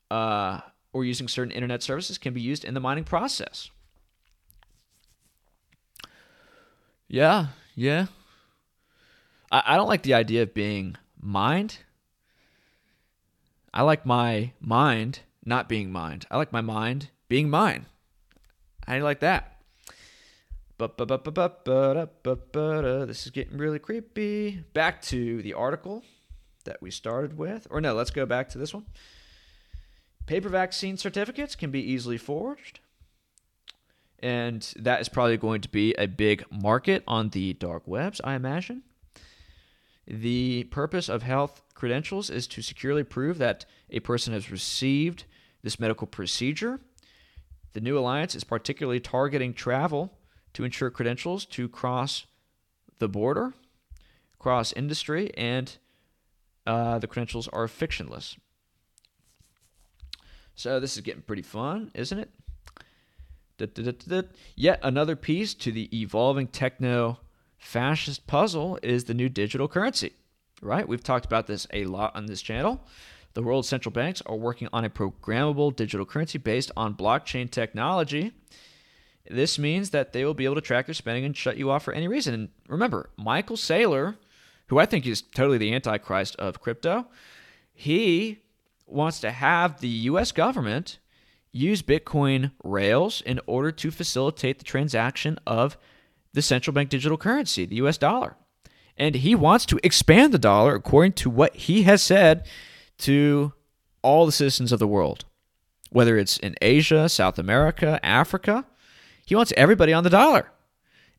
uh, 0.10 0.62
or 0.94 1.06
using 1.06 1.28
certain 1.28 1.52
internet 1.52 1.82
services, 1.82 2.18
can 2.18 2.34
be 2.34 2.42
used 2.42 2.66
in 2.66 2.74
the 2.74 2.80
mining 2.80 3.04
process. 3.04 3.70
Yeah, 7.08 7.48
yeah. 7.76 8.08
I, 9.52 9.64
I 9.66 9.76
don't 9.76 9.88
like 9.88 10.04
the 10.04 10.14
idea 10.14 10.44
of 10.44 10.54
being 10.54 10.96
mined. 11.20 11.78
I 13.74 13.84
like 13.84 14.06
my 14.06 14.52
mind 14.60 15.22
not 15.46 15.70
being 15.70 15.92
mined. 15.92 16.26
I 16.30 16.38
like 16.38 16.52
my 16.52 16.62
mind 16.62 17.10
being 17.28 17.50
mine. 17.50 17.88
How 18.86 18.94
do 18.94 19.00
you 19.00 19.04
like 19.04 19.22
that? 19.22 19.48
This 20.78 20.90
is 23.26 23.32
getting 23.32 23.58
really 23.58 23.80
creepy. 23.80 24.64
Back 24.74 25.02
to 25.04 25.42
the 25.42 25.54
article 25.54 26.04
that 26.66 26.82
we 26.82 26.92
started 26.92 27.38
with. 27.38 27.68
Or 27.70 27.80
no, 27.82 27.94
let's 27.94 28.12
go 28.12 28.26
back 28.26 28.50
to 28.50 28.58
this 28.58 28.74
one. 28.74 28.86
Paper 30.32 30.48
vaccine 30.48 30.96
certificates 30.96 31.58
can 31.58 31.72
be 31.72 31.82
easily 31.82 32.18
forged. 32.18 32.80
And 34.20 34.62
that 34.78 35.02
is 35.02 35.10
probably 35.10 35.36
going 35.36 35.60
to 35.60 35.68
be 35.68 35.94
a 35.96 36.08
big 36.08 36.46
market 36.50 37.04
on 37.06 37.32
the 37.32 37.52
dark 37.52 37.86
webs, 37.86 38.22
I 38.24 38.36
imagine. 38.36 38.84
The 40.08 40.64
purpose 40.72 41.10
of 41.10 41.24
health 41.24 41.62
credentials 41.74 42.30
is 42.30 42.48
to 42.48 42.62
securely 42.62 43.04
prove 43.04 43.40
that 43.40 43.66
a 43.90 44.00
person 44.00 44.32
has 44.32 44.50
received 44.50 45.26
this 45.64 45.82
medical 45.82 46.08
procedure. 46.08 46.80
The 47.74 47.82
new 47.82 47.98
alliance 47.98 48.34
is 48.34 48.46
particularly 48.46 49.02
targeting 49.02 49.54
travel 49.54 50.14
to 50.54 50.64
ensure 50.64 50.90
credentials 50.90 51.44
to 51.48 51.68
cross 51.68 52.26
the 53.00 53.10
border, 53.10 53.54
cross 54.40 54.72
industry, 54.72 55.30
and 55.36 55.76
uh, 56.66 57.00
the 57.00 57.08
credentials 57.08 57.50
are 57.50 57.68
fictionless. 57.68 58.38
So 60.56 60.80
this 60.80 60.96
is 60.96 61.02
getting 61.02 61.22
pretty 61.24 61.42
fun, 61.42 61.92
isn't 61.94 62.20
it? 62.20 62.30
Yet 64.56 64.80
another 64.84 65.16
piece 65.16 65.54
to 65.56 65.72
the 65.72 65.90
evolving 66.00 66.48
techno 66.48 67.20
fascist 67.58 68.26
puzzle 68.28 68.80
is 68.82 69.04
the 69.04 69.14
new 69.14 69.30
digital 69.30 69.68
currency. 69.68 70.14
Right? 70.62 70.88
We've 70.88 71.04
talked 71.04 71.26
about 71.26 71.48
this 71.48 71.66
a 71.74 71.86
lot 71.86 72.16
on 72.16 72.28
this 72.28 72.42
channel. 72.42 72.82
The 73.34 73.42
world's 73.42 73.68
central 73.68 73.94
banks 73.94 74.22
are 74.26 74.36
working 74.36 74.68
on 74.74 74.86
a 74.86 74.90
programmable 74.90 75.76
digital 75.76 76.06
currency 76.06 76.38
based 76.38 76.70
on 76.76 76.96
blockchain 76.96 77.50
technology. 77.50 78.34
This 79.30 79.58
means 79.58 79.92
that 79.92 80.14
they 80.14 80.26
will 80.26 80.34
be 80.34 80.46
able 80.46 80.56
to 80.56 80.62
track 80.62 80.88
your 80.88 80.96
spending 80.96 81.24
and 81.26 81.38
shut 81.38 81.58
you 81.58 81.72
off 81.72 81.84
for 81.84 81.94
any 81.94 82.08
reason. 82.08 82.34
And 82.34 82.50
remember, 82.68 83.10
Michael 83.18 83.56
Saylor, 83.56 84.18
who 84.68 84.80
I 84.80 84.86
think 84.86 85.08
is 85.08 85.22
totally 85.22 85.58
the 85.58 85.74
antichrist 85.74 86.36
of 86.36 86.60
crypto, 86.60 87.08
he 87.74 88.40
wants 88.92 89.20
to 89.22 89.32
have 89.32 89.80
the 89.80 89.88
US 89.88 90.32
government 90.32 91.00
use 91.52 91.82
Bitcoin 91.82 92.52
rails 92.64 93.22
in 93.22 93.40
order 93.46 93.72
to 93.72 93.92
facilitate 93.92 94.58
the 94.58 94.64
transaction 94.64 95.38
of 95.46 95.78
the 96.34 96.42
central 96.42 96.74
bank 96.74 96.90
digital 96.90 97.18
currency, 97.18 97.66
the 97.66 97.76
US 97.76 97.98
dollar. 97.98 98.38
And 98.98 99.16
he 99.16 99.36
wants 99.36 99.66
to 99.68 99.80
expand 99.84 100.34
the 100.34 100.40
dollar 100.40 100.76
according 100.76 101.14
to 101.14 101.30
what 101.30 101.56
he 101.56 101.84
has 101.84 102.02
said 102.02 102.46
to 103.00 103.54
all 104.02 104.26
the 104.26 104.32
citizens 104.32 104.72
of 104.72 104.80
the 104.80 104.88
world, 104.88 105.26
whether 105.90 106.18
it's 106.18 106.38
in 106.38 106.56
Asia, 106.62 107.10
South 107.10 107.38
America, 107.40 108.00
Africa. 108.04 108.66
He 109.26 109.36
wants 109.36 109.54
everybody 109.58 109.94
on 109.94 110.04
the 110.04 110.10
dollar. 110.10 110.52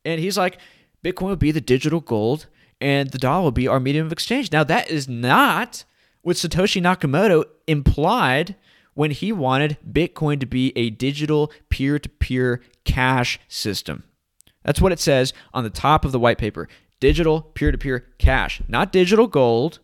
And 0.05 0.19
he's 0.19 0.37
like, 0.37 0.59
Bitcoin 1.03 1.29
will 1.29 1.35
be 1.35 1.51
the 1.51 1.61
digital 1.61 1.99
gold 1.99 2.47
and 2.79 3.11
the 3.11 3.17
dollar 3.17 3.43
will 3.43 3.51
be 3.51 3.67
our 3.67 3.79
medium 3.79 4.05
of 4.05 4.11
exchange. 4.11 4.51
Now, 4.51 4.63
that 4.65 4.89
is 4.89 5.07
not 5.07 5.85
what 6.23 6.37
Satoshi 6.37 6.81
Nakamoto 6.81 7.45
implied 7.67 8.55
when 8.95 9.11
he 9.11 9.31
wanted 9.31 9.77
Bitcoin 9.89 10.39
to 10.39 10.45
be 10.45 10.73
a 10.75 10.89
digital 10.89 11.51
peer 11.69 11.99
to 11.99 12.09
peer 12.09 12.61
cash 12.85 13.39
system. 13.47 14.03
That's 14.63 14.81
what 14.81 14.91
it 14.91 14.99
says 14.99 15.33
on 15.53 15.63
the 15.63 15.69
top 15.69 16.05
of 16.05 16.11
the 16.11 16.19
white 16.19 16.37
paper 16.37 16.67
digital 16.99 17.41
peer 17.41 17.69
to 17.69 17.77
peer 17.77 18.07
cash, 18.17 18.61
not 18.69 18.93
digital 18.93 19.27
gold, 19.27 19.79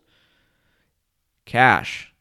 cash. 1.44 2.14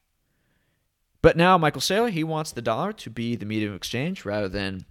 But 1.22 1.38
now 1.38 1.58
Michael 1.58 1.82
Saylor, 1.82 2.10
he 2.10 2.24
wants 2.24 2.52
the 2.52 2.62
dollar 2.62 2.91
to 2.94 3.10
be 3.10 3.38
the 3.38 3.46
medium 3.46 3.72
of 3.72 3.78
exchange 3.78 4.26
rather 4.26 4.50
than 4.50 4.86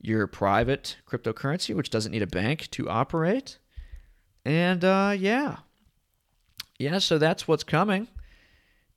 your 0.00 0.26
private 0.26 0.96
cryptocurrency, 1.06 1.74
which 1.74 1.90
doesn't 1.90 2.12
need 2.12 2.22
a 2.22 2.26
bank 2.26 2.70
to 2.70 2.88
operate. 2.88 3.58
And 4.46 4.82
uh, 4.82 5.14
yeah, 5.18 5.56
yeah, 6.78 6.98
so 6.98 7.18
that's 7.18 7.46
what's 7.46 7.64
coming. 7.64 8.08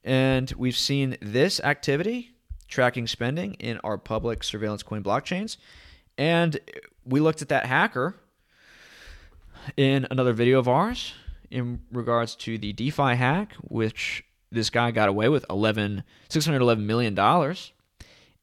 And 0.04 0.52
we've 0.58 0.78
seen 0.78 1.18
this 1.22 1.60
activity 1.60 2.32
tracking 2.68 3.08
spending 3.08 3.54
in 3.56 3.80
our 3.84 3.98
public 3.98 4.44
surveillance 4.44 4.84
coin 4.84 5.04
blockchains. 5.04 5.58
And 6.18 6.60
we 7.06 7.20
looked 7.20 7.42
at 7.42 7.50
that 7.50 7.66
hacker 7.66 8.16
in 9.78 10.08
another 10.10 10.34
video 10.34 10.60
of 10.60 10.68
ours 10.68 11.14
in 11.52 11.82
regards 11.92 12.36
to 12.36 12.58
the 12.58 12.74
DeFi 12.74 13.16
hack, 13.16 13.54
which 13.62 14.24
this 14.52 14.70
guy 14.70 14.92
got 14.92 15.10
away 15.10 15.30
with 15.30 15.46
11 15.50 16.04
611 16.30 16.86
million 16.86 17.14
dollars 17.16 17.72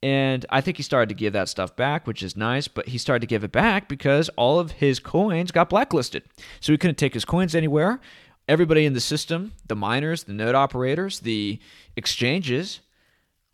And 0.03 0.47
I 0.51 0.61
think 0.61 0.77
he 0.77 0.83
started 0.83 1.09
to 1.09 1.15
give 1.15 1.33
that 1.33 1.49
stuff 1.49 1.75
back, 1.77 2.07
which 2.07 2.23
is 2.23 2.37
nice, 2.37 2.69
but 2.69 2.89
he 2.89 2.99
started 2.99 3.21
to 3.21 3.27
give 3.27 3.45
it 3.45 3.53
back 3.53 3.89
because 3.89 4.29
all 4.37 4.59
of 4.61 4.73
his 4.73 5.01
coins 5.01 5.51
got 5.51 5.69
blacklisted. 5.71 6.23
So 6.61 6.73
he 6.73 6.79
couldn't 6.79 6.99
take 6.99 7.15
his 7.15 7.25
coins 7.25 7.55
anywhere. 7.55 8.01
Everybody 8.49 8.87
in 8.87 8.95
the 8.95 9.01
system, 9.01 9.53
the 9.67 9.77
miners, 9.77 10.25
the 10.25 10.33
node 10.33 10.55
operators, 10.55 11.21
the 11.21 11.61
exchanges, 11.97 12.81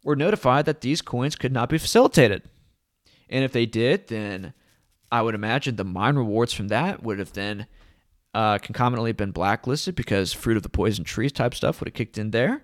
were 0.05 0.15
notified 0.17 0.67
that 0.67 0.83
these 0.83 1.03
coins 1.03 1.35
could 1.35 1.53
not 1.53 1.69
be 1.69 1.79
facilitated. 1.79 2.43
And 3.29 3.45
if 3.45 3.53
they 3.53 3.67
did, 3.67 4.07
then 4.09 4.55
I 5.11 5.23
would 5.23 5.35
imagine 5.35 5.77
the 5.77 5.85
mine 5.85 6.17
rewards 6.17 6.53
from 6.53 6.69
that 6.69 7.03
would 7.03 7.19
have 7.19 7.33
then 7.33 7.67
uh, 8.35 8.59
concomitantly 8.59 9.13
been 9.13 9.31
blacklisted 9.31 9.95
because 9.95 10.33
fruit 10.33 10.57
of 10.57 10.63
the 10.63 10.69
poison 10.69 11.05
trees 11.05 11.33
type 11.33 11.55
stuff 11.55 11.81
would 11.81 11.89
have 11.89 11.95
kicked 11.95 12.19
in 12.19 12.31
there. 12.31 12.63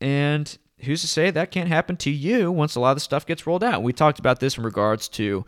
And 0.00 0.56
who's 0.80 1.00
to 1.02 1.08
say 1.08 1.30
that 1.30 1.50
can't 1.50 1.68
happen 1.68 1.96
to 1.98 2.10
you 2.10 2.50
once 2.50 2.74
a 2.74 2.80
lot 2.80 2.90
of 2.90 2.96
the 2.96 3.00
stuff 3.00 3.26
gets 3.26 3.46
rolled 3.46 3.64
out? 3.64 3.82
We 3.82 3.92
talked 3.92 4.18
about 4.18 4.40
this 4.40 4.58
in 4.58 4.64
regards 4.64 5.08
to 5.10 5.44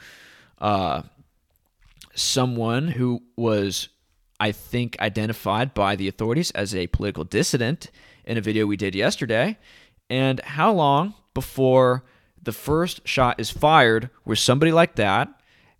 uh, 0.58 1.02
someone 2.14 2.88
who 2.88 3.22
was, 3.36 3.88
I 4.40 4.52
think, 4.52 4.96
identified 5.00 5.74
by 5.74 5.96
the 5.96 6.08
authorities 6.08 6.50
as 6.52 6.74
a 6.74 6.86
political 6.88 7.24
dissident 7.24 7.90
in 8.24 8.36
a 8.36 8.40
video 8.40 8.66
we 8.66 8.76
did 8.76 8.94
yesterday. 8.94 9.58
And 10.08 10.40
how 10.40 10.72
long 10.72 11.14
before 11.34 12.04
the 12.40 12.52
first 12.52 13.06
shot 13.06 13.40
is 13.40 13.50
fired 13.50 14.10
where 14.24 14.36
somebody 14.36 14.72
like 14.72 14.94
that 14.96 15.28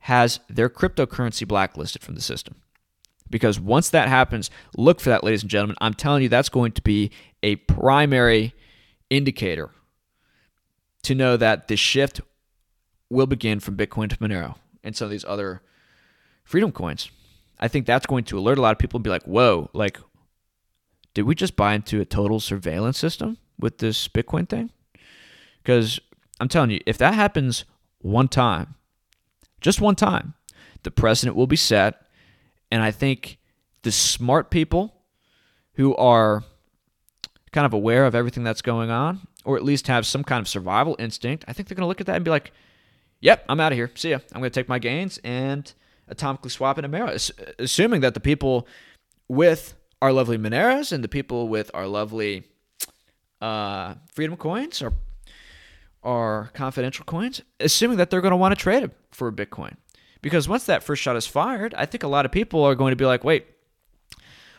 has 0.00 0.40
their 0.48 0.68
cryptocurrency 0.68 1.46
blacklisted 1.46 2.02
from 2.02 2.14
the 2.14 2.20
system? 2.20 2.56
Because 3.30 3.60
once 3.60 3.90
that 3.90 4.08
happens, 4.08 4.50
look 4.76 5.00
for 5.00 5.10
that, 5.10 5.22
ladies 5.22 5.42
and 5.42 5.50
gentlemen. 5.50 5.76
I'm 5.80 5.94
telling 5.94 6.22
you, 6.22 6.28
that's 6.28 6.48
going 6.48 6.72
to 6.72 6.82
be 6.82 7.10
a 7.42 7.56
primary 7.56 8.54
indicator 9.10 9.70
to 11.02 11.14
know 11.14 11.36
that 11.36 11.68
the 11.68 11.76
shift 11.76 12.20
will 13.10 13.26
begin 13.26 13.60
from 13.60 13.76
Bitcoin 13.76 14.10
to 14.10 14.16
Monero 14.16 14.56
and 14.82 14.96
some 14.96 15.06
of 15.06 15.10
these 15.10 15.24
other 15.24 15.62
freedom 16.44 16.72
coins. 16.72 17.10
I 17.60 17.68
think 17.68 17.86
that's 17.86 18.06
going 18.06 18.24
to 18.24 18.38
alert 18.38 18.58
a 18.58 18.62
lot 18.62 18.72
of 18.72 18.78
people 18.78 18.98
and 18.98 19.04
be 19.04 19.10
like, 19.10 19.24
whoa, 19.24 19.70
like, 19.72 19.98
did 21.14 21.22
we 21.22 21.34
just 21.34 21.56
buy 21.56 21.74
into 21.74 22.00
a 22.00 22.04
total 22.04 22.40
surveillance 22.40 22.98
system 22.98 23.38
with 23.58 23.78
this 23.78 24.06
Bitcoin 24.08 24.48
thing? 24.48 24.70
Because 25.62 25.98
I'm 26.40 26.48
telling 26.48 26.70
you, 26.70 26.80
if 26.86 26.98
that 26.98 27.14
happens 27.14 27.64
one 28.00 28.28
time, 28.28 28.74
just 29.60 29.80
one 29.80 29.96
time, 29.96 30.34
the 30.84 30.90
precedent 30.90 31.36
will 31.36 31.46
be 31.46 31.56
set. 31.56 32.02
And 32.70 32.82
I 32.82 32.90
think 32.90 33.38
the 33.82 33.90
smart 33.90 34.50
people 34.50 34.94
who 35.74 35.96
are 35.96 36.44
kind 37.50 37.66
of 37.66 37.72
aware 37.72 38.04
of 38.04 38.14
everything 38.14 38.44
that's 38.44 38.62
going 38.62 38.90
on, 38.90 39.26
or 39.44 39.56
at 39.56 39.64
least 39.64 39.88
have 39.88 40.06
some 40.06 40.22
kind 40.22 40.40
of 40.40 40.48
survival 40.48 40.94
instinct, 40.98 41.44
I 41.48 41.52
think 41.52 41.68
they're 41.68 41.76
going 41.76 41.82
to 41.84 41.88
look 41.88 42.00
at 42.00 42.06
that 42.06 42.16
and 42.16 42.24
be 42.24 42.30
like, 42.30 42.52
yep, 43.20 43.44
I'm 43.48 43.58
out 43.58 43.72
of 43.72 43.76
here. 43.76 43.90
See 43.94 44.10
ya. 44.10 44.18
I'm 44.32 44.40
going 44.40 44.50
to 44.50 44.60
take 44.60 44.68
my 44.68 44.78
gains 44.78 45.18
and 45.24 45.72
atomically 46.08 46.50
swap 46.50 46.78
into 46.78 46.88
Monero, 46.88 47.30
assuming 47.58 48.00
that 48.00 48.14
the 48.14 48.20
people 48.20 48.66
with 49.28 49.74
our 50.00 50.12
lovely 50.12 50.38
Moneros 50.38 50.92
and 50.92 51.02
the 51.02 51.08
people 51.08 51.48
with 51.48 51.70
our 51.74 51.86
lovely 51.86 52.44
uh, 53.40 53.94
Freedom 54.12 54.36
coins 54.36 54.82
are 54.82 54.92
are 56.04 56.50
confidential 56.54 57.04
coins, 57.04 57.42
assuming 57.58 57.98
that 57.98 58.08
they're 58.08 58.20
going 58.20 58.30
to 58.30 58.36
want 58.36 58.56
to 58.56 58.62
trade 58.62 58.84
it 58.84 58.92
for 59.10 59.30
Bitcoin. 59.32 59.74
Because 60.22 60.48
once 60.48 60.64
that 60.64 60.82
first 60.82 61.02
shot 61.02 61.16
is 61.16 61.26
fired, 61.26 61.74
I 61.74 61.86
think 61.86 62.02
a 62.04 62.08
lot 62.08 62.24
of 62.24 62.32
people 62.32 62.62
are 62.62 62.76
going 62.76 62.92
to 62.92 62.96
be 62.96 63.04
like, 63.04 63.24
wait, 63.24 63.46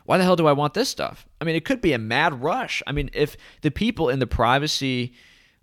why 0.06 0.18
the 0.18 0.24
hell 0.24 0.36
do 0.36 0.47
I 0.47 0.54
want 0.54 0.74
this 0.74 0.89
stuff? 0.89 1.26
I 1.39 1.45
mean, 1.45 1.56
it 1.56 1.66
could 1.66 1.82
be 1.82 1.93
a 1.93 1.97
mad 1.97 2.41
rush. 2.41 2.84
I 2.88 2.91
mean, 2.91 3.10
if 3.14 3.38
the 3.62 3.72
people 3.72 4.10
in 4.10 4.20
the 4.20 4.28
privacy 4.28 5.14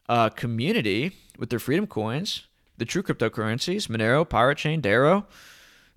uh, 0.09 0.30
community 0.30 1.12
with 1.39 1.51
their 1.51 1.59
freedom 1.59 1.87
coins, 1.87 2.47
the 2.78 2.84
true 2.84 3.03
cryptocurrencies, 3.03 3.89
Monero, 3.89 4.28
Pirate 4.28 4.59
Chain, 4.59 4.80
Dero, 4.80 5.26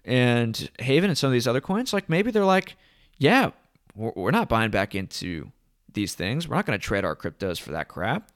and 0.05 0.69
Haven, 0.79 1.09
and 1.09 1.17
some 1.17 1.27
of 1.27 1.33
these 1.33 1.47
other 1.47 1.61
coins, 1.61 1.93
like 1.93 2.09
maybe 2.09 2.31
they're 2.31 2.45
like, 2.45 2.75
yeah, 3.17 3.51
we're 3.95 4.31
not 4.31 4.49
buying 4.49 4.71
back 4.71 4.95
into 4.95 5.51
these 5.93 6.13
things. 6.13 6.47
We're 6.47 6.55
not 6.55 6.65
going 6.65 6.79
to 6.79 6.83
trade 6.83 7.03
our 7.03 7.15
cryptos 7.15 7.59
for 7.59 7.71
that 7.71 7.87
crap. 7.87 8.29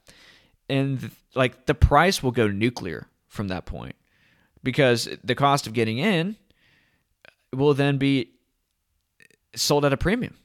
And 0.70 1.12
like 1.36 1.66
the 1.66 1.76
price 1.76 2.22
will 2.22 2.32
go 2.32 2.48
nuclear 2.48 3.08
from 3.28 3.48
that 3.48 3.66
point 3.66 3.96
because 4.64 5.10
the 5.24 5.36
cost 5.36 5.68
of 5.68 5.74
getting 5.74 5.98
in 5.98 6.36
will 7.54 7.74
then 7.74 7.98
be 7.98 8.32
sold 9.56 9.86
at 9.86 9.94
a 9.94 9.98
premium. 9.98 10.36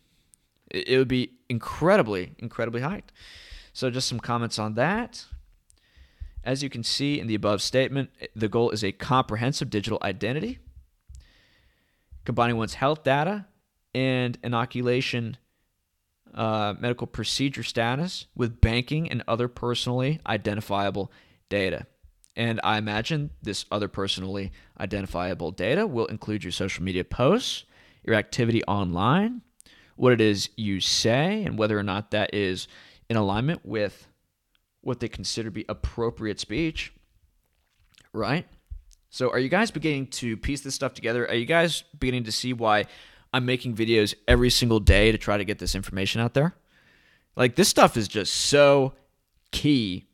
It 0.71 0.99
would 0.99 1.09
be 1.09 1.33
incredibly, 1.49 2.35
incredibly 2.39 2.83
high. 2.83 3.03
So, 3.73 3.91
just 3.91 4.09
some 4.09 4.21
comments 4.21 4.59
on 4.59 4.75
that. 4.75 5.25
As 6.45 6.63
you 6.63 6.69
can 6.69 6.83
see 6.83 7.21
in 7.21 7.27
the 7.27 7.35
above 7.35 7.63
statement, 7.63 8.11
the 8.35 8.49
goal 8.49 8.71
is 8.71 8.83
a 8.85 8.93
comprehensive 8.93 9.71
digital 9.71 9.99
identity, 10.03 10.59
combining 12.29 12.59
one's 12.59 12.75
health 12.75 13.03
data 13.05 13.47
and 13.95 14.37
inoculation 14.45 15.35
uh, 16.35 16.75
medical 16.79 17.07
procedure 17.07 17.63
status 17.63 18.27
with 18.37 18.61
banking 18.61 19.11
and 19.11 19.23
other 19.27 19.49
personally 19.49 20.21
identifiable 20.27 21.11
data. 21.49 21.87
And 22.37 22.61
I 22.63 22.77
imagine 22.77 23.31
this 23.41 23.65
other 23.73 23.89
personally 23.89 24.53
identifiable 24.79 25.53
data 25.53 25.87
will 25.87 26.05
include 26.05 26.45
your 26.45 26.53
social 26.53 26.85
media 26.85 27.03
posts, 27.03 27.65
your 28.05 28.15
activity 28.15 28.63
online, 28.65 29.41
what 29.97 30.13
it 30.13 30.21
is 30.21 30.51
you 30.55 30.83
say, 30.83 31.45
and 31.45 31.59
whether 31.59 31.79
or 31.79 31.83
not 31.83 32.11
that 32.11 32.35
is 32.35 32.69
in 33.09 33.17
alignment 33.17 33.65
with 33.65 34.07
what 34.83 35.01
they 35.01 35.09
consider 35.09 35.49
to 35.49 35.51
be 35.51 35.65
appropriate 35.67 36.41
speech. 36.41 36.93
Right? 38.13 38.47
So, 39.11 39.31
are 39.31 39.39
you 39.39 39.49
guys 39.49 39.71
beginning 39.71 40.09
to 40.09 40.37
piece 40.37 40.61
this 40.61 40.75
stuff 40.75 40.95
together? 40.95 41.27
Are 41.27 41.35
you 41.35 41.47
guys 41.47 41.83
beginning 41.99 42.25
to 42.25 42.33
see 42.33 42.53
why 42.53 42.87
I'm 43.33 43.47
making 43.47 43.75
videos 43.75 44.15
every 44.27 44.51
single 44.51 44.81
day 44.81 45.13
to 45.13 45.19
try 45.19 45.39
to 45.39 45.45
get 45.45 45.59
this 45.59 45.75
information 45.75 46.21
out 46.21 46.35
there? 46.35 46.55
Like, 47.37 47.57
this 47.57 47.69
stuff 47.69 47.97
is 47.97 48.09
just 48.09 48.35
so 48.35 48.93
key. 49.51 50.07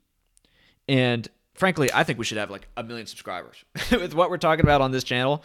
And 0.89 1.27
frankly, 1.55 1.91
I 1.93 2.05
think 2.05 2.19
we 2.19 2.25
should 2.25 2.39
have 2.39 2.51
like 2.51 2.69
a 2.77 2.83
million 2.83 3.07
subscribers 3.07 3.65
with 3.91 4.15
what 4.15 4.31
we're 4.31 4.39
talking 4.39 4.65
about 4.65 4.81
on 4.81 4.93
this 4.93 5.05
channel 5.05 5.43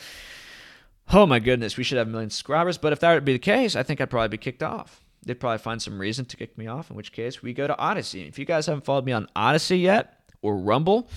oh 1.12 1.26
my 1.26 1.40
goodness, 1.40 1.78
we 1.78 1.84
should 1.84 1.98
have 1.98 2.08
a 2.08 2.12
million 2.12 2.30
subscribers. 2.30 2.78
But 2.78 2.94
if 2.94 3.00
that 3.00 3.14
would 3.14 3.26
be 3.26 3.34
the 3.34 3.40
case, 3.40 3.76
I 3.76 3.84
think 3.84 4.02
I'd 4.02 4.10
probably 4.10 4.30
be 4.30 4.38
kicked 4.38 4.64
off. 4.64 5.04
They'd 5.26 5.40
probably 5.40 5.58
find 5.58 5.82
some 5.82 6.00
reason 6.00 6.26
to 6.26 6.38
kick 6.38 6.58
me 6.58 6.68
off, 6.68 6.90
in 6.90 6.96
which 6.96 7.12
case 7.12 7.42
we 7.42 7.54
go 7.54 7.68
to 7.68 7.76
Odysee. 7.76 8.28
If 8.28 8.40
you 8.40 8.46
guys 8.46 8.68
haven't 8.68 8.86
followed 8.86 9.06
me 9.06 9.12
on 9.12 9.28
Odysee 9.36 9.78
yet 9.78 10.22
or 10.42 10.58
Rumble, 10.58 11.10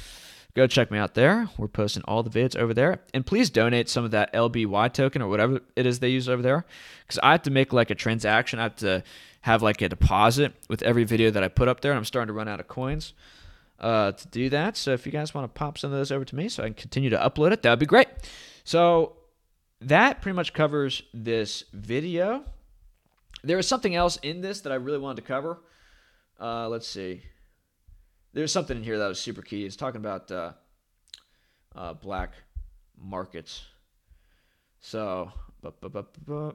go 0.55 0.67
check 0.67 0.91
me 0.91 0.99
out 0.99 1.15
there. 1.15 1.49
We're 1.57 1.69
posting 1.69 2.03
all 2.05 2.23
the 2.23 2.31
vids 2.31 2.57
over 2.57 2.75
there. 2.75 3.01
And 3.15 3.25
please 3.25 3.51
donate 3.51 3.89
some 3.89 4.05
of 4.05 4.11
that 4.11 4.33
LBY 4.33 4.93
token 4.93 5.23
or 5.23 5.29
whatever 5.29 5.61
it 5.77 5.87
is 5.87 6.01
they 6.01 6.11
use 6.11 6.29
over 6.29 6.43
there. 6.43 6.65
Because 7.07 7.19
I 7.23 7.33
have 7.33 7.43
to 7.43 7.51
make 7.51 7.73
like 7.73 7.91
a 7.91 7.95
transaction. 7.95 8.59
I 8.59 8.65
have 8.65 8.77
to 8.77 9.03
have 9.43 9.63
like 9.63 9.81
a 9.83 9.89
deposit 9.89 10.53
with 10.69 10.83
every 10.83 11.05
video 11.05 11.31
that 11.31 11.43
I 11.43 11.49
put 11.49 11.69
up 11.69 11.81
there. 11.81 11.93
And 11.93 11.99
I'm 11.99 12.05
starting 12.05 12.29
to 12.29 12.33
run 12.35 12.49
out 12.49 12.61
of 12.61 12.69
coins 12.69 13.15
uh, 13.81 14.13
to 14.13 14.29
do 14.29 14.49
that. 14.51 14.77
So 14.77 14.93
if 14.93 15.07
you 15.07 15.13
guys 15.13 15.35
want 15.35 15.53
to 15.53 15.59
pop 15.59 15.79
some 15.79 15.93
of 15.93 15.99
those 15.99 16.13
over 16.13 16.25
to 16.25 16.37
me 16.37 16.49
so 16.49 16.63
I 16.63 16.67
can 16.67 16.75
continue 16.75 17.11
to 17.11 17.19
upload 17.19 17.53
it, 17.53 17.63
that 17.63 17.71
would 17.71 17.79
be 17.79 17.87
great. 17.87 18.09
So 18.65 19.17
that 19.81 20.23
pretty 20.23 20.37
much 20.37 20.53
covers 20.53 21.03
this 21.13 21.65
video. 21.73 22.45
There 23.43 23.59
is 23.59 23.67
something 23.67 23.95
else 23.95 24.19
in 24.19 24.41
this 24.41 24.61
that 24.61 24.73
I 24.73 24.77
really 24.77 24.99
wanted 24.99 25.23
to 25.23 25.29
cover. 25.29 25.59
Uh, 26.39 26.69
let's 26.69 26.87
see. 26.87 27.23
There's 28.33 28.53
something 28.53 28.79
in 28.79 28.83
here 28.83 28.99
that 28.99 29.09
was 29.09 29.21
super 29.21 29.43
key. 29.43 29.65
It's 29.65 29.77
talking 29.77 30.01
about 30.01 30.31
uh, 30.31 30.53
uh, 31.77 31.95
black 31.95 32.33
markets. 32.99 33.63
So, 34.81 35.31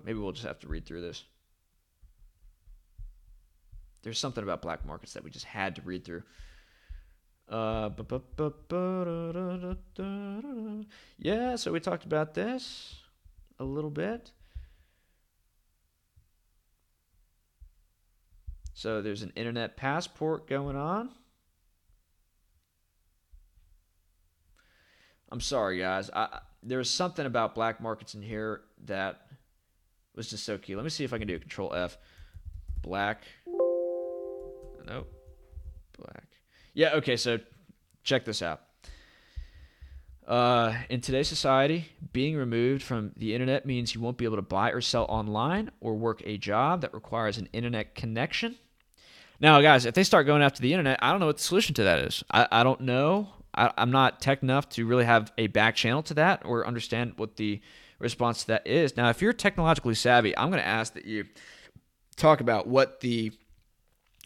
maybe 0.04 0.20
we'll 0.20 0.32
just 0.32 0.48
have 0.48 0.60
to 0.60 0.68
read 0.68 0.86
through 0.86 1.02
this. 1.02 1.24
There's 4.02 4.20
something 4.20 4.44
about 4.44 4.62
black 4.62 4.86
markets 4.86 5.14
that 5.14 5.24
we 5.24 5.30
just 5.30 5.46
had 5.46 5.76
to 5.76 5.82
read 5.82 6.04
through. 6.04 6.24
Yeah, 11.18 11.56
so 11.56 11.72
we 11.72 11.80
talked 11.80 12.06
about 12.06 12.34
this 12.34 12.96
a 13.60 13.64
little 13.64 13.90
bit. 13.90 14.32
So 18.74 19.02
there's 19.02 19.24
an 19.24 19.32
internet 19.36 19.78
passport 19.78 20.48
going 20.48 20.76
on. 20.76 21.10
I'm 25.32 25.42
sorry, 25.42 25.80
guys. 25.80 26.10
I, 26.14 26.40
there 26.64 26.78
was 26.78 26.90
something 26.90 27.26
about 27.26 27.56
black 27.56 27.82
markets 27.82 28.16
in 28.16 28.22
here 28.22 28.62
that 28.86 29.28
was 30.16 30.30
just 30.30 30.46
so 30.46 30.58
key. 30.58 30.76
Let 30.76 30.84
me 30.84 30.90
see 30.90 31.04
if 31.04 31.14
I 31.14 31.18
can 31.18 31.28
do 31.28 31.36
a 31.36 31.40
Control 31.40 31.74
F. 31.74 31.98
Black. 32.82 33.24
Nope. 34.86 35.12
Black. 35.98 36.28
Yeah. 36.74 36.96
Okay. 36.96 37.18
So 37.18 37.40
check 38.04 38.26
this 38.26 38.42
out. 38.42 38.62
Uh, 40.28 40.76
in 40.90 41.00
today's 41.00 41.28
society, 41.30 41.86
being 42.12 42.36
removed 42.36 42.84
from 42.84 43.14
the 43.16 43.34
internet 43.34 43.66
means 43.66 43.96
you 43.96 44.02
won't 44.02 44.18
be 44.18 44.26
able 44.26 44.36
to 44.36 44.42
buy 44.42 44.72
or 44.72 44.82
sell 44.82 45.06
online 45.06 45.72
or 45.80 45.96
work 45.96 46.22
a 46.26 46.38
job 46.38 46.82
that 46.82 46.94
requires 46.94 47.38
an 47.38 47.48
internet 47.54 47.96
connection. 47.96 48.56
Now, 49.40 49.62
guys, 49.62 49.86
if 49.86 49.94
they 49.94 50.04
start 50.04 50.26
going 50.26 50.42
after 50.42 50.62
the 50.62 50.74
internet, 50.74 51.00
I 51.02 51.12
don't 51.12 51.22
know 51.22 51.28
what 51.28 51.38
the 51.38 51.44
solution 51.44 51.76
to 51.76 51.84
that 51.84 52.00
is. 52.00 52.24
I, 52.30 52.48
I 52.52 52.64
don't 52.64 52.82
know 52.82 53.30
I, 53.58 53.74
I'm 53.78 53.92
not 53.92 54.22
tech 54.22 54.44
enough 54.44 54.70
to 54.70 54.86
really 54.86 55.06
have 55.06 55.34
a 55.38 55.48
back 55.48 55.76
channel 55.76 56.04
to 56.04 56.14
that 56.16 56.44
or 56.46 56.66
understand 56.66 57.14
what 57.18 57.36
the 57.36 57.62
response 58.00 58.42
to 58.42 58.48
that 58.48 58.68
is. 58.68 58.96
Now, 58.96 59.10
if 59.10 59.22
you're 59.22 59.34
technologically 59.34 59.96
savvy, 59.96 60.38
I'm 60.38 60.50
going 60.50 60.62
to 60.62 60.68
ask 60.68 60.94
that 60.94 61.06
you 61.06 61.26
talk 62.16 62.42
about 62.42 62.68
what 62.68 63.00
the 63.02 63.32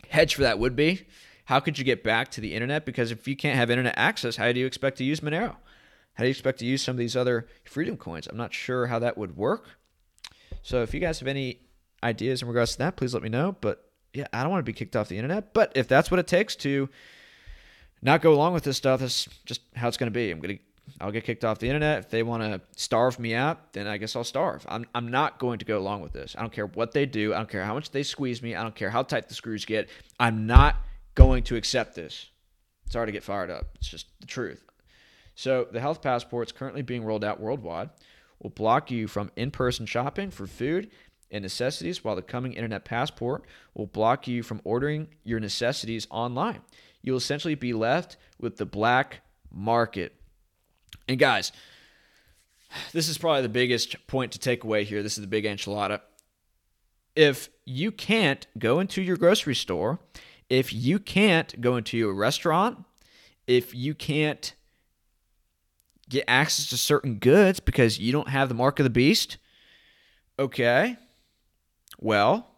hedge 0.10 0.36
for 0.36 0.42
that 0.42 0.60
would 0.60 0.76
be. 0.76 1.08
How 1.46 1.60
could 1.60 1.78
you 1.78 1.84
get 1.84 2.04
back 2.04 2.30
to 2.32 2.42
the 2.42 2.54
internet? 2.54 2.86
Because 2.86 3.12
if 3.12 3.28
you 3.28 3.36
can't 3.36 3.58
have 3.58 3.70
internet 3.70 3.94
access, 3.98 4.36
how 4.36 4.52
do 4.52 4.60
you 4.60 4.66
expect 4.66 4.98
to 4.98 5.04
use 5.04 5.22
Monero? 5.22 5.56
How 6.14 6.24
do 6.24 6.26
you 6.26 6.32
expect 6.32 6.60
to 6.60 6.66
use 6.66 6.82
some 6.82 6.94
of 6.94 6.98
these 6.98 7.16
other 7.16 7.48
freedom 7.64 7.98
coins? 7.98 8.28
I'm 8.28 8.38
not 8.38 8.54
sure 8.54 8.88
how 8.88 9.00
that 9.00 9.18
would 9.18 9.38
work. 9.38 9.78
So 10.62 10.84
if 10.84 10.94
you 10.94 11.00
guys 11.00 11.20
have 11.20 11.28
any 11.28 11.60
ideas 12.04 12.42
in 12.42 12.48
regards 12.48 12.74
to 12.74 12.78
that, 12.80 12.96
please 12.96 13.14
let 13.14 13.24
me 13.24 13.30
know. 13.30 13.56
But 13.60 13.90
yeah, 14.14 14.28
I 14.34 14.44
don't 14.44 14.52
want 14.52 14.60
to 14.60 14.70
be 14.70 14.74
kicked 14.74 14.96
off 14.96 15.08
the 15.08 15.18
internet. 15.18 15.54
But 15.54 15.72
if 15.76 15.88
that's 15.88 16.12
what 16.12 16.20
it 16.20 16.28
takes 16.28 16.56
to 16.58 16.90
not 18.02 18.22
go 18.22 18.34
along 18.34 18.54
with 18.54 18.64
this 18.64 18.78
stuff, 18.78 18.99
that's 18.99 19.28
just 19.45 19.62
how 19.76 19.88
it's 19.88 19.97
going 19.97 20.12
to 20.12 20.14
be. 20.14 20.32
I'm 20.32 20.39
going 20.39 20.58
to 20.58 20.64
I'll 20.99 21.12
get 21.12 21.24
kicked 21.24 21.45
off 21.45 21.60
the 21.60 21.68
internet. 21.68 21.99
If 21.99 22.10
they 22.10 22.24
want 22.24 22.43
to 22.43 22.62
starve 22.76 23.20
me 23.20 23.34
out, 23.34 23.74
then 23.74 23.88
I 23.88 23.97
guess 23.97 24.16
I'll 24.16 24.24
starve. 24.24 24.66
I'm, 24.68 24.86
I'm 24.93 25.10
not 25.10 25.39
going 25.39 25.60
to 25.60 25.66
go 25.66 25.78
along 25.78 26.02
with 26.02 26.12
this. 26.12 26.36
I 26.38 26.41
don't 26.41 26.52
care 26.52 26.68
what 26.68 26.91
they 26.91 27.06
do. 27.06 27.34
I 27.34 27.38
don't 27.38 27.49
care 27.49 27.64
how 27.64 27.74
much 27.74 27.91
they 27.91 28.04
squeeze 28.04 28.41
me. 28.41 28.56
I 28.56 28.64
don't 28.64 28.76
care 28.76 28.89
how 28.89 29.04
tight 29.04 29.28
the 29.28 29.34
screws 29.34 29.66
get. 29.66 29.89
I'm 30.20 30.45
not 30.47 30.76
going 31.16 31.43
to 31.43 31.56
accept 31.56 31.95
this. 31.95 32.30
Sorry 32.89 33.06
to 33.06 33.12
get 33.12 33.24
fired 33.24 33.49
up. 33.49 33.68
It's 33.76 33.88
just 33.88 34.08
the 34.20 34.28
truth. 34.28 34.64
So, 35.36 35.68
the 35.72 35.80
health 35.80 36.02
passports 36.02 36.52
currently 36.52 36.82
being 36.82 37.04
rolled 37.04 37.24
out 37.24 37.39
worldwide 37.39 37.89
will 38.39 38.49
block 38.49 38.91
you 38.91 39.08
from 39.08 39.32
in 39.36 39.49
person 39.49 39.86
shopping 39.86 40.30
for 40.30 40.45
food 40.45 40.91
and 41.32 41.41
necessities, 41.41 42.04
while 42.04 42.18
the 42.18 42.22
coming 42.22 42.54
internet 42.54 42.84
passport 42.84 43.45
will 43.74 43.88
block 43.88 44.28
you 44.28 44.43
from 44.43 44.60
ordering 44.66 45.08
your 45.24 45.39
necessities 45.39 46.06
online. 46.12 46.62
You'll 47.02 47.18
essentially 47.18 47.56
be 47.56 47.74
left 47.74 48.18
with 48.39 48.58
the 48.58 48.66
black 48.66 49.22
market. 49.52 50.14
And, 51.08 51.20
guys, 51.20 51.52
this 52.93 53.08
is 53.08 53.18
probably 53.18 53.41
the 53.41 53.49
biggest 53.49 54.08
point 54.08 54.32
to 54.34 54.39
take 54.39 54.64
away 54.64 54.84
here. 54.84 55.04
This 55.04 55.18
is 55.18 55.22
the 55.22 55.28
big 55.28 55.45
enchilada. 55.45 56.02
If 57.16 57.49
you 57.66 57.91
can't 57.91 58.47
go 58.58 58.80
into 58.80 59.02
your 59.02 59.18
grocery 59.18 59.56
store 59.56 59.99
if 60.52 60.74
you 60.74 60.99
can't 60.99 61.62
go 61.62 61.78
into 61.78 62.10
a 62.10 62.14
restaurant, 62.14 62.84
if 63.47 63.74
you 63.74 63.95
can't 63.95 64.54
get 66.10 66.26
access 66.28 66.68
to 66.72 66.78
certain 66.78 67.20
goods 67.20 67.62
because 67.62 67.99
you 67.99 68.12
don't 68.12 68.28
have 68.28 68.49
the 68.49 68.54
mark 68.54 68.78
of 68.78 68.84
the 68.84 68.89
beast, 68.89 69.38
okay, 70.38 70.97
well, 71.99 72.49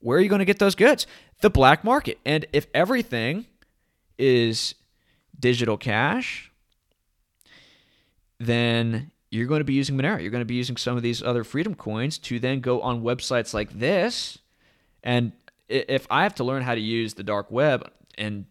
where 0.00 0.16
are 0.16 0.20
you 0.22 0.30
going 0.30 0.38
to 0.38 0.46
get 0.46 0.58
those 0.58 0.74
goods? 0.74 1.06
The 1.44 1.50
black 1.50 1.84
market. 1.84 2.18
And 2.24 2.46
if 2.54 2.68
everything 2.72 3.44
is 4.16 4.76
digital 5.38 5.76
cash, 5.76 6.50
then 8.40 9.10
you're 9.30 9.44
going 9.46 9.60
to 9.60 9.64
be 9.64 9.74
using 9.74 9.94
Monero. 9.94 10.22
You're 10.22 10.30
going 10.30 10.40
to 10.40 10.46
be 10.46 10.54
using 10.54 10.78
some 10.78 10.96
of 10.96 11.02
these 11.02 11.22
other 11.22 11.44
freedom 11.44 11.74
coins 11.74 12.16
to 12.16 12.38
then 12.38 12.60
go 12.60 12.80
on 12.80 13.02
websites 13.02 13.52
like 13.52 13.78
this 13.78 14.38
and 15.02 15.32
if 15.68 16.06
I 16.10 16.22
have 16.22 16.34
to 16.36 16.44
learn 16.44 16.62
how 16.62 16.74
to 16.74 16.80
use 16.80 17.12
the 17.12 17.22
dark 17.22 17.50
web 17.50 17.90
and 18.16 18.46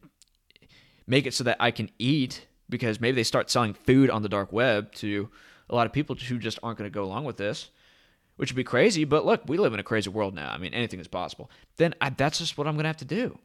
make 1.07 1.25
it 1.25 1.33
so 1.33 1.43
that 1.45 1.57
I 1.59 1.71
can 1.71 1.89
eat, 1.97 2.45
because 2.69 3.01
maybe 3.01 3.15
they 3.15 3.23
start 3.23 3.49
selling 3.49 3.73
food 3.73 4.11
on 4.11 4.21
the 4.21 4.29
dark 4.29 4.53
web 4.53 4.93
to 4.95 5.29
a 5.67 5.73
lot 5.73 5.87
of 5.87 5.93
people 5.93 6.15
who 6.15 6.37
just 6.37 6.59
aren't 6.61 6.77
going 6.77 6.89
to 6.89 6.93
go 6.93 7.03
along 7.03 7.25
with 7.25 7.37
this, 7.37 7.71
which 8.35 8.51
would 8.51 8.57
be 8.57 8.63
crazy. 8.63 9.03
But 9.03 9.25
look, 9.25 9.43
we 9.47 9.57
live 9.57 9.73
in 9.73 9.79
a 9.79 9.83
crazy 9.83 10.09
world 10.09 10.33
now. 10.33 10.51
I 10.51 10.57
mean, 10.57 10.73
anything 10.73 10.99
is 10.99 11.07
possible. 11.07 11.49
Then 11.77 11.93
I, 12.01 12.09
that's 12.09 12.39
just 12.39 12.57
what 12.57 12.67
I'm 12.67 12.73
going 12.75 12.83
to 12.83 12.89
have 12.89 12.97
to 12.97 13.05
do. 13.05 13.37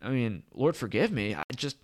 I 0.00 0.10
mean, 0.10 0.42
Lord 0.54 0.76
forgive 0.76 1.10
me. 1.10 1.34
I 1.34 1.42
just, 1.54 1.76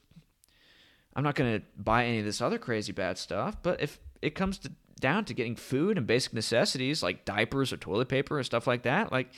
I'm 1.16 1.24
not 1.24 1.34
going 1.34 1.60
to 1.60 1.66
buy 1.76 2.04
any 2.04 2.20
of 2.20 2.24
this 2.24 2.40
other 2.40 2.58
crazy 2.58 2.92
bad 2.92 3.18
stuff. 3.18 3.56
But 3.62 3.80
if 3.80 3.98
it 4.22 4.34
comes 4.34 4.58
to, 4.58 4.72
down 5.00 5.24
to 5.26 5.34
getting 5.34 5.56
food 5.56 5.98
and 5.98 6.06
basic 6.06 6.32
necessities 6.32 7.02
like 7.02 7.24
diapers 7.24 7.72
or 7.72 7.76
toilet 7.76 8.08
paper 8.08 8.38
or 8.38 8.42
stuff 8.42 8.66
like 8.66 8.82
that, 8.82 9.12
like, 9.12 9.32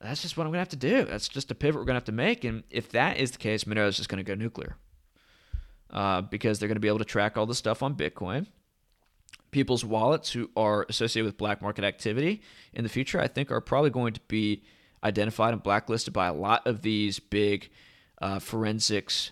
that's 0.00 0.22
just 0.22 0.36
what 0.36 0.44
I'm 0.44 0.48
going 0.50 0.56
to 0.56 0.60
have 0.60 0.68
to 0.70 0.76
do. 0.76 1.04
That's 1.04 1.28
just 1.28 1.50
a 1.52 1.54
pivot 1.54 1.80
we're 1.80 1.84
going 1.84 1.94
to 1.94 1.98
have 1.98 2.04
to 2.04 2.12
make. 2.12 2.42
And 2.42 2.64
if 2.70 2.90
that 2.90 3.18
is 3.18 3.30
the 3.30 3.38
case, 3.38 3.64
Monero 3.64 3.86
is 3.86 3.96
just 3.96 4.08
going 4.08 4.24
to 4.24 4.28
go 4.28 4.34
nuclear 4.34 4.76
uh, 5.90 6.22
because 6.22 6.58
they're 6.58 6.68
going 6.68 6.76
to 6.76 6.80
be 6.80 6.88
able 6.88 6.98
to 6.98 7.04
track 7.04 7.36
all 7.36 7.46
the 7.46 7.54
stuff 7.54 7.82
on 7.82 7.94
Bitcoin. 7.94 8.46
People's 9.52 9.84
wallets 9.84 10.32
who 10.32 10.50
are 10.56 10.84
associated 10.88 11.26
with 11.26 11.38
black 11.38 11.62
market 11.62 11.84
activity 11.84 12.42
in 12.72 12.82
the 12.82 12.90
future, 12.90 13.20
I 13.20 13.28
think, 13.28 13.52
are 13.52 13.60
probably 13.60 13.90
going 13.90 14.14
to 14.14 14.20
be 14.26 14.64
identified 15.04 15.52
and 15.52 15.62
blacklisted 15.62 16.12
by 16.12 16.26
a 16.26 16.32
lot 16.32 16.66
of 16.66 16.82
these 16.82 17.20
big 17.20 17.70
uh, 18.20 18.40
forensics 18.40 19.30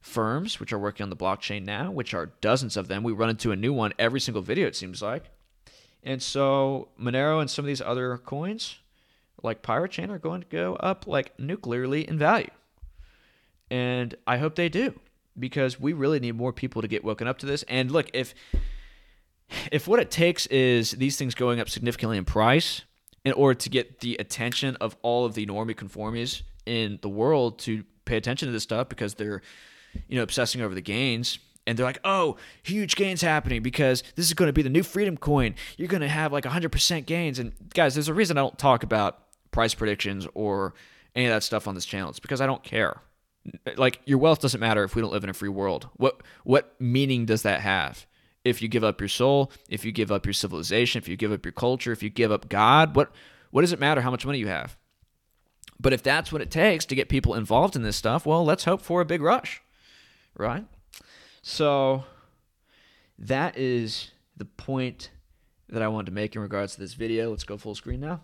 firms, 0.00 0.58
which 0.58 0.72
are 0.72 0.78
working 0.78 1.04
on 1.04 1.10
the 1.10 1.16
blockchain 1.16 1.64
now, 1.64 1.90
which 1.90 2.14
are 2.14 2.32
dozens 2.40 2.76
of 2.76 2.88
them. 2.88 3.02
We 3.02 3.12
run 3.12 3.30
into 3.30 3.52
a 3.52 3.56
new 3.56 3.72
one 3.72 3.92
every 3.98 4.20
single 4.20 4.42
video, 4.42 4.66
it 4.66 4.76
seems 4.76 5.02
like. 5.02 5.30
And 6.02 6.22
so 6.22 6.88
Monero 7.00 7.40
and 7.40 7.50
some 7.50 7.64
of 7.64 7.66
these 7.66 7.80
other 7.80 8.16
coins 8.18 8.78
like 9.42 9.62
Pirate 9.62 9.90
Chain 9.90 10.10
are 10.10 10.18
going 10.18 10.40
to 10.40 10.46
go 10.48 10.74
up 10.76 11.06
like 11.06 11.38
nuclearly 11.38 12.08
in 12.08 12.18
value. 12.18 12.50
And 13.70 14.14
I 14.26 14.38
hope 14.38 14.54
they 14.54 14.68
do 14.68 14.98
because 15.38 15.78
we 15.78 15.92
really 15.92 16.20
need 16.20 16.34
more 16.34 16.52
people 16.52 16.82
to 16.82 16.88
get 16.88 17.04
woken 17.04 17.28
up 17.28 17.38
to 17.38 17.46
this. 17.46 17.62
And 17.64 17.90
look, 17.90 18.08
if 18.12 18.34
if 19.72 19.88
what 19.88 20.00
it 20.00 20.10
takes 20.10 20.46
is 20.46 20.92
these 20.92 21.16
things 21.16 21.34
going 21.34 21.60
up 21.60 21.68
significantly 21.68 22.18
in 22.18 22.24
price 22.24 22.82
in 23.24 23.32
order 23.32 23.58
to 23.58 23.68
get 23.68 24.00
the 24.00 24.16
attention 24.16 24.76
of 24.76 24.96
all 25.02 25.24
of 25.24 25.34
the 25.34 25.46
normie 25.46 25.74
conformies 25.74 26.42
in 26.66 26.98
the 27.02 27.08
world 27.08 27.58
to 27.60 27.84
pay 28.04 28.16
attention 28.16 28.46
to 28.46 28.52
this 28.52 28.62
stuff 28.62 28.88
because 28.88 29.14
they're 29.14 29.42
you 30.08 30.16
know 30.16 30.22
obsessing 30.22 30.60
over 30.60 30.74
the 30.74 30.80
gains 30.80 31.38
and 31.68 31.78
they're 31.78 31.84
like, 31.84 32.00
oh, 32.02 32.36
huge 32.62 32.96
gains 32.96 33.20
happening 33.20 33.62
because 33.62 34.02
this 34.16 34.24
is 34.24 34.32
going 34.32 34.48
to 34.48 34.54
be 34.54 34.62
the 34.62 34.70
new 34.70 34.82
freedom 34.82 35.18
coin. 35.18 35.54
You're 35.76 35.88
going 35.88 36.00
to 36.00 36.08
have 36.08 36.32
like 36.32 36.44
100% 36.44 37.04
gains. 37.04 37.38
And 37.38 37.52
guys, 37.74 37.94
there's 37.94 38.08
a 38.08 38.14
reason 38.14 38.38
I 38.38 38.40
don't 38.40 38.58
talk 38.58 38.82
about 38.82 39.18
price 39.50 39.74
predictions 39.74 40.26
or 40.32 40.72
any 41.14 41.26
of 41.26 41.32
that 41.32 41.42
stuff 41.42 41.68
on 41.68 41.74
this 41.74 41.84
channel. 41.84 42.08
It's 42.08 42.20
because 42.20 42.40
I 42.40 42.46
don't 42.46 42.62
care. 42.62 43.02
Like 43.76 44.00
your 44.06 44.16
wealth 44.16 44.40
doesn't 44.40 44.60
matter 44.60 44.82
if 44.82 44.96
we 44.96 45.02
don't 45.02 45.12
live 45.12 45.24
in 45.24 45.30
a 45.30 45.34
free 45.34 45.50
world. 45.50 45.90
What 45.96 46.22
what 46.44 46.74
meaning 46.80 47.26
does 47.26 47.42
that 47.42 47.60
have? 47.60 48.06
If 48.48 48.62
you 48.62 48.68
give 48.68 48.84
up 48.84 49.00
your 49.00 49.08
soul, 49.08 49.52
if 49.68 49.84
you 49.84 49.92
give 49.92 50.10
up 50.10 50.26
your 50.26 50.32
civilization, 50.32 50.98
if 51.00 51.08
you 51.08 51.16
give 51.16 51.32
up 51.32 51.44
your 51.44 51.52
culture, 51.52 51.92
if 51.92 52.02
you 52.02 52.10
give 52.10 52.32
up 52.32 52.48
God, 52.48 52.96
what 52.96 53.12
what 53.50 53.62
does 53.62 53.72
it 53.72 53.80
matter 53.80 54.00
how 54.00 54.10
much 54.10 54.26
money 54.26 54.38
you 54.38 54.48
have? 54.48 54.76
But 55.80 55.92
if 55.92 56.02
that's 56.02 56.32
what 56.32 56.42
it 56.42 56.50
takes 56.50 56.84
to 56.86 56.94
get 56.94 57.08
people 57.08 57.34
involved 57.34 57.76
in 57.76 57.82
this 57.82 57.96
stuff, 57.96 58.26
well, 58.26 58.44
let's 58.44 58.64
hope 58.64 58.82
for 58.82 59.00
a 59.00 59.04
big 59.04 59.22
rush. 59.22 59.62
Right? 60.36 60.64
So 61.42 62.04
that 63.18 63.56
is 63.56 64.10
the 64.36 64.44
point 64.44 65.10
that 65.68 65.82
I 65.82 65.88
wanted 65.88 66.06
to 66.06 66.12
make 66.12 66.34
in 66.34 66.42
regards 66.42 66.74
to 66.74 66.80
this 66.80 66.94
video. 66.94 67.30
Let's 67.30 67.44
go 67.44 67.56
full 67.56 67.74
screen 67.74 68.00
now. 68.00 68.22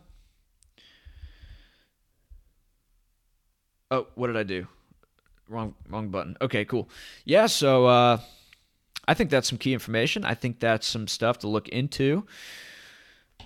Oh, 3.90 4.06
what 4.14 4.28
did 4.28 4.36
I 4.36 4.42
do? 4.42 4.66
Wrong, 5.48 5.74
wrong 5.88 6.08
button. 6.08 6.36
Okay, 6.40 6.64
cool. 6.64 6.88
Yeah, 7.24 7.46
so 7.46 7.86
uh, 7.86 8.18
I 9.06 9.14
think 9.14 9.30
that's 9.30 9.48
some 9.48 9.58
key 9.58 9.72
information. 9.72 10.24
I 10.24 10.34
think 10.34 10.60
that's 10.60 10.86
some 10.86 11.08
stuff 11.08 11.38
to 11.40 11.48
look 11.48 11.68
into. 11.68 12.26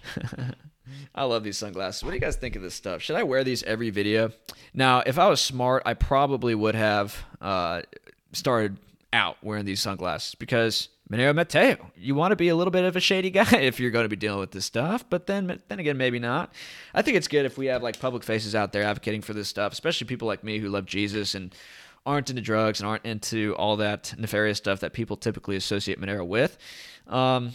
I 1.14 1.24
love 1.24 1.44
these 1.44 1.58
sunglasses. 1.58 2.02
What 2.02 2.10
do 2.10 2.16
you 2.16 2.20
guys 2.20 2.36
think 2.36 2.56
of 2.56 2.62
this 2.62 2.74
stuff? 2.74 3.02
Should 3.02 3.16
I 3.16 3.22
wear 3.22 3.44
these 3.44 3.62
every 3.64 3.90
video? 3.90 4.30
Now, 4.72 5.02
if 5.04 5.18
I 5.18 5.28
was 5.28 5.40
smart, 5.40 5.82
I 5.84 5.94
probably 5.94 6.54
would 6.54 6.74
have 6.74 7.16
uh, 7.40 7.82
started 8.32 8.78
out 9.12 9.36
wearing 9.42 9.64
these 9.64 9.80
sunglasses 9.80 10.34
because 10.34 10.88
Monero 11.10 11.34
Matteo, 11.34 11.90
you 11.96 12.14
want 12.14 12.32
to 12.32 12.36
be 12.36 12.48
a 12.48 12.56
little 12.56 12.70
bit 12.70 12.84
of 12.84 12.94
a 12.94 13.00
shady 13.00 13.30
guy 13.30 13.50
if 13.52 13.80
you're 13.80 13.90
going 13.90 14.04
to 14.04 14.08
be 14.08 14.16
dealing 14.16 14.40
with 14.40 14.50
this 14.50 14.66
stuff, 14.66 15.04
but 15.08 15.26
then 15.26 15.60
then 15.68 15.78
again 15.78 15.96
maybe 15.96 16.18
not. 16.18 16.52
I 16.94 17.02
think 17.02 17.16
it's 17.16 17.28
good 17.28 17.46
if 17.46 17.56
we 17.56 17.66
have 17.66 17.82
like 17.82 17.98
public 17.98 18.22
faces 18.22 18.54
out 18.54 18.72
there 18.72 18.82
advocating 18.82 19.22
for 19.22 19.32
this 19.32 19.48
stuff, 19.48 19.72
especially 19.72 20.06
people 20.06 20.28
like 20.28 20.44
me 20.44 20.58
who 20.58 20.68
love 20.68 20.84
Jesus 20.84 21.34
and 21.34 21.54
aren't 22.08 22.30
into 22.30 22.40
drugs 22.40 22.80
and 22.80 22.88
aren't 22.88 23.04
into 23.04 23.54
all 23.56 23.76
that 23.76 24.14
nefarious 24.18 24.56
stuff 24.56 24.80
that 24.80 24.94
people 24.94 25.14
typically 25.14 25.56
associate 25.56 26.00
Monero 26.00 26.26
with. 26.26 26.56
Um, 27.06 27.52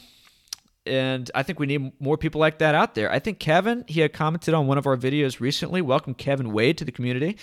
and 0.85 1.31
I 1.33 1.41
think 1.41 1.59
we 1.59 1.65
need 1.65 1.99
more 1.99 2.17
people 2.17 2.39
like 2.39 2.59
that 2.59 2.75
out 2.75 2.93
there. 2.93 3.11
I 3.11 3.17
think 3.17 3.39
Kevin, 3.39 3.83
he 3.87 4.01
had 4.01 4.13
commented 4.13 4.53
on 4.53 4.67
one 4.67 4.77
of 4.77 4.85
our 4.85 4.95
videos 4.95 5.39
recently. 5.39 5.81
Welcome 5.81 6.13
Kevin 6.13 6.53
Wade 6.53 6.77
to 6.77 6.85
the 6.85 6.91
community. 6.91 7.37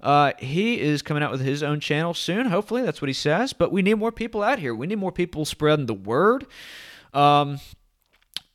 Uh, 0.00 0.32
he 0.38 0.80
is 0.80 1.02
coming 1.02 1.22
out 1.22 1.30
with 1.30 1.42
his 1.42 1.62
own 1.62 1.78
channel 1.78 2.14
soon. 2.14 2.46
Hopefully, 2.46 2.80
that's 2.80 3.02
what 3.02 3.08
he 3.08 3.14
says. 3.14 3.52
But 3.52 3.70
we 3.70 3.82
need 3.82 3.94
more 3.94 4.12
people 4.12 4.42
out 4.42 4.58
here. 4.58 4.74
We 4.74 4.86
need 4.86 4.98
more 4.98 5.12
people 5.12 5.44
spreading 5.44 5.84
the 5.84 5.94
word. 5.94 6.46
Um, 7.12 7.60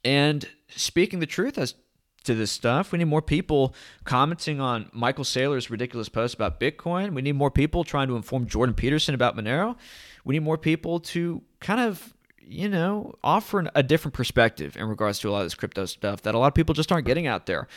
and 0.04 0.48
speaking 0.70 1.20
the 1.20 1.28
truth 1.28 1.60
as 1.60 1.76
to 2.24 2.36
this 2.36 2.52
stuff. 2.52 2.92
We 2.92 3.00
need 3.00 3.06
more 3.06 3.22
people 3.22 3.74
commenting 4.04 4.60
on 4.60 4.90
Michael 4.94 5.24
Saylor's 5.24 5.70
ridiculous 5.70 6.10
post 6.10 6.36
about 6.36 6.60
Bitcoin. 6.60 7.14
We 7.14 7.22
need 7.22 7.36
more 7.36 7.52
people 7.52 7.84
trying 7.84 8.08
to 8.08 8.16
inform 8.16 8.48
Jordan 8.48 8.76
Peterson 8.76 9.16
about 9.16 9.36
Monero. 9.36 9.76
We 10.24 10.34
need 10.34 10.44
more 10.44 10.58
people 10.58 11.00
to 11.00 11.42
kind 11.60 11.80
of, 11.80 12.14
you 12.40 12.70
know, 12.70 13.16
offer 13.24 13.70
a 13.74 13.84
different 13.84 14.14
perspective 14.14 14.78
in 14.78 14.86
regards 14.88 15.20
to 15.20 15.30
a 15.30 15.32
lot 15.32 15.40
of 15.40 15.46
this 15.46 15.56
crypto 15.56 15.86
stuff 15.86 16.22
that 16.24 16.36
a 16.36 16.38
lot 16.38 16.48
of 16.48 16.54
people 16.54 16.76
just 16.76 16.92
aren't 16.92 17.08
getting 17.08 17.28
out 17.28 17.46
there. 17.46 17.68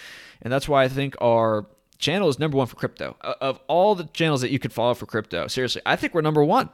And 0.42 0.52
that's 0.52 0.68
why 0.68 0.84
I 0.84 0.88
think 0.88 1.16
our 1.20 1.66
channel 1.98 2.28
is 2.28 2.38
number 2.38 2.58
one 2.58 2.66
for 2.66 2.76
crypto. 2.76 3.16
Of 3.20 3.60
all 3.66 3.94
the 3.94 4.04
channels 4.04 4.42
that 4.42 4.50
you 4.50 4.58
could 4.58 4.72
follow 4.72 4.94
for 4.94 5.06
crypto, 5.06 5.46
seriously, 5.46 5.80
I 5.86 5.96
think 5.96 6.12
we're 6.12 6.20
number 6.20 6.44
one. 6.44 6.68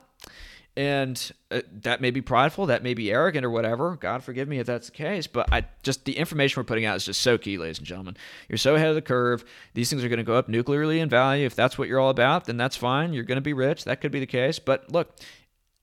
And 0.80 1.30
uh, 1.50 1.60
that 1.82 2.00
may 2.00 2.10
be 2.10 2.22
prideful, 2.22 2.64
that 2.66 2.82
may 2.82 2.94
be 2.94 3.12
arrogant 3.12 3.44
or 3.44 3.50
whatever. 3.50 3.96
God 3.96 4.24
forgive 4.24 4.48
me 4.48 4.60
if 4.60 4.66
that's 4.66 4.86
the 4.86 4.96
case. 4.96 5.26
But 5.26 5.52
I 5.52 5.66
just 5.82 6.06
the 6.06 6.16
information 6.16 6.58
we're 6.58 6.64
putting 6.64 6.86
out 6.86 6.96
is 6.96 7.04
just 7.04 7.20
so 7.20 7.36
key, 7.36 7.58
ladies 7.58 7.76
and 7.76 7.86
gentlemen. 7.86 8.16
You're 8.48 8.56
so 8.56 8.76
ahead 8.76 8.88
of 8.88 8.94
the 8.94 9.02
curve. 9.02 9.44
These 9.74 9.90
things 9.90 10.02
are 10.02 10.08
going 10.08 10.20
to 10.20 10.24
go 10.24 10.36
up 10.36 10.48
nuclearly 10.48 10.98
in 10.98 11.10
value. 11.10 11.44
If 11.44 11.54
that's 11.54 11.76
what 11.76 11.86
you're 11.86 12.00
all 12.00 12.08
about, 12.08 12.46
then 12.46 12.56
that's 12.56 12.78
fine. 12.78 13.12
You're 13.12 13.24
going 13.24 13.36
to 13.36 13.42
be 13.42 13.52
rich. 13.52 13.84
That 13.84 14.00
could 14.00 14.10
be 14.10 14.20
the 14.20 14.26
case. 14.26 14.58
But 14.58 14.90
look, 14.90 15.14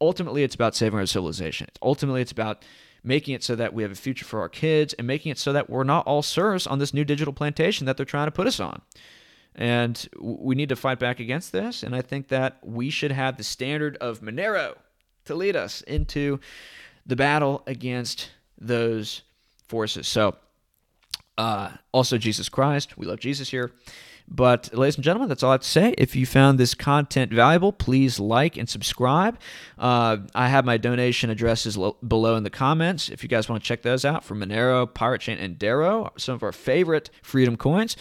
ultimately, 0.02 0.42
it's 0.42 0.56
about 0.56 0.76
saving 0.76 0.98
our 0.98 1.06
civilization. 1.06 1.68
Ultimately, 1.84 2.24
it's 2.24 2.32
about 2.32 2.66
making 3.04 3.36
it 3.36 3.44
so 3.44 3.56
that 3.56 3.76
we 3.76 3.84
have 3.84 3.92
a 3.92 3.96
future 3.96 4.26
for 4.26 4.40
our 4.40 4.50
kids 4.50 4.96
and 4.96 5.06
making 5.06 5.32
it 5.32 5.38
so 5.38 5.54
that 5.54 5.70
we're 5.70 5.84
not 5.84 6.08
all 6.08 6.24
serfs 6.24 6.66
on 6.66 6.80
this 6.80 6.92
new 6.92 7.06
digital 7.06 7.36
plantation 7.36 7.86
that 7.86 7.98
they're 7.98 8.06
trying 8.06 8.26
to 8.26 8.32
put 8.32 8.48
us 8.48 8.60
on. 8.60 8.82
And 9.54 10.10
we 10.20 10.56
need 10.56 10.70
to 10.70 10.76
fight 10.76 10.98
back 10.98 11.20
against 11.20 11.52
this. 11.52 11.84
And 11.84 11.96
I 11.96 12.02
think 12.02 12.30
that 12.30 12.58
we 12.64 12.90
should 12.90 13.12
have 13.12 13.38
the 13.38 13.44
standard 13.44 13.96
of 13.98 14.22
Monero 14.22 14.74
to 15.28 15.36
lead 15.36 15.56
us 15.56 15.82
into 15.82 16.40
the 17.06 17.16
battle 17.16 17.64
against 17.68 18.32
those 18.60 19.22
forces. 19.68 20.08
So, 20.08 20.36
uh, 21.38 21.72
also 21.92 22.18
Jesus 22.18 22.50
Christ. 22.50 22.98
We 22.98 23.06
love 23.06 23.20
Jesus 23.20 23.50
here. 23.50 23.72
But, 24.30 24.74
ladies 24.74 24.96
and 24.96 25.06
gentlemen, 25.06 25.30
that's 25.30 25.42
all 25.42 25.52
I 25.52 25.54
have 25.54 25.62
to 25.62 25.68
say. 25.68 25.96
If 25.98 26.14
you 26.14 26.26
found 26.26 26.60
this 26.60 26.74
content 26.74 27.32
valuable, 27.32 27.72
please 27.72 28.20
like 28.20 28.58
and 28.58 28.68
subscribe. 28.68 29.40
Uh, 29.78 30.18
I 30.36 30.50
have 30.50 30.66
my 30.66 30.76
donation 30.76 31.30
addresses 31.30 31.78
lo- 31.78 31.96
below 32.06 32.36
in 32.36 32.44
the 32.44 32.50
comments 32.50 33.08
if 33.08 33.24
you 33.24 33.30
guys 33.30 33.48
want 33.48 33.64
to 33.64 33.68
check 33.68 33.84
those 33.84 34.04
out 34.04 34.26
for 34.26 34.36
Monero, 34.36 34.94
Pirate 34.94 35.22
Chain, 35.22 35.38
and 35.38 35.58
Dero, 35.58 36.12
some 36.20 36.36
of 36.36 36.44
our 36.44 36.52
favorite 36.52 37.10
Freedom 37.22 37.56
coins. 37.56 37.96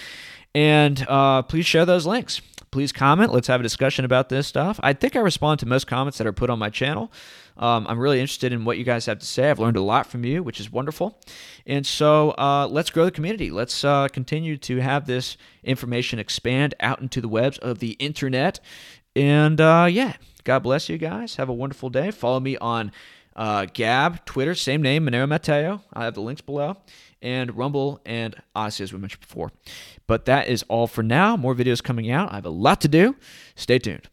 And 0.53 1.07
uh, 1.09 1.43
please 1.43 1.65
share 1.65 1.85
those 1.85 2.07
links. 2.07 2.41
Please 2.77 2.93
comment. 2.93 3.33
Let's 3.33 3.47
have 3.47 3.61
a 3.61 3.63
discussion 3.63 4.05
about 4.05 4.29
this 4.29 4.47
stuff. 4.47 4.79
I 4.83 4.93
think 4.93 5.17
I 5.17 5.21
respond 5.21 5.61
to 5.61 5.67
most 5.67 5.87
comments 5.87 6.19
that 6.19 6.27
are 6.27 6.33
put 6.35 6.51
on 6.51 6.59
my 6.59 6.69
channel. 6.69 7.11
Um, 7.57 7.87
I'm 7.89 7.99
really 7.99 8.21
interested 8.21 8.53
in 8.53 8.67
what 8.67 8.77
you 8.77 8.85
guys 8.85 9.07
have 9.07 9.19
to 9.19 9.25
say. 9.25 9.49
I've 9.49 9.59
learned 9.59 9.79
a 9.79 9.81
lot 9.81 10.07
from 10.07 10.27
you, 10.27 10.43
which 10.43 10.61
is 10.61 10.71
wonderful. 10.71 11.19
And 11.67 11.87
so 11.87 12.33
uh, 12.33 12.69
let's 12.71 12.91
grow 12.91 13.07
the 13.07 13.11
community. 13.11 13.51
Let's 13.51 13.83
uh, 13.83 14.09
continue 14.09 14.59
to 14.59 14.77
have 14.81 15.07
this 15.07 15.39
information 15.65 16.19
expand 16.19 16.75
out 16.79 17.01
into 17.01 17.23
the 17.23 17.29
webs 17.29 17.57
of 17.57 17.79
the 17.79 17.93
internet. 17.93 18.61
And 19.15 19.59
uh, 19.59 19.89
yeah, 19.91 20.13
God 20.45 20.59
bless 20.59 20.91
you 20.91 20.99
guys. 20.99 21.37
Have 21.37 21.49
a 21.49 21.55
wonderful 21.55 21.89
day. 21.89 22.11
Follow 22.11 22.41
me 22.41 22.59
on 22.59 22.93
uh, 23.35 23.69
Gab, 23.73 24.27
Twitter, 24.27 24.55
same 24.55 24.83
name, 24.83 25.07
Monero 25.07 25.27
Matteo. 25.27 25.83
I 25.95 26.05
have 26.05 26.13
the 26.13 26.21
links 26.21 26.43
below 26.43 26.77
and 27.23 27.57
Rumble 27.57 28.01
and 28.05 28.35
Odysee, 28.55 28.85
as 28.85 28.93
we 28.93 28.99
mentioned 28.99 29.21
before. 29.21 29.53
But 30.07 30.25
that 30.27 30.49
is 30.49 30.63
all 30.69 30.87
for 30.87 31.03
now. 31.03 31.37
More 31.37 31.55
videos 31.55 31.83
coming 31.83 32.11
out. 32.11 32.33
I 32.33 32.37
have 32.37 32.47
a 32.47 32.51
lot 32.51 32.81
to 32.83 32.89
do. 32.89 33.17
Stay 33.55 33.79
tuned. 33.79 34.09